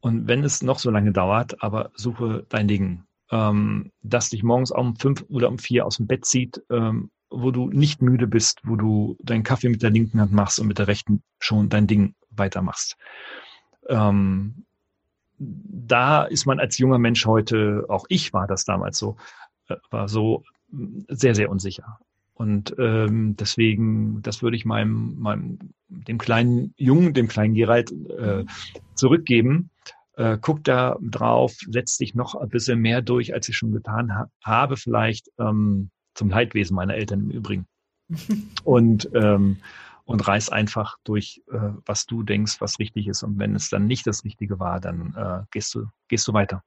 Und 0.00 0.28
wenn 0.28 0.44
es 0.44 0.62
noch 0.62 0.78
so 0.78 0.90
lange 0.90 1.12
dauert, 1.12 1.62
aber 1.62 1.90
suche 1.94 2.46
dein 2.48 2.68
Ding, 2.68 3.02
ähm, 3.30 3.90
das 4.02 4.30
dich 4.30 4.42
morgens 4.42 4.70
um 4.70 4.96
fünf 4.96 5.24
oder 5.28 5.48
um 5.48 5.58
vier 5.58 5.86
aus 5.86 5.96
dem 5.96 6.06
Bett 6.06 6.24
zieht, 6.24 6.62
ähm, 6.70 7.10
wo 7.30 7.50
du 7.50 7.68
nicht 7.68 8.02
müde 8.02 8.26
bist, 8.26 8.60
wo 8.64 8.76
du 8.76 9.16
deinen 9.20 9.42
Kaffee 9.42 9.68
mit 9.68 9.82
der 9.82 9.90
linken 9.90 10.20
Hand 10.20 10.32
machst 10.32 10.60
und 10.60 10.68
mit 10.68 10.78
der 10.78 10.86
rechten 10.86 11.22
schon 11.40 11.68
dein 11.68 11.86
Ding 11.86 12.14
weitermachst. 12.30 12.96
Ähm, 13.88 14.64
da 15.38 16.24
ist 16.24 16.46
man 16.46 16.60
als 16.60 16.78
junger 16.78 16.98
Mensch 16.98 17.26
heute, 17.26 17.84
auch 17.88 18.06
ich 18.08 18.32
war 18.32 18.46
das 18.46 18.64
damals 18.64 18.98
so, 18.98 19.16
äh, 19.68 19.76
war 19.90 20.08
so 20.08 20.44
sehr, 21.08 21.34
sehr 21.34 21.50
unsicher. 21.50 21.98
Und 22.36 22.74
ähm, 22.78 23.34
deswegen, 23.36 24.20
das 24.20 24.42
würde 24.42 24.58
ich 24.58 24.66
meinem, 24.66 25.18
meinem 25.18 25.58
dem 25.88 26.18
kleinen 26.18 26.74
Jungen, 26.76 27.14
dem 27.14 27.28
kleinen 27.28 27.54
Gerald 27.54 27.90
äh, 27.92 28.44
zurückgeben. 28.94 29.70
Äh, 30.16 30.36
guck 30.38 30.62
da 30.62 30.98
drauf, 31.00 31.56
setz 31.70 31.96
dich 31.96 32.14
noch 32.14 32.34
ein 32.34 32.50
bisschen 32.50 32.78
mehr 32.80 33.00
durch, 33.00 33.32
als 33.32 33.48
ich 33.48 33.56
schon 33.56 33.72
getan 33.72 34.14
ha 34.14 34.28
habe, 34.44 34.76
vielleicht 34.76 35.30
ähm, 35.38 35.88
zum 36.14 36.28
Leidwesen 36.28 36.74
meiner 36.76 36.94
Eltern 36.94 37.20
im 37.20 37.30
Übrigen. 37.30 37.66
und 38.64 39.08
ähm, 39.14 39.56
und 40.04 40.26
reiß 40.26 40.50
einfach 40.50 40.98
durch, 41.04 41.42
äh, 41.50 41.58
was 41.84 42.06
du 42.06 42.22
denkst, 42.22 42.60
was 42.60 42.78
richtig 42.78 43.08
ist. 43.08 43.24
Und 43.24 43.38
wenn 43.38 43.56
es 43.56 43.70
dann 43.70 43.86
nicht 43.86 44.06
das 44.06 44.24
Richtige 44.24 44.60
war, 44.60 44.78
dann 44.78 45.14
äh, 45.16 45.44
gehst 45.50 45.74
du 45.74 45.86
gehst 46.08 46.28
du 46.28 46.32
weiter. 46.32 46.62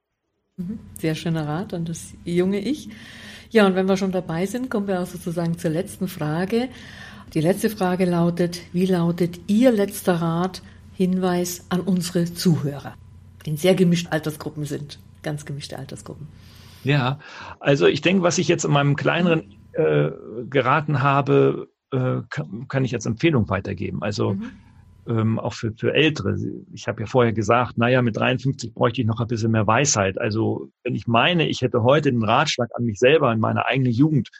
Mhm. 0.56 0.78
Sehr 0.98 1.14
schöner 1.14 1.48
Rat 1.48 1.72
an 1.74 1.86
das 1.86 2.14
junge 2.24 2.60
Ich. 2.60 2.90
Ja, 3.50 3.66
und 3.66 3.74
wenn 3.74 3.88
wir 3.88 3.96
schon 3.96 4.12
dabei 4.12 4.46
sind, 4.46 4.70
kommen 4.70 4.86
wir 4.86 5.00
auch 5.00 5.06
sozusagen 5.06 5.58
zur 5.58 5.70
letzten 5.70 6.08
Frage. 6.08 6.68
Die 7.34 7.40
letzte 7.40 7.68
Frage 7.70 8.04
lautet, 8.04 8.60
wie 8.72 8.86
lautet 8.86 9.40
Ihr 9.48 9.72
letzter 9.72 10.14
Rat, 10.14 10.62
Hinweis 10.94 11.66
an 11.68 11.80
unsere 11.80 12.26
Zuhörer, 12.26 12.94
die 13.44 13.50
in 13.50 13.56
sehr 13.56 13.74
gemischten 13.74 14.12
Altersgruppen 14.12 14.64
sind, 14.64 14.98
ganz 15.22 15.44
gemischte 15.44 15.78
Altersgruppen? 15.78 16.28
Ja, 16.84 17.18
also 17.58 17.86
ich 17.86 18.00
denke, 18.00 18.22
was 18.22 18.38
ich 18.38 18.48
jetzt 18.48 18.64
in 18.64 18.70
meinem 18.70 18.96
kleineren 18.96 19.54
äh, 19.72 20.10
geraten 20.48 21.02
habe, 21.02 21.68
äh, 21.92 22.22
kann, 22.28 22.68
kann, 22.68 22.84
ich 22.84 22.94
als 22.94 23.06
Empfehlung 23.06 23.48
weitergeben. 23.48 24.02
Also 24.02 24.34
mhm 24.34 24.52
ähm, 25.06 25.38
auch 25.38 25.54
für, 25.54 25.72
für 25.72 25.94
Ältere. 25.94 26.36
Ich 26.72 26.88
habe 26.88 27.02
ja 27.02 27.06
vorher 27.06 27.32
gesagt, 27.32 27.78
naja, 27.78 28.02
mit 28.02 28.16
53 28.16 28.74
bräuchte 28.74 29.00
ich 29.00 29.06
noch 29.06 29.20
ein 29.20 29.26
bisschen 29.26 29.50
mehr 29.50 29.66
Weisheit. 29.66 30.18
Also 30.18 30.70
wenn 30.82 30.94
ich 30.94 31.06
meine, 31.06 31.48
ich 31.48 31.62
hätte 31.62 31.82
heute 31.82 32.10
den 32.10 32.24
Ratschlag 32.24 32.70
an 32.74 32.84
mich 32.84 32.98
selber 32.98 33.32
in 33.32 33.40
meiner 33.40 33.66
eigenen 33.66 33.92
Jugend, 33.92 34.30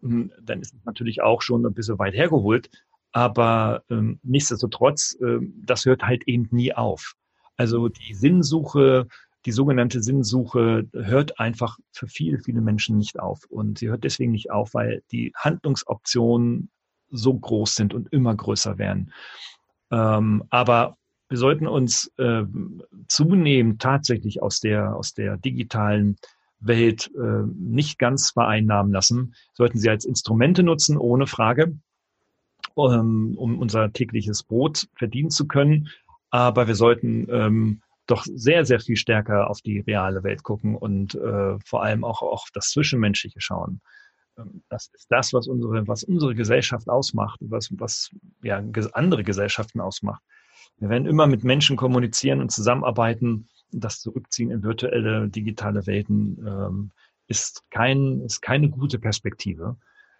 hm, 0.00 0.32
dann 0.40 0.60
ist 0.60 0.74
es 0.74 0.84
natürlich 0.84 1.22
auch 1.22 1.42
schon 1.42 1.64
ein 1.66 1.74
bisschen 1.74 1.98
weit 1.98 2.14
hergeholt. 2.14 2.70
Aber 3.12 3.82
ähm, 3.90 4.18
nichtsdestotrotz, 4.22 5.16
ähm, 5.20 5.54
das 5.64 5.84
hört 5.84 6.02
halt 6.02 6.26
eben 6.26 6.48
nie 6.50 6.74
auf. 6.74 7.14
Also 7.56 7.88
die 7.88 8.14
Sinnsuche, 8.14 9.06
die 9.46 9.52
sogenannte 9.52 10.02
Sinnsuche 10.02 10.88
hört 10.92 11.38
einfach 11.38 11.78
für 11.92 12.08
viele, 12.08 12.40
viele 12.40 12.60
Menschen 12.60 12.98
nicht 12.98 13.20
auf. 13.20 13.44
Und 13.48 13.78
sie 13.78 13.88
hört 13.88 14.04
deswegen 14.04 14.32
nicht 14.32 14.50
auf, 14.50 14.74
weil 14.74 15.02
die 15.12 15.32
Handlungsoptionen 15.36 16.70
so 17.10 17.34
groß 17.34 17.74
sind 17.74 17.94
und 17.94 18.12
immer 18.12 18.34
größer 18.34 18.78
werden. 18.78 19.12
Ähm, 19.94 20.42
aber 20.50 20.96
wir 21.28 21.38
sollten 21.38 21.66
uns 21.68 22.12
äh, 22.18 22.42
zunehmend 23.08 23.80
tatsächlich 23.80 24.42
aus 24.42 24.60
der, 24.60 24.96
aus 24.96 25.14
der 25.14 25.36
digitalen 25.36 26.16
Welt 26.58 27.10
äh, 27.16 27.44
nicht 27.54 27.98
ganz 27.98 28.30
vereinnahmen 28.30 28.92
lassen, 28.92 29.34
sollten 29.52 29.78
sie 29.78 29.88
als 29.88 30.04
Instrumente 30.04 30.62
nutzen, 30.62 30.96
ohne 30.96 31.26
Frage, 31.26 31.76
ähm, 32.76 33.34
um 33.36 33.58
unser 33.58 33.92
tägliches 33.92 34.42
Brot 34.42 34.88
verdienen 34.96 35.30
zu 35.30 35.46
können. 35.46 35.88
Aber 36.30 36.66
wir 36.66 36.74
sollten 36.74 37.28
ähm, 37.30 37.82
doch 38.06 38.24
sehr, 38.24 38.64
sehr 38.64 38.80
viel 38.80 38.96
stärker 38.96 39.48
auf 39.48 39.60
die 39.60 39.80
reale 39.80 40.24
Welt 40.24 40.42
gucken 40.42 40.74
und 40.74 41.14
äh, 41.14 41.58
vor 41.64 41.84
allem 41.84 42.04
auch 42.04 42.22
auf 42.22 42.48
das 42.52 42.70
Zwischenmenschliche 42.70 43.40
schauen. 43.40 43.80
Ähm, 44.38 44.62
das 44.68 44.90
ist 44.92 45.06
das, 45.10 45.32
was 45.32 45.46
unsere, 45.46 45.86
was 45.86 46.04
unsere 46.04 46.34
Gesellschaft 46.34 46.88
ausmacht, 46.88 47.38
was, 47.40 47.70
was 47.78 48.10
ja, 48.42 48.62
andere 48.92 49.24
Gesellschaften 49.24 49.80
ausmacht. 49.80 50.22
Wir 50.78 50.88
werden 50.88 51.06
immer 51.06 51.26
mit 51.26 51.44
Menschen 51.44 51.76
kommunizieren 51.76 52.40
und 52.40 52.50
zusammenarbeiten. 52.50 53.48
Das 53.70 54.00
Zurückziehen 54.00 54.50
in 54.50 54.62
virtuelle, 54.62 55.28
digitale 55.28 55.86
Welten 55.86 56.44
ähm, 56.46 56.90
ist, 57.26 57.62
kein, 57.70 58.20
ist 58.20 58.40
keine 58.40 58.70
gute 58.70 58.98
Perspektive. 58.98 59.76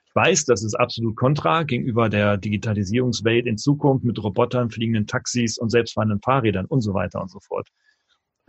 Ich 0.07 0.15
weiß, 0.15 0.45
das 0.45 0.63
ist 0.63 0.75
absolut 0.75 1.17
kontra 1.17 1.65
gegenüber 1.65 2.09
der 2.09 2.37
Digitalisierungswelt 2.37 3.47
in 3.47 3.59
Zukunft 3.59 4.05
mit 4.05 4.23
Robotern, 4.23 4.71
fliegenden 4.71 5.07
Taxis 5.07 5.59
und 5.59 5.71
selbstfahrenden 5.71 6.21
Fahrrädern 6.21 6.67
und 6.67 6.83
so 6.83 6.95
weiter 6.95 7.21
und 7.21 7.31
so 7.31 7.41
fort. 7.41 7.69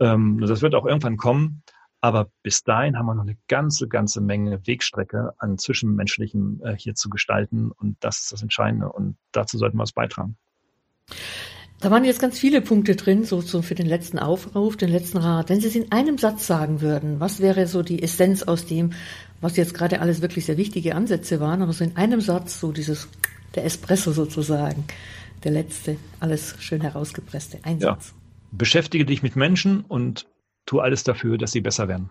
Ähm, 0.00 0.38
das 0.40 0.62
wird 0.62 0.74
auch 0.74 0.86
irgendwann 0.86 1.16
kommen. 1.16 1.62
Aber 2.00 2.30
bis 2.42 2.62
dahin 2.62 2.96
haben 2.96 3.06
wir 3.06 3.14
noch 3.14 3.22
eine 3.22 3.36
ganze, 3.48 3.88
ganze 3.88 4.20
Menge 4.20 4.66
Wegstrecke 4.66 5.32
an 5.38 5.58
Zwischenmenschlichem 5.58 6.60
äh, 6.62 6.76
hier 6.76 6.94
zu 6.94 7.08
gestalten. 7.10 7.70
Und 7.72 7.96
das 8.00 8.20
ist 8.20 8.32
das 8.32 8.42
Entscheidende. 8.42 8.92
Und 8.92 9.16
dazu 9.32 9.58
sollten 9.58 9.76
wir 9.76 9.82
was 9.82 9.92
beitragen. 9.92 10.36
Da 11.80 11.90
waren 11.90 12.04
jetzt 12.04 12.20
ganz 12.20 12.38
viele 12.38 12.62
Punkte 12.62 12.96
drin, 12.96 13.24
so, 13.24 13.42
so 13.42 13.60
für 13.60 13.74
den 13.74 13.86
letzten 13.86 14.18
Aufruf, 14.18 14.76
den 14.76 14.88
letzten 14.88 15.18
Rat. 15.18 15.50
Wenn 15.50 15.60
Sie 15.60 15.68
es 15.68 15.76
in 15.76 15.92
einem 15.92 16.16
Satz 16.16 16.46
sagen 16.46 16.80
würden, 16.80 17.20
was 17.20 17.40
wäre 17.40 17.66
so 17.66 17.82
die 17.82 18.02
Essenz 18.02 18.42
aus 18.42 18.64
dem, 18.64 18.92
was 19.42 19.56
jetzt 19.56 19.74
gerade 19.74 20.00
alles 20.00 20.22
wirklich 20.22 20.46
sehr 20.46 20.56
wichtige 20.56 20.94
Ansätze 20.94 21.38
waren, 21.38 21.60
aber 21.60 21.74
so 21.74 21.84
in 21.84 21.96
einem 21.96 22.22
Satz, 22.22 22.60
so 22.60 22.72
dieses, 22.72 23.08
der 23.54 23.66
Espresso 23.66 24.12
sozusagen, 24.12 24.84
der 25.44 25.52
letzte, 25.52 25.98
alles 26.18 26.54
schön 26.60 26.80
herausgepresste, 26.80 27.58
ein 27.62 27.78
ja. 27.78 27.98
Beschäftige 28.52 29.04
dich 29.04 29.22
mit 29.22 29.36
Menschen 29.36 29.82
und 29.82 30.26
tu 30.66 30.80
alles 30.80 31.04
dafür, 31.04 31.38
dass 31.38 31.52
sie 31.52 31.60
besser 31.60 31.88
werden. 31.88 32.10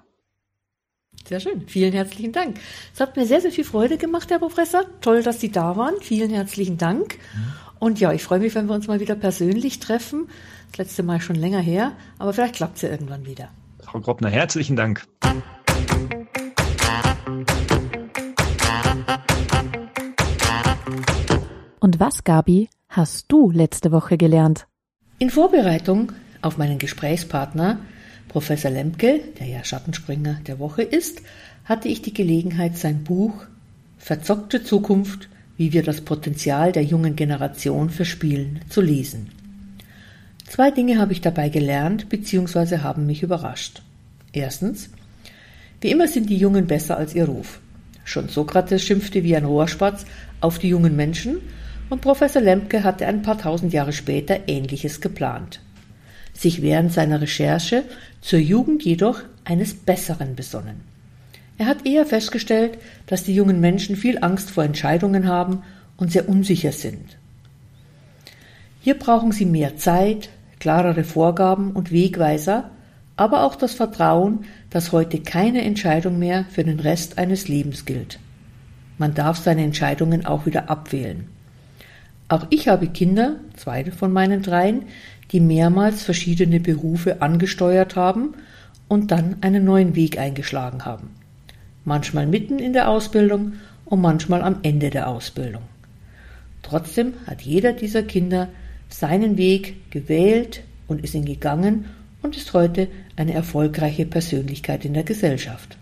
Sehr 1.28 1.40
schön. 1.40 1.68
Vielen 1.68 1.94
herzlichen 1.94 2.32
Dank. 2.32 2.60
Es 2.94 3.00
hat 3.00 3.16
mir 3.16 3.26
sehr, 3.26 3.42
sehr 3.42 3.52
viel 3.52 3.64
Freude 3.64 3.98
gemacht, 3.98 4.30
Herr 4.32 4.40
Professor. 4.40 4.86
Toll, 5.02 5.24
dass 5.24 5.40
Sie 5.40 5.52
da 5.52 5.76
waren. 5.76 5.96
Vielen 6.02 6.30
herzlichen 6.30 6.78
Dank. 6.78 7.18
Mhm. 7.34 7.54
Und 7.80 8.00
ja, 8.00 8.14
ich 8.14 8.24
freue 8.24 8.40
mich, 8.40 8.54
wenn 8.56 8.68
wir 8.68 8.76
uns 8.76 8.88
mal 8.88 9.00
wieder 9.00 9.16
persönlich 9.16 9.80
treffen. 9.80 10.28
Das 10.72 10.78
letzte 10.78 11.04
Mal 11.04 11.22
schon 11.22 11.36
länger 11.36 11.60
her, 11.60 11.94
aber 12.20 12.34
vielleicht 12.34 12.56
klappt 12.56 12.76
es 12.78 12.84
ja 12.84 12.90
irgendwann 12.90 13.26
wieder. 13.26 13.50
Frau 13.80 14.00
Groppner, 14.00 14.30
herzlichen 14.30 14.76
Dank. 14.76 15.06
Und 21.80 22.00
was, 22.00 22.24
Gabi, 22.24 22.70
hast 22.90 23.32
du 23.32 23.52
letzte 23.52 23.92
Woche 23.92 24.18
gelernt? 24.18 24.68
In 25.20 25.30
Vorbereitung 25.30 26.12
auf 26.42 26.58
meinen 26.58 26.78
Gesprächspartner, 26.78 27.80
Professor 28.28 28.72
Lemke, 28.72 29.22
der 29.40 29.48
ja 29.48 29.64
Schattenspringer 29.64 30.40
der 30.48 30.60
Woche 30.60 30.84
ist, 30.84 31.22
hatte 31.64 31.88
ich 31.88 32.02
die 32.02 32.14
Gelegenheit, 32.14 32.78
sein 32.78 33.04
Buch 33.04 33.46
Verzockte 33.98 34.64
Zukunft 34.64 35.30
wie 35.58 35.74
wir 35.74 35.84
das 35.84 36.02
Potenzial 36.02 36.72
der 36.72 36.84
jungen 36.84 37.16
Generation 37.16 37.90
verspielen, 37.90 38.62
zu 38.70 38.82
lesen. 38.82 39.30
Zwei 40.48 40.72
Dinge 40.72 41.00
habe 41.00 41.14
ich 41.14 41.22
dabei 41.22 41.50
gelernt 41.50 42.10
bzw. 42.10 42.80
haben 42.80 43.06
mich 43.06 43.24
überrascht. 43.24 43.82
Erstens, 44.34 44.90
wie 45.82 45.92
immer 45.92 46.08
sind 46.08 46.30
die 46.30 46.38
Jungen 46.38 46.68
besser 46.68 46.98
als 46.98 47.16
ihr 47.16 47.26
Ruf. 47.26 47.62
Schon 48.04 48.30
Sokrates 48.30 48.84
schimpfte 48.84 49.24
wie 49.24 49.36
ein 49.36 49.46
Rohrspatz 49.46 50.06
auf 50.42 50.60
die 50.60 50.70
jungen 50.70 50.96
Menschen 50.96 51.38
und 51.90 52.02
Professor 52.02 52.42
Lemke 52.42 52.84
hatte 52.84 53.08
ein 53.08 53.22
paar 53.22 53.38
tausend 53.38 53.74
Jahre 53.74 53.94
später 53.94 54.48
Ähnliches 54.48 55.02
geplant. 55.02 55.62
Sich 56.36 56.62
während 56.62 56.94
seiner 56.94 57.22
Recherche 57.22 57.84
zur 58.22 58.40
Jugend 58.40 58.84
jedoch 58.84 59.22
eines 59.46 59.74
Besseren 59.74 60.36
besonnen. 60.36 60.82
Er 61.58 61.68
hat 61.68 61.86
eher 61.86 62.06
festgestellt, 62.06 62.78
dass 63.08 63.24
die 63.24 63.34
jungen 63.34 63.60
Menschen 63.62 63.96
viel 63.96 64.20
Angst 64.22 64.52
vor 64.52 64.64
Entscheidungen 64.64 65.28
haben 65.28 65.64
und 65.98 66.12
sehr 66.12 66.28
unsicher 66.28 66.74
sind. 66.74 67.18
Hier 68.82 69.00
brauchen 69.00 69.32
sie 69.32 69.46
mehr 69.46 69.78
Zeit, 69.78 70.30
klarere 70.60 71.04
Vorgaben 71.04 71.72
und 71.72 71.92
Wegweiser, 71.92 72.70
aber 73.16 73.44
auch 73.44 73.56
das 73.56 73.74
Vertrauen, 73.74 74.46
dass 74.70 74.92
heute 74.92 75.22
keine 75.22 75.64
Entscheidung 75.64 76.20
mehr 76.20 76.46
für 76.50 76.64
den 76.64 76.80
Rest 76.80 77.18
eines 77.18 77.48
Lebens 77.48 77.86
gilt. 77.86 78.20
Man 78.98 79.14
darf 79.14 79.38
seine 79.38 79.64
Entscheidungen 79.64 80.26
auch 80.26 80.46
wieder 80.46 80.70
abwählen. 80.70 81.28
Auch 82.28 82.48
ich 82.50 82.68
habe 82.68 82.88
Kinder, 82.88 83.36
zwei 83.56 83.86
von 83.92 84.12
meinen 84.12 84.42
dreien, 84.42 84.84
die 85.32 85.40
mehrmals 85.40 86.04
verschiedene 86.04 86.60
Berufe 86.60 87.22
angesteuert 87.22 87.96
haben 87.96 88.36
und 88.88 89.12
dann 89.12 89.38
einen 89.42 89.64
neuen 89.66 89.96
Weg 89.96 90.20
eingeschlagen 90.20 90.86
haben 90.86 91.10
manchmal 91.86 92.26
mitten 92.26 92.60
in 92.60 92.74
der 92.74 92.90
Ausbildung 92.90 93.54
und 93.86 94.02
manchmal 94.02 94.42
am 94.42 94.58
Ende 94.64 94.90
der 94.90 95.08
Ausbildung. 95.08 95.62
Trotzdem 96.64 97.14
hat 97.28 97.44
jeder 97.44 97.74
dieser 97.74 98.04
Kinder 98.04 98.50
seinen 98.90 99.38
Weg 99.38 99.92
gewählt 99.92 100.64
und 100.88 101.04
ist 101.04 101.14
ihn 101.14 101.26
gegangen 101.26 101.86
und 102.22 102.36
ist 102.36 102.54
heute 102.54 102.88
eine 103.16 103.34
erfolgreiche 103.34 104.06
Persönlichkeit 104.06 104.84
in 104.84 104.96
der 104.96 105.04
Gesellschaft. 105.04 105.78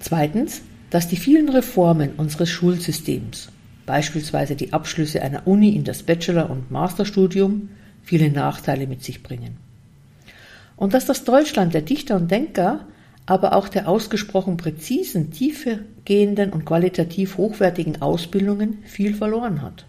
Zweitens, 0.00 0.62
dass 0.90 1.08
die 1.08 1.16
vielen 1.16 1.48
Reformen 1.48 2.10
unseres 2.16 2.50
Schulsystems, 2.50 3.48
beispielsweise 3.86 4.56
die 4.56 4.72
Abschlüsse 4.72 5.22
einer 5.22 5.46
Uni 5.46 5.70
in 5.70 5.84
das 5.84 6.02
Bachelor- 6.02 6.50
und 6.50 6.70
Masterstudium, 6.70 7.70
viele 8.02 8.30
Nachteile 8.30 8.86
mit 8.86 9.02
sich 9.02 9.22
bringen. 9.22 9.56
Und 10.76 10.94
dass 10.94 11.06
das 11.06 11.24
Deutschland 11.24 11.74
der 11.74 11.82
Dichter 11.82 12.16
und 12.16 12.30
Denker 12.30 12.86
aber 13.24 13.54
auch 13.54 13.68
der 13.68 13.88
ausgesprochen 13.88 14.56
präzisen, 14.56 15.30
tiefergehenden 15.30 16.50
und 16.50 16.64
qualitativ 16.64 17.36
hochwertigen 17.36 18.02
Ausbildungen 18.02 18.78
viel 18.84 19.14
verloren 19.14 19.62
hat. 19.62 19.86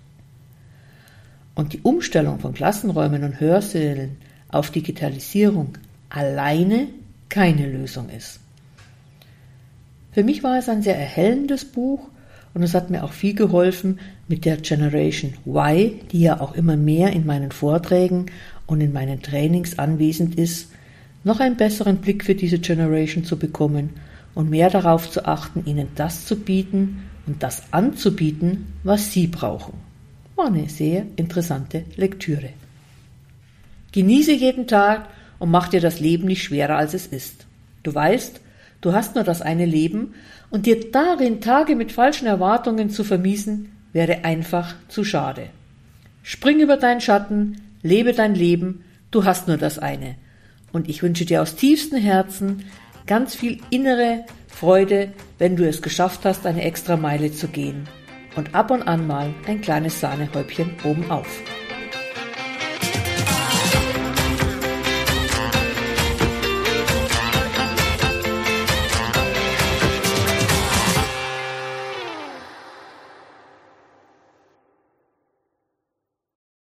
Und 1.56 1.74
die 1.74 1.82
Umstellung 1.82 2.40
von 2.40 2.54
Klassenräumen 2.54 3.24
und 3.24 3.40
Hörsälen 3.40 4.18
auf 4.50 4.70
Digitalisierung 4.70 5.78
alleine 6.10 6.88
keine 7.30 7.66
Lösung 7.66 8.10
ist. 8.10 8.40
Für 10.12 10.24
mich 10.24 10.44
war 10.44 10.60
es 10.60 10.70
ein 10.70 10.84
sehr 10.84 10.98
erhellendes 10.98 11.66
Buch 11.66 12.08
und 12.54 12.64
es 12.64 12.74
hat 12.74 12.90
mir 12.90 13.04
auch 13.04 13.12
viel 13.12 13.34
geholfen 13.34 14.00
mit 14.28 14.46
der 14.46 14.58
Generation 14.58 15.34
Y, 15.46 16.00
die 16.12 16.22
ja 16.22 16.40
auch 16.40 16.54
immer 16.54 16.78
mehr 16.78 17.12
in 17.12 17.26
meinen 17.26 17.52
Vorträgen 17.52 18.28
und 18.68 18.82
in 18.82 18.94
meinen 18.94 19.22
Trainings 19.22 19.80
anwesend 19.80 20.36
ist, 20.36 20.72
noch 21.24 21.40
einen 21.40 21.58
besseren 21.58 21.98
Blick 21.98 22.24
für 22.24 22.36
diese 22.36 22.60
Generation 22.60 23.24
zu 23.24 23.38
bekommen 23.38 23.92
und 24.36 24.50
mehr 24.50 24.70
darauf 24.70 25.10
zu 25.10 25.26
achten, 25.26 25.64
ihnen 25.66 25.88
das 25.96 26.26
zu 26.26 26.40
bieten 26.40 27.04
und 27.26 27.42
das 27.42 27.64
anzubieten, 27.72 28.68
was 28.84 29.12
sie 29.12 29.28
brauchen. 29.28 29.74
War 30.36 30.48
eine 30.48 30.70
sehr 30.70 31.06
interessante 31.16 31.86
Lektüre. 31.96 32.50
Genieße 33.92 34.34
jeden 34.34 34.68
Tag 34.68 35.08
und 35.40 35.52
mach 35.52 35.70
dir 35.70 35.82
das 35.82 36.00
Leben 36.00 36.26
nicht 36.26 36.44
schwerer, 36.44 36.78
als 36.78 36.94
es 36.94 37.08
ist. 37.08 37.46
Du 37.84 37.94
weißt, 37.94 38.42
du 38.84 38.94
hast 38.94 39.16
nur 39.16 39.24
das 39.24 39.42
eine 39.42 39.66
Leben 39.66 40.14
und 40.52 40.68
dir 40.68 40.92
darin 40.92 41.42
Tage 41.42 41.76
mit 41.76 41.92
falschen 41.92 42.28
Erwartungen 42.28 42.92
zu 42.92 43.04
vermiesen, 43.04 43.72
wäre 43.94 44.24
einfach 44.24 44.76
zu 44.90 45.04
schade. 45.04 45.48
Spring 46.22 46.60
über 46.60 46.78
deinen 46.78 47.02
Schatten, 47.02 47.62
lebe 47.82 48.14
dein 48.14 48.36
Leben, 48.36 48.84
du 49.10 49.26
hast 49.26 49.48
nur 49.48 49.58
das 49.58 49.80
eine. 49.80 50.16
Und 50.72 50.90
ich 50.90 51.02
wünsche 51.02 51.26
dir 51.26 51.42
aus 51.42 51.56
tiefstem 51.56 52.00
Herzen 52.00 52.66
ganz 53.08 53.36
viel 53.36 53.60
innere 53.70 54.26
Freude, 54.48 55.14
wenn 55.40 55.56
du 55.56 55.68
es 55.68 55.82
geschafft 55.82 56.26
hast, 56.26 56.46
eine 56.46 56.64
extra 56.64 56.98
Meile 56.98 57.32
zu 57.32 57.48
gehen. 57.48 57.88
Und 58.36 58.56
ab 58.56 58.72
und 58.72 58.84
an 58.84 59.08
mal 59.08 59.34
ein 59.48 59.62
kleines 59.62 60.00
Sahnehäubchen 60.00 60.72
oben 60.84 61.10
auf. 61.12 61.42